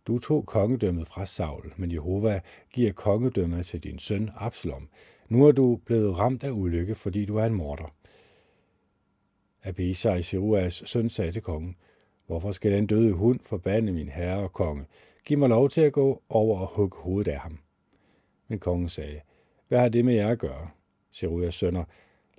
Du 0.07 0.19
tog 0.19 0.47
kongedømmet 0.47 1.09
fra 1.09 1.27
Saul, 1.27 1.73
men 1.77 1.93
Jehova 1.93 2.41
giver 2.73 2.93
kongedømmet 2.93 3.67
til 3.67 3.81
din 3.81 3.99
søn 3.99 4.31
Absalom. 4.37 4.89
Nu 5.33 5.47
er 5.47 5.53
du 5.53 5.77
blevet 5.77 6.19
ramt 6.19 6.45
af 6.45 6.51
ulykke, 6.51 6.95
fordi 6.95 7.25
du 7.25 7.37
er 7.37 7.45
en 7.45 7.55
morder. 7.55 7.95
Abisai 9.63 10.23
Seruas 10.23 10.83
søn, 10.87 11.09
sagde 11.09 11.33
til 11.33 11.43
kongen, 11.43 11.77
Hvorfor 12.27 12.51
skal 12.51 12.73
den 12.73 12.87
døde 12.87 13.13
hund 13.13 13.41
forbande 13.45 13.93
min 13.93 14.09
herre 14.09 14.43
og 14.43 14.53
konge? 14.53 14.85
Giv 15.25 15.39
mig 15.39 15.49
lov 15.49 15.71
til 15.71 15.81
at 15.81 15.93
gå 15.93 16.23
over 16.29 16.61
og 16.61 16.67
hugge 16.67 16.97
hovedet 16.99 17.33
af 17.33 17.39
ham. 17.39 17.59
Men 18.49 18.59
kongen 18.59 18.89
sagde, 18.89 19.21
Hvad 19.69 19.79
har 19.79 19.89
det 19.89 20.05
med 20.05 20.15
jer 20.15 20.29
at 20.29 20.39
gøre? 20.39 20.69
Seruas 21.13 21.55
sønner, 21.55 21.85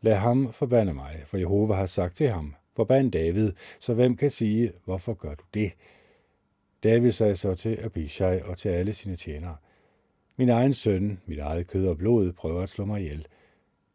Lad 0.01 0.15
ham 0.15 0.53
forbande 0.53 0.93
mig, 0.93 1.23
for 1.25 1.37
Jehova 1.37 1.73
har 1.73 1.85
sagt 1.85 2.17
til 2.17 2.29
ham, 2.29 2.55
Forband 2.75 3.11
David, 3.11 3.51
så 3.79 3.93
hvem 3.93 4.15
kan 4.15 4.29
sige, 4.29 4.71
hvorfor 4.85 5.13
gør 5.13 5.35
du 5.35 5.43
det? 5.53 5.71
David 6.83 7.11
sagde 7.11 7.35
så 7.35 7.55
til 7.55 7.79
Abishai 7.83 8.41
og 8.41 8.57
til 8.57 8.69
alle 8.69 8.93
sine 8.93 9.15
tjenere, 9.15 9.55
min 10.37 10.49
egen 10.49 10.73
søn, 10.73 11.19
mit 11.25 11.39
eget 11.39 11.67
kød 11.67 11.87
og 11.87 11.97
blod, 11.97 12.31
prøver 12.31 12.61
at 12.61 12.69
slå 12.69 12.85
mig 12.85 13.01
ihjel. 13.01 13.27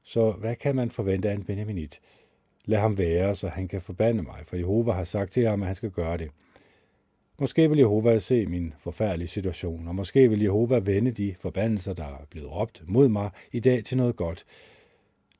Så 0.05 0.31
hvad 0.31 0.57
kan 0.57 0.77
man 0.77 0.91
forvente 0.91 1.31
af 1.31 1.35
en 1.35 1.45
Benjaminit? 1.45 2.01
Lad 2.65 2.79
ham 2.79 2.99
være, 2.99 3.35
så 3.35 3.49
han 3.49 3.69
kan 3.69 3.81
forbande 3.81 4.23
mig, 4.23 4.41
for 4.45 4.57
Jehova 4.57 4.93
har 4.93 5.05
sagt 5.05 5.33
til 5.33 5.47
ham, 5.47 5.63
at 5.63 5.67
han 5.67 5.77
skal 5.77 5.91
gøre 5.91 6.17
det. 6.17 6.31
Måske 7.41 7.69
vil 7.69 7.79
Jehova 7.79 8.19
se 8.19 8.47
min 8.47 8.75
forfærdelige 8.79 9.29
situation, 9.29 9.89
og 9.89 9.95
måske 9.95 10.31
vil 10.31 10.43
Jehova 10.43 10.79
vende 10.79 11.11
de 11.11 11.35
forbandelser, 11.41 11.93
der 11.93 12.05
er 12.05 12.27
blevet 12.31 12.51
råbt 12.53 12.83
mod 12.87 13.09
mig 13.09 13.31
i 13.53 13.61
dag 13.61 13.85
til 13.85 13.97
noget 13.97 14.17
godt. 14.17 14.45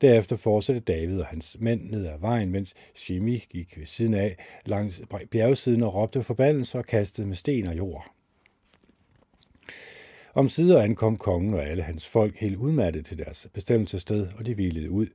Derefter 0.01 0.35
fortsatte 0.35 0.79
David 0.79 1.19
og 1.19 1.25
hans 1.25 1.57
mænd 1.59 1.81
ned 1.81 2.05
ad 2.05 2.19
vejen, 2.19 2.51
mens 2.51 2.73
Shimi 2.95 3.37
gik 3.37 3.77
ved 3.77 3.85
siden 3.85 4.13
af 4.13 4.37
langs 4.65 5.01
bjergsiden 5.31 5.83
og 5.83 5.93
råbte 5.93 6.23
forbandelser 6.23 6.79
og 6.79 6.85
kastede 6.85 7.27
med 7.27 7.35
sten 7.35 7.67
og 7.67 7.77
jord. 7.77 8.18
Om 10.33 10.49
sider 10.49 10.81
ankom 10.81 11.17
kongen 11.17 11.53
og 11.53 11.65
alle 11.65 11.83
hans 11.83 12.07
folk 12.07 12.37
helt 12.37 12.57
udmattet 12.57 13.05
til 13.05 13.17
deres 13.17 13.47
bestemmelsessted, 13.53 14.27
og 14.37 14.45
de 14.45 14.53
hvilede 14.53 14.91
ud. 14.91 15.07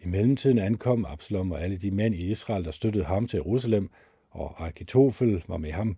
I 0.00 0.06
mellemtiden 0.06 0.58
ankom 0.58 1.04
Absalom 1.04 1.52
og 1.52 1.62
alle 1.62 1.76
de 1.76 1.90
mænd 1.90 2.14
i 2.14 2.30
Israel, 2.30 2.64
der 2.64 2.70
støttede 2.70 3.04
ham 3.04 3.26
til 3.26 3.36
Jerusalem, 3.36 3.90
og 4.30 4.64
Arkitofel 4.64 5.44
var 5.48 5.56
med 5.56 5.72
ham. 5.72 5.96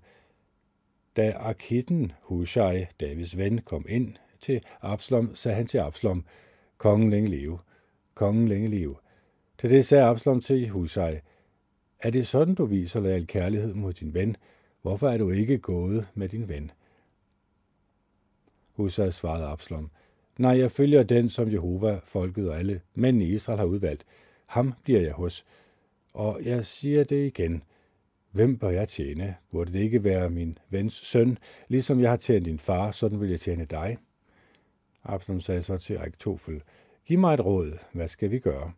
Da 1.16 1.32
Arkitten 1.32 2.12
Hushai, 2.22 2.86
Davids 3.00 3.36
ven, 3.36 3.58
kom 3.58 3.86
ind 3.88 4.14
til 4.40 4.60
Absalom, 4.82 5.34
sagde 5.34 5.56
han 5.56 5.66
til 5.66 5.78
Absalom, 5.78 6.24
kongen 6.78 7.10
længe 7.10 7.30
leve, 7.30 7.58
kongen 8.14 8.48
længe 8.48 8.68
leve. 8.68 8.96
Til 9.58 9.70
det 9.70 9.86
sagde 9.86 10.04
Absalom 10.04 10.40
til 10.40 10.68
Hushai, 10.68 11.18
er 12.00 12.10
det 12.10 12.26
sådan, 12.26 12.54
du 12.54 12.64
viser 12.64 13.00
lojal 13.00 13.26
kærlighed 13.26 13.74
mod 13.74 13.92
din 13.92 14.14
ven? 14.14 14.36
Hvorfor 14.82 15.08
er 15.08 15.18
du 15.18 15.30
ikke 15.30 15.58
gået 15.58 16.08
med 16.14 16.28
din 16.28 16.48
ven? 16.48 16.70
Hushai 18.74 19.12
svarede 19.12 19.46
Absalom, 19.46 19.90
Nej, 20.38 20.58
jeg 20.58 20.70
følger 20.70 21.02
den, 21.02 21.30
som 21.30 21.52
Jehova, 21.52 22.00
folket 22.04 22.50
og 22.50 22.58
alle 22.58 22.80
mænd 22.94 23.22
i 23.22 23.34
Israel 23.34 23.58
har 23.58 23.66
udvalgt. 23.66 24.04
Ham 24.46 24.74
bliver 24.82 25.00
jeg 25.00 25.12
hos. 25.12 25.44
Og 26.14 26.40
jeg 26.44 26.66
siger 26.66 27.04
det 27.04 27.26
igen. 27.26 27.62
Hvem 28.30 28.58
bør 28.58 28.70
jeg 28.70 28.88
tjene? 28.88 29.36
Burde 29.50 29.72
det 29.72 29.78
ikke 29.78 30.04
være 30.04 30.30
min 30.30 30.58
vens 30.70 30.92
søn? 30.94 31.38
Ligesom 31.68 32.00
jeg 32.00 32.10
har 32.10 32.16
tjent 32.16 32.46
din 32.46 32.58
far, 32.58 32.90
sådan 32.90 33.20
vil 33.20 33.30
jeg 33.30 33.40
tjene 33.40 33.64
dig. 33.64 33.96
Absalom 35.04 35.40
sagde 35.40 35.62
så 35.62 35.78
til 35.78 35.94
Aikitofel, 35.94 36.62
Giv 37.06 37.18
mig 37.18 37.34
et 37.34 37.44
råd. 37.44 37.78
Hvad 37.92 38.08
skal 38.08 38.30
vi 38.30 38.38
gøre? 38.38 38.72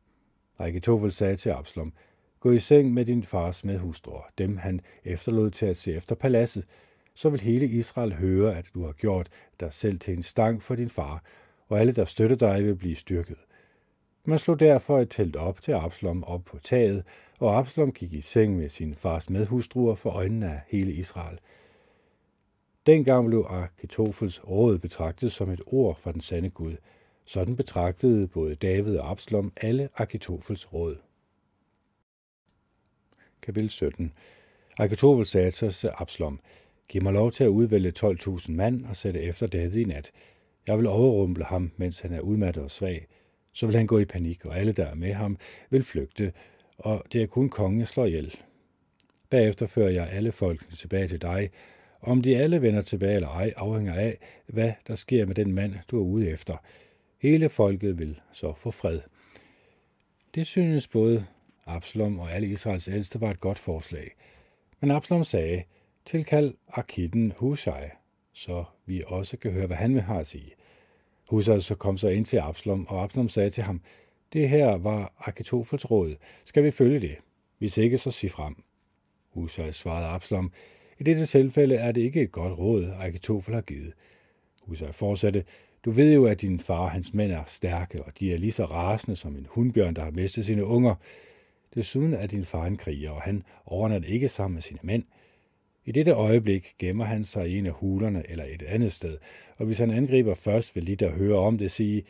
Aikitofel 0.58 1.12
sagde 1.12 1.36
til 1.36 1.50
Absalom, 1.50 1.92
Gå 2.40 2.50
i 2.50 2.58
seng 2.58 2.94
med 2.94 3.04
din 3.04 3.22
fars 3.22 3.64
medhustruer, 3.64 4.22
dem 4.38 4.56
han 4.56 4.80
efterlod 5.04 5.50
til 5.50 5.66
at 5.66 5.76
se 5.76 5.92
efter 5.92 6.14
paladset. 6.14 6.64
Så 7.16 7.30
vil 7.30 7.40
hele 7.40 7.66
Israel 7.66 8.14
høre, 8.14 8.56
at 8.56 8.70
du 8.74 8.84
har 8.84 8.92
gjort 8.92 9.28
dig 9.60 9.72
selv 9.72 9.98
til 9.98 10.14
en 10.14 10.22
stang 10.22 10.62
for 10.62 10.74
din 10.74 10.90
far, 10.90 11.22
og 11.68 11.80
alle, 11.80 11.92
der 11.92 12.04
støtter 12.04 12.36
dig, 12.36 12.64
vil 12.64 12.76
blive 12.76 12.96
styrket. 12.96 13.36
Man 14.24 14.38
slog 14.38 14.60
derfor 14.60 14.98
et 14.98 15.10
telt 15.10 15.36
op 15.36 15.60
til 15.60 15.72
Absalom 15.72 16.24
op 16.24 16.44
på 16.44 16.58
taget, 16.58 17.04
og 17.38 17.58
Absalom 17.58 17.92
gik 17.92 18.12
i 18.12 18.20
seng 18.20 18.56
med 18.56 18.68
sin 18.68 18.94
fars 18.94 19.30
medhustruer 19.30 19.94
for 19.94 20.10
øjnene 20.10 20.46
af 20.46 20.60
hele 20.68 20.92
Israel. 20.92 21.38
Dengang 22.86 23.26
blev 23.26 23.46
Arkitofels 23.48 24.48
råd 24.48 24.78
betragtet 24.78 25.32
som 25.32 25.50
et 25.50 25.62
ord 25.66 25.96
fra 25.96 26.12
den 26.12 26.20
sande 26.20 26.50
Gud. 26.50 26.76
Sådan 27.24 27.56
betragtede 27.56 28.28
både 28.28 28.54
David 28.54 28.96
og 28.96 29.10
Absalom 29.10 29.52
alle 29.56 29.88
Arkitofels 29.94 30.72
råd. 30.72 30.96
Kapitel 33.42 33.70
17 33.70 34.12
Arkitofel 34.78 35.26
sagde 35.26 35.50
til 35.50 35.90
Absalom, 35.98 36.40
Giv 36.88 37.02
mig 37.02 37.12
lov 37.12 37.32
til 37.32 37.44
at 37.44 37.48
udvælge 37.48 37.92
12.000 37.98 38.52
mand 38.52 38.84
og 38.84 38.96
sætte 38.96 39.20
efter 39.20 39.46
David 39.46 39.76
i 39.76 39.84
nat. 39.84 40.10
Jeg 40.66 40.78
vil 40.78 40.86
overrumple 40.86 41.44
ham, 41.44 41.72
mens 41.76 42.00
han 42.00 42.12
er 42.12 42.20
udmattet 42.20 42.62
og 42.62 42.70
svag. 42.70 43.06
Så 43.52 43.66
vil 43.66 43.76
han 43.76 43.86
gå 43.86 43.98
i 43.98 44.04
panik, 44.04 44.44
og 44.44 44.58
alle, 44.58 44.72
der 44.72 44.86
er 44.86 44.94
med 44.94 45.12
ham, 45.12 45.38
vil 45.70 45.82
flygte, 45.82 46.32
og 46.78 47.04
det 47.12 47.22
er 47.22 47.26
kun 47.26 47.48
kongen, 47.48 47.80
jeg 47.80 47.88
slår 47.88 48.06
ihjel. 48.06 48.34
Bagefter 49.30 49.66
fører 49.66 49.90
jeg 49.90 50.08
alle 50.10 50.32
folkene 50.32 50.76
tilbage 50.76 51.08
til 51.08 51.22
dig. 51.22 51.50
Om 52.00 52.22
de 52.22 52.36
alle 52.36 52.62
vender 52.62 52.82
tilbage 52.82 53.14
eller 53.14 53.28
ej, 53.28 53.52
afhænger 53.56 53.94
af, 53.94 54.18
hvad 54.46 54.72
der 54.86 54.94
sker 54.94 55.26
med 55.26 55.34
den 55.34 55.52
mand, 55.52 55.74
du 55.90 55.98
er 55.98 56.04
ude 56.04 56.28
efter. 56.28 56.56
Hele 57.18 57.48
folket 57.48 57.98
vil 57.98 58.20
så 58.32 58.54
få 58.54 58.70
fred. 58.70 59.00
Det 60.34 60.46
synes 60.46 60.88
både 60.88 61.26
Absalom 61.66 62.18
og 62.18 62.32
alle 62.32 62.48
Israels 62.48 62.88
ældste 62.88 63.20
var 63.20 63.30
et 63.30 63.40
godt 63.40 63.58
forslag. 63.58 64.10
Men 64.80 64.90
Absalom 64.90 65.24
sagde, 65.24 65.62
tilkald 66.06 66.54
Arkitten 66.68 67.32
Husaj, 67.36 67.90
så 68.32 68.64
vi 68.86 69.02
også 69.06 69.36
kan 69.36 69.52
høre, 69.52 69.66
hvad 69.66 69.76
han 69.76 69.94
vil 69.94 70.02
have 70.02 70.20
at 70.20 70.26
sige. 70.26 70.52
Husaj 71.30 71.58
så 71.58 71.74
kom 71.74 71.98
så 71.98 72.08
ind 72.08 72.24
til 72.24 72.36
Absalom, 72.36 72.86
og 72.86 73.02
Absalom 73.02 73.28
sagde 73.28 73.50
til 73.50 73.62
ham, 73.62 73.80
det 74.32 74.48
her 74.48 74.76
var 74.76 75.12
Arkitofels 75.18 75.90
råd. 75.90 76.16
Skal 76.44 76.64
vi 76.64 76.70
følge 76.70 77.00
det? 77.00 77.16
Hvis 77.58 77.78
ikke, 77.78 77.98
så 77.98 78.10
sig 78.10 78.30
frem. 78.30 78.62
Husaj 79.30 79.70
svarede 79.70 80.06
Absalom, 80.06 80.52
i 80.98 81.02
dette 81.02 81.26
tilfælde 81.26 81.74
er 81.74 81.92
det 81.92 82.00
ikke 82.00 82.22
et 82.22 82.32
godt 82.32 82.58
råd, 82.58 82.92
Arkitofel 82.98 83.54
har 83.54 83.62
givet. 83.62 83.92
Husaj 84.62 84.92
fortsatte, 84.92 85.44
du 85.84 85.90
ved 85.90 86.14
jo, 86.14 86.24
at 86.24 86.40
din 86.40 86.60
far 86.60 86.78
og 86.78 86.90
hans 86.90 87.14
mænd 87.14 87.32
er 87.32 87.44
stærke, 87.46 88.02
og 88.02 88.12
de 88.18 88.32
er 88.32 88.38
lige 88.38 88.52
så 88.52 88.64
rasende 88.64 89.16
som 89.16 89.36
en 89.36 89.46
hundbjørn, 89.50 89.94
der 89.94 90.04
har 90.04 90.10
mistet 90.10 90.46
sine 90.46 90.64
unger. 90.64 90.94
Desuden 91.74 92.14
er 92.14 92.26
din 92.26 92.44
far 92.44 92.66
en 92.66 92.76
kriger, 92.76 93.10
og 93.10 93.22
han 93.22 93.42
overnatter 93.64 94.08
ikke 94.08 94.28
sammen 94.28 94.54
med 94.54 94.62
sine 94.62 94.80
mænd. 94.82 95.04
I 95.86 95.92
dette 95.92 96.12
øjeblik 96.12 96.74
gemmer 96.78 97.04
han 97.04 97.24
sig 97.24 97.50
i 97.50 97.58
en 97.58 97.66
af 97.66 97.72
hulerne 97.72 98.22
eller 98.28 98.44
et 98.44 98.62
andet 98.62 98.92
sted, 98.92 99.18
og 99.56 99.66
hvis 99.66 99.78
han 99.78 99.90
angriber 99.90 100.34
først, 100.34 100.76
vil 100.76 100.86
de, 100.86 100.96
der 100.96 101.10
hører 101.10 101.38
om 101.38 101.58
det, 101.58 101.70
sige, 101.70 102.04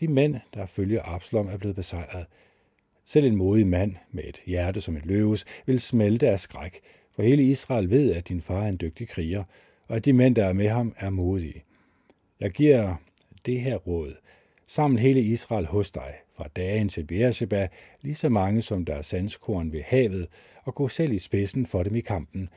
de 0.00 0.08
mænd, 0.08 0.36
der 0.54 0.66
følger 0.66 1.02
Absalom, 1.04 1.48
er 1.48 1.56
blevet 1.56 1.76
besejret. 1.76 2.26
Selv 3.04 3.24
en 3.26 3.36
modig 3.36 3.66
mand 3.66 3.94
med 4.10 4.24
et 4.24 4.42
hjerte 4.46 4.80
som 4.80 4.96
et 4.96 5.06
løves 5.06 5.44
vil 5.66 5.80
smelte 5.80 6.28
af 6.28 6.40
skræk, 6.40 6.80
for 7.14 7.22
hele 7.22 7.42
Israel 7.42 7.90
ved, 7.90 8.14
at 8.14 8.28
din 8.28 8.40
far 8.40 8.64
er 8.64 8.68
en 8.68 8.78
dygtig 8.80 9.08
kriger, 9.08 9.44
og 9.88 9.96
at 9.96 10.04
de 10.04 10.12
mænd, 10.12 10.34
der 10.34 10.44
er 10.44 10.52
med 10.52 10.68
ham, 10.68 10.94
er 10.98 11.10
modige. 11.10 11.64
Jeg 12.40 12.50
giver 12.50 12.94
det 13.46 13.60
her 13.60 13.76
råd. 13.76 14.14
Saml 14.66 14.98
hele 14.98 15.20
Israel 15.20 15.66
hos 15.66 15.90
dig, 15.90 16.14
fra 16.36 16.48
dagen 16.56 16.88
til 16.88 17.04
Beersheba, 17.04 17.68
lige 18.02 18.14
så 18.14 18.28
mange 18.28 18.62
som 18.62 18.84
der 18.84 18.94
er 18.94 19.02
sandskorn 19.02 19.72
ved 19.72 19.82
havet, 19.82 20.28
og 20.64 20.74
gå 20.74 20.88
selv 20.88 21.12
i 21.12 21.18
spidsen 21.18 21.66
for 21.66 21.82
dem 21.82 21.96
i 21.96 22.00
kampen. 22.00 22.48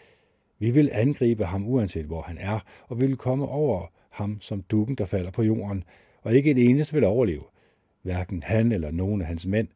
Vi 0.64 0.72
vil 0.72 0.90
angribe 0.94 1.46
ham 1.46 1.68
uanset 1.68 2.06
hvor 2.06 2.22
han 2.22 2.38
er, 2.38 2.60
og 2.88 3.02
vi 3.02 3.06
vil 3.06 3.18
komme 3.18 3.48
over 3.48 3.88
ham 4.10 4.42
som 4.42 4.62
dukken, 4.62 4.96
der 4.96 5.06
falder 5.06 5.32
på 5.32 5.44
jorden, 5.44 5.84
og 6.22 6.36
ikke 6.36 6.52
et 6.52 6.70
eneste 6.70 6.94
vil 6.94 7.04
overleve. 7.04 7.44
Hverken 8.02 8.44
han 8.44 8.72
eller 8.72 8.92
nogen 8.92 9.22
af 9.22 9.28
hans 9.28 9.46
mænd. 9.46 9.68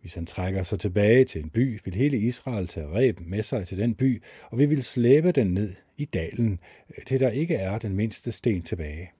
Hvis 0.00 0.14
han 0.14 0.26
trækker 0.26 0.62
sig 0.62 0.80
tilbage 0.80 1.24
til 1.24 1.42
en 1.42 1.50
by, 1.50 1.80
vil 1.84 1.94
hele 1.94 2.18
Israel 2.18 2.68
tage 2.68 2.86
reb 2.94 3.20
med 3.20 3.42
sig 3.42 3.66
til 3.66 3.78
den 3.78 3.94
by, 3.94 4.22
og 4.50 4.58
vi 4.58 4.66
vil 4.66 4.82
slæbe 4.82 5.32
den 5.32 5.46
ned 5.46 5.74
i 5.96 6.04
dalen, 6.04 6.60
øh, 6.98 7.04
til 7.04 7.20
der 7.20 7.30
ikke 7.30 7.54
er 7.54 7.78
den 7.78 7.96
mindste 7.96 8.32
sten 8.32 8.62
tilbage. 8.62 9.10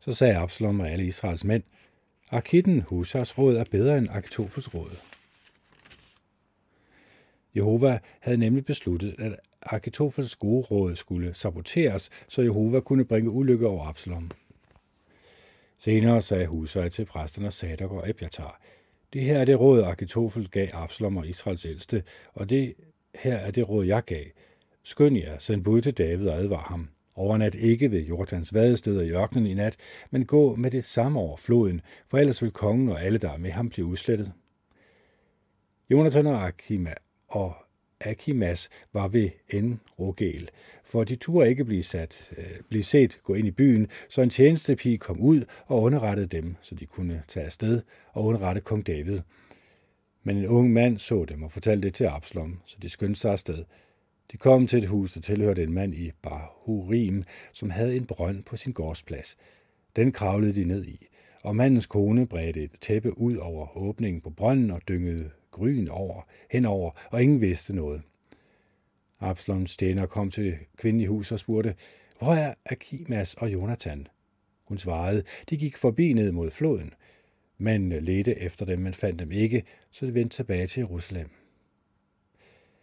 Så 0.00 0.12
sagde 0.12 0.36
Absalom 0.36 0.80
og 0.80 0.90
alle 0.90 1.06
Israels 1.06 1.44
mænd, 1.44 1.62
Arkitten 2.30 2.80
Husars 2.80 3.38
råd 3.38 3.56
er 3.56 3.64
bedre 3.70 3.98
end 3.98 4.08
Akitofels 4.10 4.74
råd. 4.74 5.13
Jehova 7.56 7.98
havde 8.20 8.38
nemlig 8.38 8.64
besluttet, 8.64 9.14
at 9.18 9.36
Akitofels 9.62 10.36
gode 10.36 10.62
råd 10.62 10.96
skulle 10.96 11.34
saboteres, 11.34 12.10
så 12.28 12.42
Jehova 12.42 12.80
kunne 12.80 13.04
bringe 13.04 13.30
ulykke 13.30 13.66
over 13.66 13.84
Absalom. 13.84 14.30
Senere 15.78 16.22
sagde 16.22 16.46
Husaj 16.46 16.88
til 16.88 17.04
præsterne 17.04 17.50
Sadok 17.50 17.92
og 17.92 18.08
Abjatar, 18.08 18.60
det 19.12 19.22
her 19.22 19.38
er 19.38 19.44
det 19.44 19.60
råd, 19.60 19.82
Akitofel 19.82 20.48
gav 20.48 20.68
Absalom 20.72 21.16
og 21.16 21.28
Israels 21.28 21.64
ældste, 21.64 22.02
og 22.32 22.50
det 22.50 22.74
her 23.14 23.36
er 23.36 23.50
det 23.50 23.68
råd, 23.68 23.84
jeg 23.84 24.04
gav. 24.04 24.24
Skynd 24.82 25.16
jer, 25.16 25.38
send 25.38 25.64
bud 25.64 25.80
til 25.80 25.98
David 25.98 26.28
og 26.28 26.38
advar 26.38 26.60
ham. 26.60 26.88
Overnat 27.16 27.54
ikke 27.54 27.90
ved 27.90 28.00
Jordans 28.00 28.54
vadesteder 28.54 29.02
i 29.02 29.10
ørkenen 29.10 29.46
i 29.46 29.54
nat, 29.54 29.76
men 30.10 30.26
gå 30.26 30.56
med 30.56 30.70
det 30.70 30.84
samme 30.84 31.20
over 31.20 31.36
floden, 31.36 31.80
for 32.08 32.18
ellers 32.18 32.42
vil 32.42 32.50
kongen 32.50 32.88
og 32.88 33.02
alle, 33.02 33.18
der 33.18 33.30
er 33.30 33.36
med 33.36 33.50
ham, 33.50 33.68
blive 33.68 33.86
udslettet. 33.86 34.32
Jonathan 35.90 36.26
og 36.26 36.46
Akima 36.46 36.94
og 37.34 37.54
Akimas 38.00 38.68
var 38.92 39.08
ved 39.08 39.30
en 39.50 39.80
Rogel, 39.98 40.50
for 40.84 41.04
de 41.04 41.16
turde 41.16 41.48
ikke 41.48 41.64
blive, 41.64 41.82
sat, 41.82 42.32
øh, 42.38 42.60
blive 42.68 42.84
set 42.84 43.18
gå 43.22 43.34
ind 43.34 43.48
i 43.48 43.50
byen, 43.50 43.88
så 44.08 44.22
en 44.22 44.30
tjenestepige 44.30 44.98
kom 44.98 45.20
ud 45.20 45.44
og 45.66 45.82
underrettede 45.82 46.26
dem, 46.26 46.56
så 46.60 46.74
de 46.74 46.86
kunne 46.86 47.22
tage 47.28 47.46
afsted 47.46 47.82
og 48.12 48.24
underrette 48.24 48.60
kong 48.60 48.86
David. 48.86 49.20
Men 50.22 50.36
en 50.36 50.46
ung 50.46 50.72
mand 50.72 50.98
så 50.98 51.24
dem 51.24 51.42
og 51.42 51.52
fortalte 51.52 51.88
det 51.88 51.94
til 51.94 52.04
Absalom, 52.04 52.60
så 52.66 52.76
de 52.82 52.88
skyndte 52.88 53.20
sig 53.20 53.32
afsted. 53.32 53.64
De 54.32 54.36
kom 54.36 54.66
til 54.66 54.78
et 54.78 54.88
hus, 54.88 55.12
der 55.12 55.20
tilhørte 55.20 55.62
en 55.62 55.72
mand 55.72 55.94
i 55.94 56.10
Bahurim, 56.22 57.24
som 57.52 57.70
havde 57.70 57.96
en 57.96 58.06
brønd 58.06 58.42
på 58.42 58.56
sin 58.56 58.72
gårdsplads. 58.72 59.36
Den 59.96 60.12
kravlede 60.12 60.54
de 60.54 60.64
ned 60.64 60.84
i, 60.84 61.06
og 61.42 61.56
mandens 61.56 61.86
kone 61.86 62.26
bredte 62.26 62.62
et 62.62 62.70
tæppe 62.80 63.18
ud 63.18 63.36
over 63.36 63.76
åbningen 63.76 64.20
på 64.20 64.30
brønden 64.30 64.70
og 64.70 64.80
dyngede 64.88 65.30
gryn 65.54 65.88
over, 65.88 66.22
henover, 66.50 66.90
og 67.10 67.22
ingen 67.22 67.40
vidste 67.40 67.76
noget. 67.76 68.02
Absalons 69.20 69.76
tjener 69.76 70.06
kom 70.06 70.30
til 70.30 70.58
kvinden 70.76 71.00
i 71.00 71.06
hus 71.06 71.32
og 71.32 71.38
spurgte, 71.38 71.74
hvor 72.18 72.34
er 72.34 72.54
Akimas 72.64 73.34
og 73.34 73.52
Jonathan? 73.52 74.06
Hun 74.64 74.78
svarede, 74.78 75.22
de 75.50 75.56
gik 75.56 75.76
forbi 75.76 76.12
ned 76.12 76.32
mod 76.32 76.50
floden. 76.50 76.94
Mændene 77.58 78.00
ledte 78.00 78.38
efter 78.38 78.66
dem, 78.66 78.78
men 78.78 78.94
fandt 78.94 79.18
dem 79.18 79.32
ikke, 79.32 79.64
så 79.90 80.06
de 80.06 80.14
vendte 80.14 80.36
tilbage 80.36 80.66
til 80.66 80.80
Jerusalem. 80.80 81.30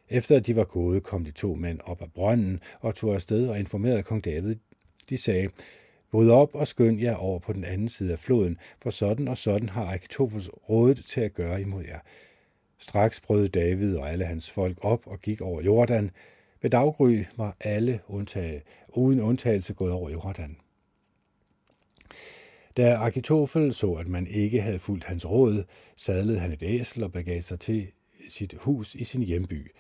Efter 0.10 0.36
at 0.36 0.48
de 0.48 0.56
var 0.56 0.64
gået, 0.64 1.04
kom 1.04 1.26
de 1.26 1.32
to 1.32 1.56
mænd 1.56 1.80
op 1.84 2.02
af 2.02 2.12
brønden 2.12 2.60
og 2.80 2.96
tog 2.96 3.14
afsted 3.14 3.48
og 3.48 3.60
informerede 3.60 4.04
kong 4.04 4.26
David. 4.26 4.56
De 5.10 5.18
sagde, 5.18 5.50
Bryd 6.12 6.30
op 6.30 6.56
og 6.56 6.68
skynd 6.68 7.02
jer 7.02 7.16
over 7.16 7.40
på 7.40 7.54
den 7.54 7.64
anden 7.64 7.90
side 7.90 8.12
af 8.12 8.20
floden, 8.20 8.58
for 8.82 8.90
sådan 8.90 9.28
og 9.28 9.38
sådan 9.38 9.70
har 9.70 9.86
Akitofos 9.86 10.50
rådet 10.70 11.06
til 11.08 11.22
at 11.22 11.34
gøre 11.34 11.62
imod 11.62 11.84
jer. 11.84 12.00
Straks 12.82 13.22
brød 13.22 13.50
David 13.50 13.96
og 13.98 14.12
alle 14.12 14.26
hans 14.26 14.50
folk 14.50 14.78
op 14.82 15.08
og 15.08 15.22
gik 15.22 15.42
over 15.42 15.62
Jordan. 15.62 16.12
Ved 16.62 16.70
daggry 16.70 17.24
var 17.38 17.58
alle 17.60 18.00
undtage, 18.08 18.62
uden 18.88 19.22
undtagelse 19.22 19.74
gået 19.74 19.92
over 19.92 20.10
Jordan. 20.10 20.58
Da 22.78 22.96
Akitofel 22.96 23.74
så, 23.74 23.94
at 23.94 24.08
man 24.08 24.28
ikke 24.28 24.62
havde 24.62 24.80
fulgt 24.80 25.04
hans 25.04 25.30
råd, 25.30 25.64
sadlede 25.96 26.40
han 26.40 26.52
et 26.52 26.64
æsel 26.64 27.04
og 27.04 27.12
begav 27.12 27.42
sig 27.42 27.60
til 27.60 27.88
sit 28.30 28.54
hus 28.58 28.96
i 28.96 29.04
sin 29.04 29.22
hjemby. 29.22 29.72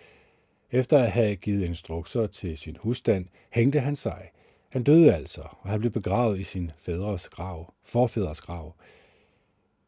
Efter 0.71 0.97
at 0.97 1.11
have 1.11 1.35
givet 1.35 1.65
instrukser 1.65 2.27
til 2.27 2.57
sin 2.57 2.77
husstand, 2.79 3.25
hængte 3.49 3.79
han 3.79 3.95
sig. 3.95 4.29
Han 4.69 4.83
døde 4.83 5.13
altså, 5.13 5.41
og 5.41 5.69
han 5.69 5.79
blev 5.79 5.91
begravet 5.91 6.39
i 6.39 6.43
sin 6.43 6.71
fædres 6.77 7.29
grav, 7.29 7.73
forfædres 7.83 8.41
grav. 8.41 8.75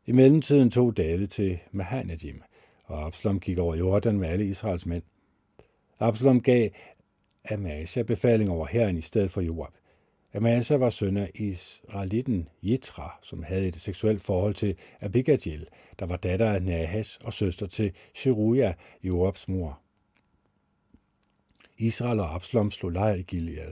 I 0.05 0.11
mellemtiden 0.11 0.71
tog 0.71 0.97
David 0.97 1.27
til 1.27 1.59
Mahanaim, 1.71 2.43
og 2.83 3.05
Absalom 3.05 3.39
gik 3.39 3.57
over 3.57 3.75
Jordan 3.75 4.17
med 4.17 4.29
alle 4.29 4.45
Israels 4.45 4.85
mænd. 4.85 5.03
Absalom 5.99 6.41
gav 6.41 6.69
Amasa 7.51 8.03
befaling 8.03 8.49
over 8.49 8.65
herren 8.65 8.97
i 8.97 9.01
stedet 9.01 9.31
for 9.31 9.41
Joab. 9.41 9.73
Amasa 10.35 10.75
var 10.75 10.89
søn 10.89 11.17
af 11.17 11.31
Israelitten 11.35 12.49
Jitra, 12.63 13.19
som 13.21 13.43
havde 13.43 13.67
et 13.67 13.75
seksuelt 13.75 14.21
forhold 14.21 14.53
til 14.53 14.77
Abigail, 15.01 15.67
der 15.99 16.05
var 16.05 16.15
datter 16.15 16.51
af 16.51 16.61
Nahas 16.61 17.19
og 17.23 17.33
søster 17.33 17.67
til 17.67 17.91
Sheruja, 18.15 18.73
Joabs 19.03 19.47
mor. 19.47 19.79
Israel 21.77 22.19
og 22.19 22.35
Absalom 22.35 22.71
slog 22.71 22.91
lejr 22.91 23.13
i 23.13 23.21
Gilead. 23.21 23.71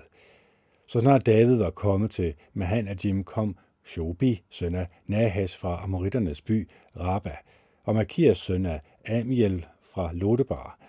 Så 0.87 0.99
snart 0.99 1.25
David 1.25 1.55
var 1.55 1.69
kommet 1.69 2.11
til 2.11 2.33
Mahanajim, 2.53 3.23
kom 3.23 3.57
Shobi, 3.83 4.43
søn 4.49 4.75
af 4.75 4.87
Nahas 5.07 5.57
fra 5.57 5.83
Amoritternes 5.83 6.41
by 6.41 6.69
Rabba, 6.99 7.37
og 7.83 7.95
Makias 7.95 8.37
søn 8.37 8.65
af 8.65 8.81
Amiel 9.05 9.65
fra 9.93 10.13
Lodebar, 10.13 10.79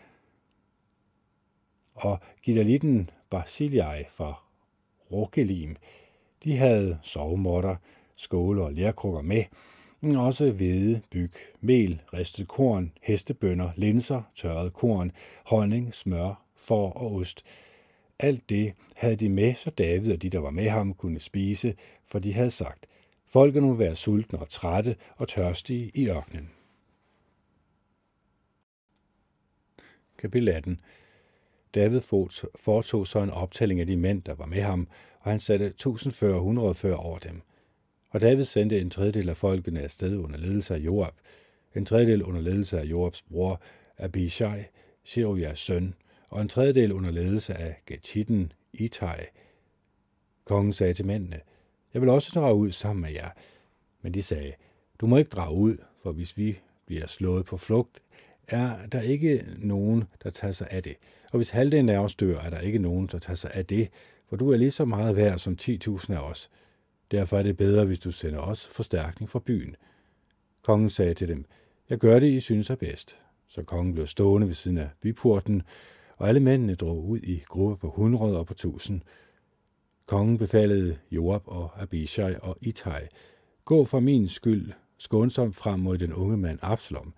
og 1.94 2.18
Gilalitten 2.42 3.10
Basilei 3.30 4.04
fra 4.10 4.42
Rokelim. 5.12 5.76
De 6.44 6.56
havde 6.56 6.98
sovemåtter, 7.02 7.76
skåle 8.16 8.62
og 8.62 8.72
lærkrukker 8.72 9.22
med, 9.22 9.44
men 10.00 10.16
også 10.16 10.50
hvede, 10.50 11.02
byg, 11.10 11.32
mel, 11.60 12.02
ristet 12.12 12.48
korn, 12.48 12.92
hestebønder, 13.02 13.70
linser, 13.76 14.22
tørret 14.34 14.72
korn, 14.72 15.12
honning, 15.44 15.94
smør, 15.94 16.44
får 16.56 16.92
og 16.92 17.14
ost. 17.14 17.44
Alt 18.18 18.48
det 18.48 18.72
havde 18.96 19.16
de 19.16 19.28
med, 19.28 19.54
så 19.54 19.70
David 19.70 20.12
og 20.12 20.22
de, 20.22 20.30
der 20.30 20.38
var 20.38 20.50
med 20.50 20.68
ham, 20.68 20.94
kunne 20.94 21.20
spise, 21.20 21.74
for 22.06 22.18
de 22.18 22.32
havde 22.32 22.50
sagt, 22.50 22.86
folket 23.26 23.62
må 23.62 23.74
være 23.74 23.96
sultne 23.96 24.38
og 24.38 24.48
trætte 24.48 24.96
og 25.16 25.28
tørstige 25.28 25.90
i 25.94 26.08
ørkenen. 26.08 26.50
Kapitel 30.22 30.48
18 30.48 30.80
David 31.74 32.00
foretog 32.56 33.06
så 33.06 33.18
en 33.18 33.30
optælling 33.30 33.80
af 33.80 33.86
de 33.86 33.96
mænd, 33.96 34.22
der 34.22 34.34
var 34.34 34.46
med 34.46 34.62
ham, 34.62 34.88
og 35.20 35.30
han 35.30 35.40
satte 35.40 35.66
1440 35.66 36.96
over 36.96 37.18
dem. 37.18 37.42
Og 38.10 38.20
David 38.20 38.44
sendte 38.44 38.80
en 38.80 38.90
tredjedel 38.90 39.28
af 39.28 39.36
folkene 39.36 39.80
afsted 39.80 40.16
under 40.16 40.38
ledelse 40.38 40.74
af 40.74 40.78
Joab, 40.78 41.12
en 41.76 41.86
tredjedel 41.86 42.22
under 42.22 42.40
ledelse 42.40 42.80
af 42.80 42.84
Joabs 42.84 43.22
bror 43.22 43.60
Abishai, 43.98 44.62
Serujas 45.04 45.58
søn, 45.58 45.94
og 46.28 46.42
en 46.42 46.48
tredjedel 46.48 46.92
under 46.92 47.10
ledelse 47.10 47.54
af 47.54 47.82
Gatitten 47.86 48.52
Itai. 48.72 49.24
Kongen 50.44 50.72
sagde 50.72 50.94
til 50.94 51.06
mændene, 51.06 51.40
jeg 51.94 52.02
vil 52.02 52.10
også 52.10 52.32
drage 52.34 52.54
ud 52.54 52.72
sammen 52.72 53.02
med 53.02 53.12
jer. 53.12 53.30
Men 54.02 54.14
de 54.14 54.22
sagde, 54.22 54.52
du 55.00 55.06
må 55.06 55.16
ikke 55.16 55.30
drage 55.30 55.56
ud, 55.56 55.76
for 56.02 56.12
hvis 56.12 56.36
vi 56.36 56.58
bliver 56.86 57.06
slået 57.06 57.44
på 57.44 57.56
flugt, 57.56 58.02
er 58.52 58.86
der 58.86 59.00
ikke 59.00 59.44
nogen, 59.58 60.04
der 60.24 60.30
tager 60.30 60.52
sig 60.52 60.68
af 60.70 60.82
det. 60.82 60.96
Og 61.32 61.36
hvis 61.36 61.50
halvdelen 61.50 61.88
af 61.88 61.98
os 61.98 62.14
dør, 62.14 62.40
er 62.40 62.50
der 62.50 62.60
ikke 62.60 62.78
nogen, 62.78 63.06
der 63.06 63.18
tager 63.18 63.36
sig 63.36 63.50
af 63.54 63.66
det, 63.66 63.88
for 64.28 64.36
du 64.36 64.50
er 64.50 64.56
lige 64.56 64.70
så 64.70 64.84
meget 64.84 65.16
værd 65.16 65.38
som 65.38 65.56
10.000 65.62 66.12
af 66.12 66.18
os. 66.18 66.50
Derfor 67.10 67.38
er 67.38 67.42
det 67.42 67.56
bedre, 67.56 67.84
hvis 67.84 67.98
du 67.98 68.10
sender 68.10 68.38
os 68.38 68.66
forstærkning 68.66 69.30
fra 69.30 69.38
byen. 69.38 69.76
Kongen 70.62 70.90
sagde 70.90 71.14
til 71.14 71.28
dem, 71.28 71.44
jeg 71.90 71.98
gør 71.98 72.18
det, 72.18 72.26
I 72.26 72.40
synes 72.40 72.70
er 72.70 72.74
bedst. 72.74 73.16
Så 73.48 73.62
kongen 73.62 73.94
blev 73.94 74.06
stående 74.06 74.46
ved 74.46 74.54
siden 74.54 74.78
af 74.78 74.88
byporten, 75.00 75.62
og 76.16 76.28
alle 76.28 76.40
mændene 76.40 76.74
drog 76.74 77.08
ud 77.08 77.18
i 77.18 77.42
grupper 77.48 77.76
på 77.76 77.86
100 77.86 78.38
og 78.38 78.46
på 78.46 78.52
1000. 78.52 79.00
Kongen 80.06 80.38
befalede 80.38 80.98
Joab 81.10 81.42
og 81.46 81.82
Abishai 81.82 82.34
og 82.42 82.58
Itai, 82.60 83.06
gå 83.64 83.84
for 83.84 84.00
min 84.00 84.28
skyld 84.28 84.72
skånsomt 84.98 85.56
frem 85.56 85.80
mod 85.80 85.98
den 85.98 86.12
unge 86.12 86.36
mand 86.36 86.58
Absalom, 86.62 87.14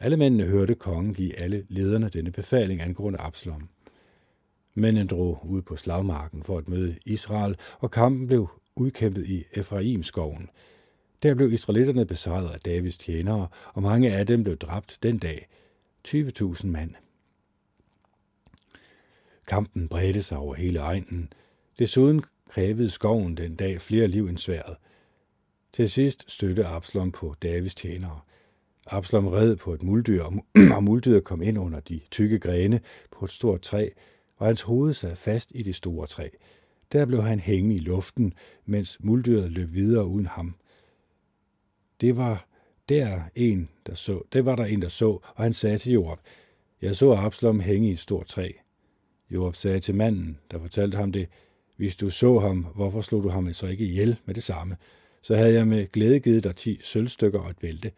alle 0.00 0.16
mændene 0.16 0.44
hørte 0.44 0.74
kongen 0.74 1.14
give 1.14 1.38
alle 1.38 1.66
lederne 1.68 2.08
denne 2.08 2.30
befaling 2.30 2.80
angående 2.80 3.18
Absalom. 3.18 3.68
Mændene 4.74 5.06
drog 5.06 5.46
ud 5.46 5.62
på 5.62 5.76
slagmarken 5.76 6.42
for 6.42 6.58
at 6.58 6.68
møde 6.68 6.96
Israel, 7.04 7.56
og 7.78 7.90
kampen 7.90 8.26
blev 8.26 8.48
udkæmpet 8.76 9.26
i 9.26 9.44
Efraimskoven. 9.52 10.50
Der 11.22 11.34
blev 11.34 11.52
israelitterne 11.52 12.06
besejret 12.06 12.50
af 12.50 12.60
Davids 12.60 12.98
tjenere, 12.98 13.48
og 13.74 13.82
mange 13.82 14.12
af 14.12 14.26
dem 14.26 14.44
blev 14.44 14.56
dræbt 14.56 14.98
den 15.02 15.18
dag. 15.18 15.48
20.000 16.08 16.66
mand. 16.66 16.94
Kampen 19.46 19.88
bredte 19.88 20.22
sig 20.22 20.38
over 20.38 20.54
hele 20.54 20.78
egnen. 20.78 21.32
Desuden 21.78 22.24
krævede 22.48 22.90
skoven 22.90 23.36
den 23.36 23.56
dag 23.56 23.80
flere 23.80 24.06
liv 24.06 24.26
end 24.28 24.38
sværet. 24.38 24.76
Til 25.72 25.90
sidst 25.90 26.30
støtte 26.30 26.66
Absalom 26.66 27.12
på 27.12 27.34
Davids 27.42 27.74
tjenere. 27.74 28.20
Absalom 28.90 29.26
red 29.26 29.56
på 29.56 29.74
et 29.74 29.82
muldyr, 29.82 30.24
og 30.76 30.84
muldyret 30.84 31.24
kom 31.24 31.42
ind 31.42 31.58
under 31.58 31.80
de 31.80 32.00
tykke 32.10 32.38
grene 32.38 32.80
på 33.10 33.24
et 33.24 33.30
stort 33.30 33.60
træ, 33.60 33.88
og 34.36 34.46
hans 34.46 34.62
hoved 34.62 34.94
sad 34.94 35.16
fast 35.16 35.52
i 35.54 35.62
det 35.62 35.74
store 35.74 36.06
træ. 36.06 36.28
Der 36.92 37.06
blev 37.06 37.22
han 37.22 37.40
hængende 37.40 37.76
i 37.76 37.78
luften, 37.78 38.34
mens 38.66 38.96
muldyret 39.00 39.52
løb 39.52 39.72
videre 39.72 40.06
uden 40.06 40.26
ham. 40.26 40.54
Det 42.00 42.16
var 42.16 42.46
der 42.88 43.20
en, 43.34 43.68
der 43.86 43.94
så. 43.94 44.22
Det 44.32 44.44
var 44.44 44.56
der 44.56 44.64
en, 44.64 44.82
der 44.82 44.88
så, 44.88 45.06
og 45.06 45.42
han 45.42 45.52
sagde 45.52 45.78
til 45.78 45.92
Joab, 45.92 46.18
jeg 46.82 46.96
så 46.96 47.12
Absalom 47.12 47.60
hænge 47.60 47.88
i 47.88 47.92
et 47.92 47.98
stort 47.98 48.26
træ. 48.26 48.50
Joab 49.30 49.56
sagde 49.56 49.80
til 49.80 49.94
manden, 49.94 50.38
der 50.50 50.58
fortalte 50.58 50.96
ham 50.96 51.12
det, 51.12 51.28
hvis 51.76 51.96
du 51.96 52.10
så 52.10 52.38
ham, 52.38 52.66
hvorfor 52.74 53.00
slog 53.00 53.22
du 53.22 53.28
ham 53.28 53.52
så 53.52 53.66
ikke 53.66 53.84
ihjel 53.84 54.16
med 54.24 54.34
det 54.34 54.42
samme? 54.42 54.76
Så 55.22 55.36
havde 55.36 55.54
jeg 55.54 55.66
med 55.66 55.92
glæde 55.92 56.20
givet 56.20 56.44
dig 56.44 56.56
ti 56.56 56.80
sølvstykker 56.82 57.40
og 57.40 57.50
et 57.50 57.62
vælte. 57.62 57.92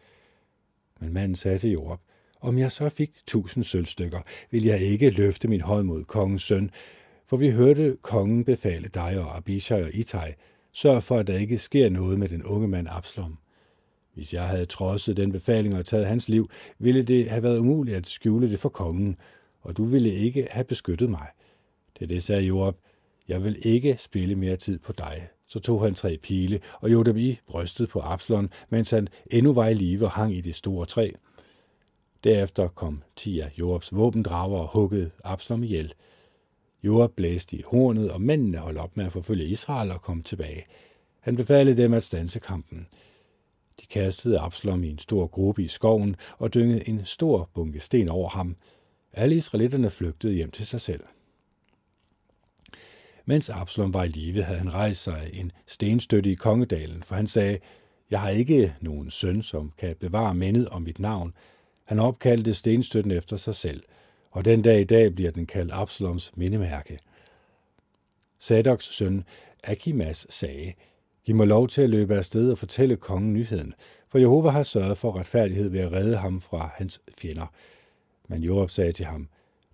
Men 1.01 1.13
manden 1.13 1.35
satte 1.35 1.69
jo 1.69 1.85
op. 1.85 2.01
om 2.41 2.57
jeg 2.57 2.71
så 2.71 2.89
fik 2.89 3.11
tusind 3.27 3.63
sølvstykker, 3.63 4.21
ville 4.51 4.67
jeg 4.67 4.81
ikke 4.81 5.09
løfte 5.09 5.47
min 5.47 5.61
hånd 5.61 5.87
mod 5.87 6.03
kongens 6.03 6.43
søn, 6.43 6.71
for 7.27 7.37
vi 7.37 7.49
hørte 7.49 7.97
kongen 8.01 8.45
befale 8.45 8.87
dig 8.87 9.19
og 9.19 9.37
Abishai 9.37 9.83
og 9.83 9.93
Itai, 9.93 10.31
sørg 10.71 11.03
for, 11.03 11.17
at 11.17 11.27
der 11.27 11.37
ikke 11.37 11.57
sker 11.57 11.89
noget 11.89 12.19
med 12.19 12.29
den 12.29 12.43
unge 12.43 12.67
mand 12.67 12.87
Absalom. 12.89 13.37
Hvis 14.13 14.33
jeg 14.33 14.47
havde 14.47 14.65
trodset 14.65 15.17
den 15.17 15.31
befaling 15.31 15.75
og 15.75 15.85
taget 15.85 16.05
hans 16.05 16.29
liv, 16.29 16.49
ville 16.79 17.03
det 17.03 17.29
have 17.29 17.43
været 17.43 17.59
umuligt 17.59 17.97
at 17.97 18.07
skjule 18.07 18.51
det 18.51 18.59
for 18.59 18.69
kongen, 18.69 19.17
og 19.61 19.77
du 19.77 19.85
ville 19.85 20.13
ikke 20.13 20.47
have 20.51 20.63
beskyttet 20.63 21.09
mig. 21.09 21.27
Til 21.97 22.09
det 22.09 22.23
sagde 22.23 22.41
Joab, 22.41 22.75
jeg 23.27 23.43
vil 23.43 23.59
ikke 23.61 23.97
spille 23.99 24.35
mere 24.35 24.57
tid 24.57 24.79
på 24.79 24.91
dig. 24.91 25.27
Så 25.51 25.59
tog 25.59 25.83
han 25.83 25.95
tre 25.95 26.17
pile 26.17 26.59
og 26.81 26.89
gjorde 26.89 27.09
dem 27.09 27.17
i 27.17 27.39
brystet 27.47 27.89
på 27.89 27.99
Absalon, 27.99 28.49
mens 28.69 28.89
han 28.89 29.07
endnu 29.31 29.53
var 29.53 29.67
i 29.67 29.73
live 29.73 30.05
og 30.05 30.11
hang 30.11 30.35
i 30.35 30.41
det 30.41 30.55
store 30.55 30.85
træ. 30.85 31.11
Derefter 32.23 32.67
kom 32.67 33.03
ti 33.15 33.39
af 33.39 33.51
Joabs 33.59 33.95
våbendrager 33.95 34.57
og 34.57 34.67
huggede 34.67 35.11
Absalom 35.23 35.63
ihjel. 35.63 35.93
Joab 36.83 37.11
blæste 37.15 37.55
i 37.57 37.63
hornet, 37.67 38.11
og 38.11 38.21
mændene 38.21 38.57
holdt 38.57 38.77
op 38.77 38.97
med 38.97 39.05
at 39.05 39.11
forfølge 39.11 39.45
Israel 39.45 39.91
og 39.91 40.01
kom 40.01 40.23
tilbage. 40.23 40.65
Han 41.19 41.35
befalede 41.35 41.81
dem 41.81 41.93
at 41.93 42.03
stanse 42.03 42.39
kampen. 42.39 42.87
De 43.81 43.85
kastede 43.85 44.39
Absalom 44.39 44.83
i 44.83 44.89
en 44.89 44.99
stor 44.99 45.27
gruppe 45.27 45.63
i 45.63 45.67
skoven 45.67 46.15
og 46.37 46.53
dyngede 46.53 46.89
en 46.89 47.05
stor 47.05 47.49
bunke 47.53 47.79
sten 47.79 48.09
over 48.09 48.29
ham. 48.29 48.55
Alle 49.13 49.35
israelitterne 49.35 49.89
flygtede 49.89 50.33
hjem 50.33 50.51
til 50.51 50.65
sig 50.65 50.81
selv. 50.81 51.03
Mens 53.31 53.49
Absalom 53.49 53.93
var 53.93 54.03
i 54.03 54.07
live, 54.07 54.43
havde 54.43 54.59
han 54.59 54.73
rejst 54.73 55.03
sig 55.03 55.29
en 55.33 55.51
stenstøtte 55.67 56.31
i 56.31 56.35
Kongedalen, 56.35 57.03
for 57.03 57.15
han 57.15 57.27
sagde, 57.27 57.59
jeg 58.09 58.21
har 58.21 58.29
ikke 58.29 58.75
nogen 58.81 59.11
søn, 59.11 59.43
som 59.43 59.71
kan 59.77 59.95
bevare 59.99 60.35
mindet 60.35 60.69
om 60.69 60.81
mit 60.81 60.99
navn. 60.99 61.33
Han 61.85 61.99
opkaldte 61.99 62.53
stenstøtten 62.53 63.11
efter 63.11 63.37
sig 63.37 63.55
selv, 63.55 63.83
og 64.31 64.45
den 64.45 64.61
dag 64.61 64.81
i 64.81 64.83
dag 64.83 65.15
bliver 65.15 65.31
den 65.31 65.45
kaldt 65.45 65.71
Absaloms 65.73 66.31
mindemærke. 66.35 66.99
Sadoks 68.39 68.95
søn 68.95 69.23
Akimas 69.63 70.27
sagde, 70.29 70.73
Giv 71.25 71.35
mig 71.35 71.47
lov 71.47 71.67
til 71.67 71.81
at 71.81 71.89
løbe 71.89 72.15
afsted 72.15 72.51
og 72.51 72.57
fortælle 72.57 72.97
kongen 72.97 73.33
nyheden, 73.33 73.73
for 74.09 74.17
Jehova 74.17 74.49
har 74.49 74.63
sørget 74.63 74.97
for 74.97 75.19
retfærdighed 75.19 75.69
ved 75.69 75.79
at 75.79 75.91
redde 75.91 76.17
ham 76.17 76.41
fra 76.41 76.69
hans 76.75 77.01
fjender. 77.17 77.47
Men 78.27 78.43
Joab 78.43 78.69
sagde 78.69 78.91
til 78.91 79.05
ham, 79.05 79.29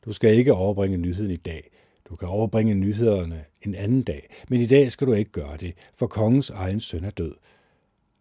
Du 0.06 0.14
skal 0.14 0.34
ikke 0.34 0.54
overbringe 0.54 0.98
nyheden 0.98 1.32
i 1.32 1.36
dag, 1.36 1.70
du 2.10 2.16
kan 2.16 2.28
overbringe 2.28 2.76
nyhederne 2.76 3.46
en 3.62 3.76
anden 3.76 4.04
dag, 4.04 4.30
men 4.50 4.62
i 4.62 4.66
dag 4.66 4.92
skal 4.92 5.08
du 5.08 5.14
ikke 5.14 5.32
gøre 5.32 5.58
det, 5.58 5.74
for 5.96 6.08
kongens 6.08 6.50
egen 6.50 6.80
søn 6.80 7.04
er 7.04 7.10
død. 7.10 7.36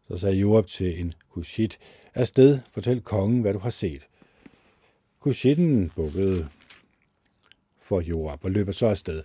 Så 0.08 0.16
sagde 0.16 0.36
Joab 0.36 0.66
til 0.66 1.00
en 1.00 1.14
kushit, 1.30 1.78
afsted, 2.14 2.58
fortæl 2.72 3.00
kongen, 3.00 3.40
hvad 3.40 3.52
du 3.52 3.58
har 3.58 3.70
set. 3.70 4.08
Kushitten 5.20 5.90
bukkede 5.96 6.48
for 7.80 8.00
Joab 8.00 8.44
og 8.44 8.50
løber 8.50 8.72
så 8.72 8.86
afsted. 8.86 9.22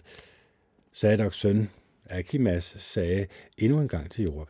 Sadoks 0.93 1.37
søn, 1.37 1.69
Akimas, 2.05 2.63
sagde 2.63 3.27
endnu 3.57 3.81
en 3.81 3.87
gang 3.87 4.11
til 4.11 4.23
Joab, 4.23 4.47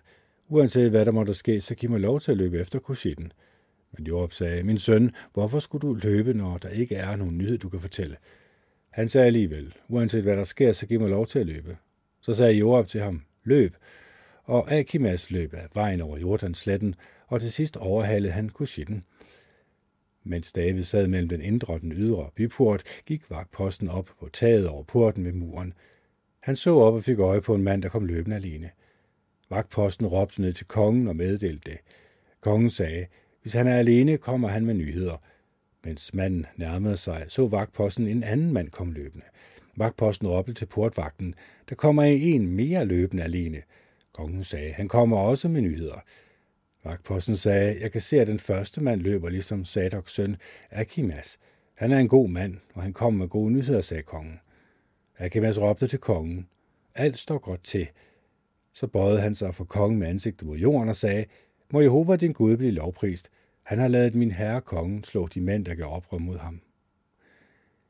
uanset 0.49 0.89
hvad 0.89 1.05
der 1.05 1.12
måtte 1.12 1.34
ske, 1.34 1.62
så 1.62 1.76
giv 1.76 1.89
mig 1.89 1.99
lov 1.99 2.20
til 2.20 2.32
at 2.32 2.38
løbe 2.38 2.59
efter 2.59 2.80
kushitten. 2.80 3.32
Men 3.91 4.07
Joab 4.07 4.34
sagde, 4.34 4.64
min 4.64 4.78
søn, 4.78 5.12
hvorfor 5.34 5.59
skulle 5.59 5.88
du 5.88 5.93
løbe, 5.93 6.34
når 6.34 6.57
der 6.57 6.70
ikke 6.70 6.95
er 6.95 7.16
nogen 7.16 7.38
nyhed, 7.38 7.57
du 7.57 7.70
kan 7.70 7.80
fortælle? 7.80 8.18
Han 8.92 9.10
sagde 9.10 9.28
alligevel, 9.28 9.76
uanset 9.88 10.24
hvad 10.24 10.38
der 10.38 10.44
sker, 10.44 10.72
så 10.72 10.88
giv 10.88 11.00
mig 11.00 11.10
lov 11.10 11.28
til 11.28 11.39
at 11.39 11.46
løbe. 11.46 11.78
Så 12.22 12.34
sagde 12.34 12.54
Joab 12.54 12.88
til 12.88 13.02
ham, 13.02 13.22
løb. 13.44 13.76
Og 14.44 14.72
Akimas 14.72 15.32
løb 15.32 15.54
af 15.54 15.68
vejen 15.74 16.02
over 16.02 16.18
Jordansletten, 16.18 16.96
og 17.28 17.42
til 17.42 17.52
sidst 17.52 17.78
overhalede 17.78 18.32
han 18.32 18.50
Kushitten. 18.50 19.04
Mens 20.24 20.52
David 20.52 20.84
sad 20.84 21.08
mellem 21.08 21.30
den 21.30 21.42
indre 21.42 21.74
og 21.74 21.82
den 21.82 21.92
ydre 21.92 22.30
byport, 22.36 22.84
gik 23.06 23.30
vagtposten 23.30 23.89
op 23.89 24.10
på 24.20 24.30
taget 24.34 24.68
over 24.68 24.84
porten 24.84 25.26
ved 25.26 25.34
muren. 25.34 25.74
Han 26.39 26.56
så 26.56 26.76
op 26.76 26.94
og 26.94 27.04
fik 27.04 27.20
øje 27.20 27.42
på 27.42 27.56
en 27.56 27.64
mand, 27.64 27.84
der 27.84 27.89
kom 27.89 28.06
løbende 28.06 28.36
alene. 28.36 28.70
Vagtposten 29.50 30.08
råbte 30.08 30.42
ned 30.42 30.54
til 30.54 30.66
kongen 30.66 31.08
og 31.08 31.16
meddelte 31.16 31.72
det. 31.72 31.80
Kongen 32.42 32.70
sagde, 32.70 33.06
hvis 33.42 33.54
han 33.54 33.68
er 33.68 33.78
alene, 33.78 34.18
kommer 34.18 34.48
han 34.48 34.66
med 34.66 34.74
nyheder. 34.74 35.18
Mens 35.86 36.14
manden 36.14 36.46
nærmede 36.56 36.98
sig, 36.98 37.26
så 37.28 37.48
vagtposten 37.48 38.08
en 38.08 38.24
anden 38.24 38.54
mand 38.54 38.70
kom 38.70 38.92
løbende. 38.92 39.26
Vagtposten 39.76 40.28
råbte 40.28 40.54
til 40.54 40.66
portvagten, 40.66 41.36
der 41.70 41.76
kommer 41.76 42.04
en 42.04 42.48
mere 42.48 42.86
løbende 42.86 43.24
alene. 43.24 43.62
Kongen 44.14 44.44
sagde, 44.44 44.74
han 44.74 44.88
kommer 44.88 45.18
også 45.18 45.48
med 45.48 45.62
nyheder. 45.62 46.04
Vagtposten 46.84 47.38
sagde, 47.38 47.82
jeg 47.82 47.92
kan 47.92 48.02
se, 48.02 48.22
at 48.22 48.28
den 48.28 48.40
første 48.40 48.82
mand 48.82 49.02
løber 49.02 49.30
ligesom 49.30 49.66
Sadoks 49.66 50.14
søn 50.14 50.38
Akimas. 50.72 51.40
Han 51.74 51.92
er 51.92 51.98
en 51.98 52.08
god 52.08 52.30
mand, 52.30 52.58
og 52.74 52.84
han 52.84 52.94
kommer 52.94 53.18
med 53.18 53.28
gode 53.28 53.52
nyheder, 53.52 53.82
sagde 53.82 54.04
kongen. 54.04 54.40
Akimas 55.18 55.60
råbte 55.60 55.88
til 55.88 56.00
kongen, 56.00 56.48
alt 56.96 57.20
står 57.20 57.38
godt 57.38 57.64
til. 57.64 57.88
Så 58.74 58.88
bøjede 58.88 59.22
han 59.22 59.36
sig 59.36 59.56
for 59.56 59.64
kongen 59.64 60.00
med 60.00 60.08
ansigtet 60.08 60.48
mod 60.48 60.58
jorden 60.58 60.90
og 60.90 60.96
sagde, 60.96 61.26
må 61.74 61.82
Jehova 61.82 62.16
din 62.16 62.34
Gud 62.34 62.58
blive 62.58 62.72
lovprist. 62.72 63.32
Han 63.72 63.80
har 63.80 63.88
lavet 63.88 64.15
min 64.15 64.32
herre 64.32 64.61
kongen 64.61 65.03
slå 65.03 65.28
de 65.28 65.41
mænd, 65.41 65.65
der 65.65 65.76
gør 65.76 65.86
oprør 65.86 66.17
mod 66.17 66.38
ham. 66.38 66.61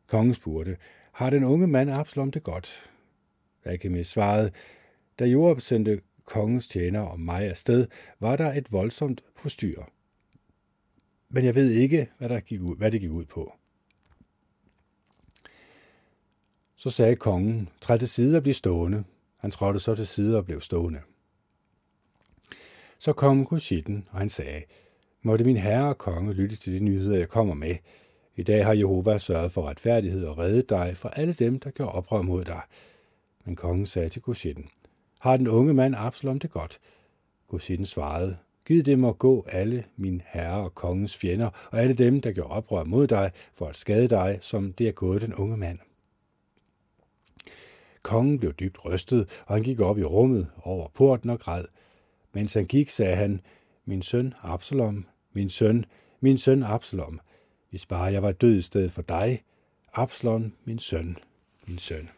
Kongen 0.07 0.33
spurgte, 0.33 0.77
har 1.11 1.29
den 1.29 1.43
unge 1.43 1.67
mand 1.67 1.91
Absalom 1.91 2.31
det 2.31 2.43
godt? 2.43 2.91
Akimis 3.63 4.07
svarede, 4.07 4.51
da 5.19 5.25
Joab 5.25 5.61
sendte 5.61 6.01
kongens 6.25 6.67
tjener 6.67 6.99
og 6.99 7.19
mig 7.19 7.43
afsted, 7.43 7.87
var 8.19 8.35
der 8.35 8.53
et 8.53 8.71
voldsomt 8.71 9.23
postyr. 9.35 9.83
Men 11.29 11.45
jeg 11.45 11.55
ved 11.55 11.71
ikke, 11.71 12.09
hvad, 12.17 12.29
der 12.29 12.39
gik 12.39 12.61
ud, 12.61 12.77
hvad 12.77 12.91
det 12.91 13.01
gik 13.01 13.11
ud 13.11 13.25
på. 13.25 13.53
Så 16.75 16.89
sagde 16.89 17.15
kongen, 17.15 17.69
træd 17.81 17.99
til 17.99 18.09
side 18.09 18.37
og 18.37 18.43
bliv 18.43 18.53
stående. 18.53 19.03
Han 19.37 19.51
trådte 19.51 19.79
så 19.79 19.95
til 19.95 20.07
side 20.07 20.37
og 20.37 20.45
blev 20.45 20.61
stående. 20.61 21.01
Så 22.99 23.13
kom 23.13 23.45
Kushitten, 23.45 24.07
og 24.11 24.19
han 24.19 24.29
sagde, 24.29 24.63
måtte 25.21 25.45
min 25.45 25.57
herre 25.57 25.89
og 25.89 25.97
konge 25.97 26.33
lytte 26.33 26.55
til 26.55 26.73
de 26.73 26.79
nyheder, 26.79 27.17
jeg 27.17 27.29
kommer 27.29 27.53
med. 27.53 27.75
I 28.35 28.43
dag 28.43 28.65
har 28.65 28.73
Jehova 28.73 29.17
sørget 29.17 29.51
for 29.51 29.69
retfærdighed 29.69 30.25
og 30.25 30.37
reddet 30.37 30.69
dig 30.69 30.93
fra 30.97 31.09
alle 31.15 31.33
dem, 31.33 31.59
der 31.59 31.71
gør 31.71 31.85
oprør 31.85 32.21
mod 32.21 32.45
dig. 32.45 32.61
Men 33.45 33.55
kongen 33.55 33.85
sagde 33.85 34.09
til 34.09 34.21
Kushitten, 34.21 34.69
har 35.19 35.37
den 35.37 35.47
unge 35.47 35.73
mand 35.73 35.95
Absalom 35.97 36.39
det 36.39 36.51
godt? 36.51 36.79
Kushitten 37.47 37.85
svarede, 37.85 38.37
Gid 38.65 38.83
dem 38.83 39.05
at 39.05 39.17
gå 39.17 39.45
alle 39.49 39.85
min 39.95 40.21
herre 40.25 40.63
og 40.63 40.75
kongens 40.75 41.17
fjender, 41.17 41.49
og 41.71 41.81
alle 41.81 41.93
dem, 41.93 42.21
der 42.21 42.31
gør 42.31 42.41
oprør 42.41 42.83
mod 42.83 43.07
dig, 43.07 43.31
for 43.53 43.67
at 43.67 43.75
skade 43.75 44.07
dig, 44.07 44.37
som 44.41 44.73
det 44.73 44.87
er 44.87 44.91
gået 44.91 45.21
den 45.21 45.33
unge 45.33 45.57
mand. 45.57 45.79
Kongen 48.01 48.39
blev 48.39 48.53
dybt 48.53 48.85
rystet, 48.85 49.29
og 49.45 49.55
han 49.55 49.63
gik 49.63 49.79
op 49.79 49.97
i 49.97 50.03
rummet 50.03 50.47
over 50.63 50.87
porten 50.87 51.29
og 51.29 51.39
græd. 51.39 51.65
Mens 52.33 52.53
han 52.53 52.65
gik, 52.65 52.89
sagde 52.89 53.15
han, 53.15 53.41
min 53.85 54.01
søn 54.01 54.33
Absalom, 54.41 55.05
min 55.33 55.49
søn, 55.49 55.85
min 56.19 56.37
søn 56.37 56.63
Absalom, 56.63 57.19
hvis 57.69 57.85
bare 57.85 58.03
jeg 58.03 58.23
var 58.23 58.31
død 58.31 58.55
i 58.55 58.61
stedet 58.61 58.91
for 58.91 59.01
dig, 59.01 59.43
Absalom, 59.93 60.53
min 60.65 60.79
søn, 60.79 61.17
min 61.67 61.77
søn. 61.77 62.09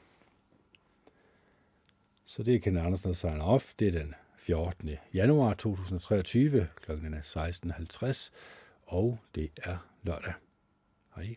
Så 2.26 2.43
det 2.43 2.55
er 2.55 2.59
Ken 2.59 2.78
Andersen, 2.78 3.07
der 3.07 3.14
signer 3.14 3.45
off. 3.45 3.74
Det 3.80 3.88
er 3.88 3.91
den 3.91 4.16
14. 4.38 4.89
januar 5.14 5.53
2023, 5.53 6.68
klokken 6.82 7.14
16.50, 7.14 8.32
og 8.86 9.20
det 9.36 9.51
er 9.64 9.78
lørdag. 10.03 10.34
Hej. 11.16 11.36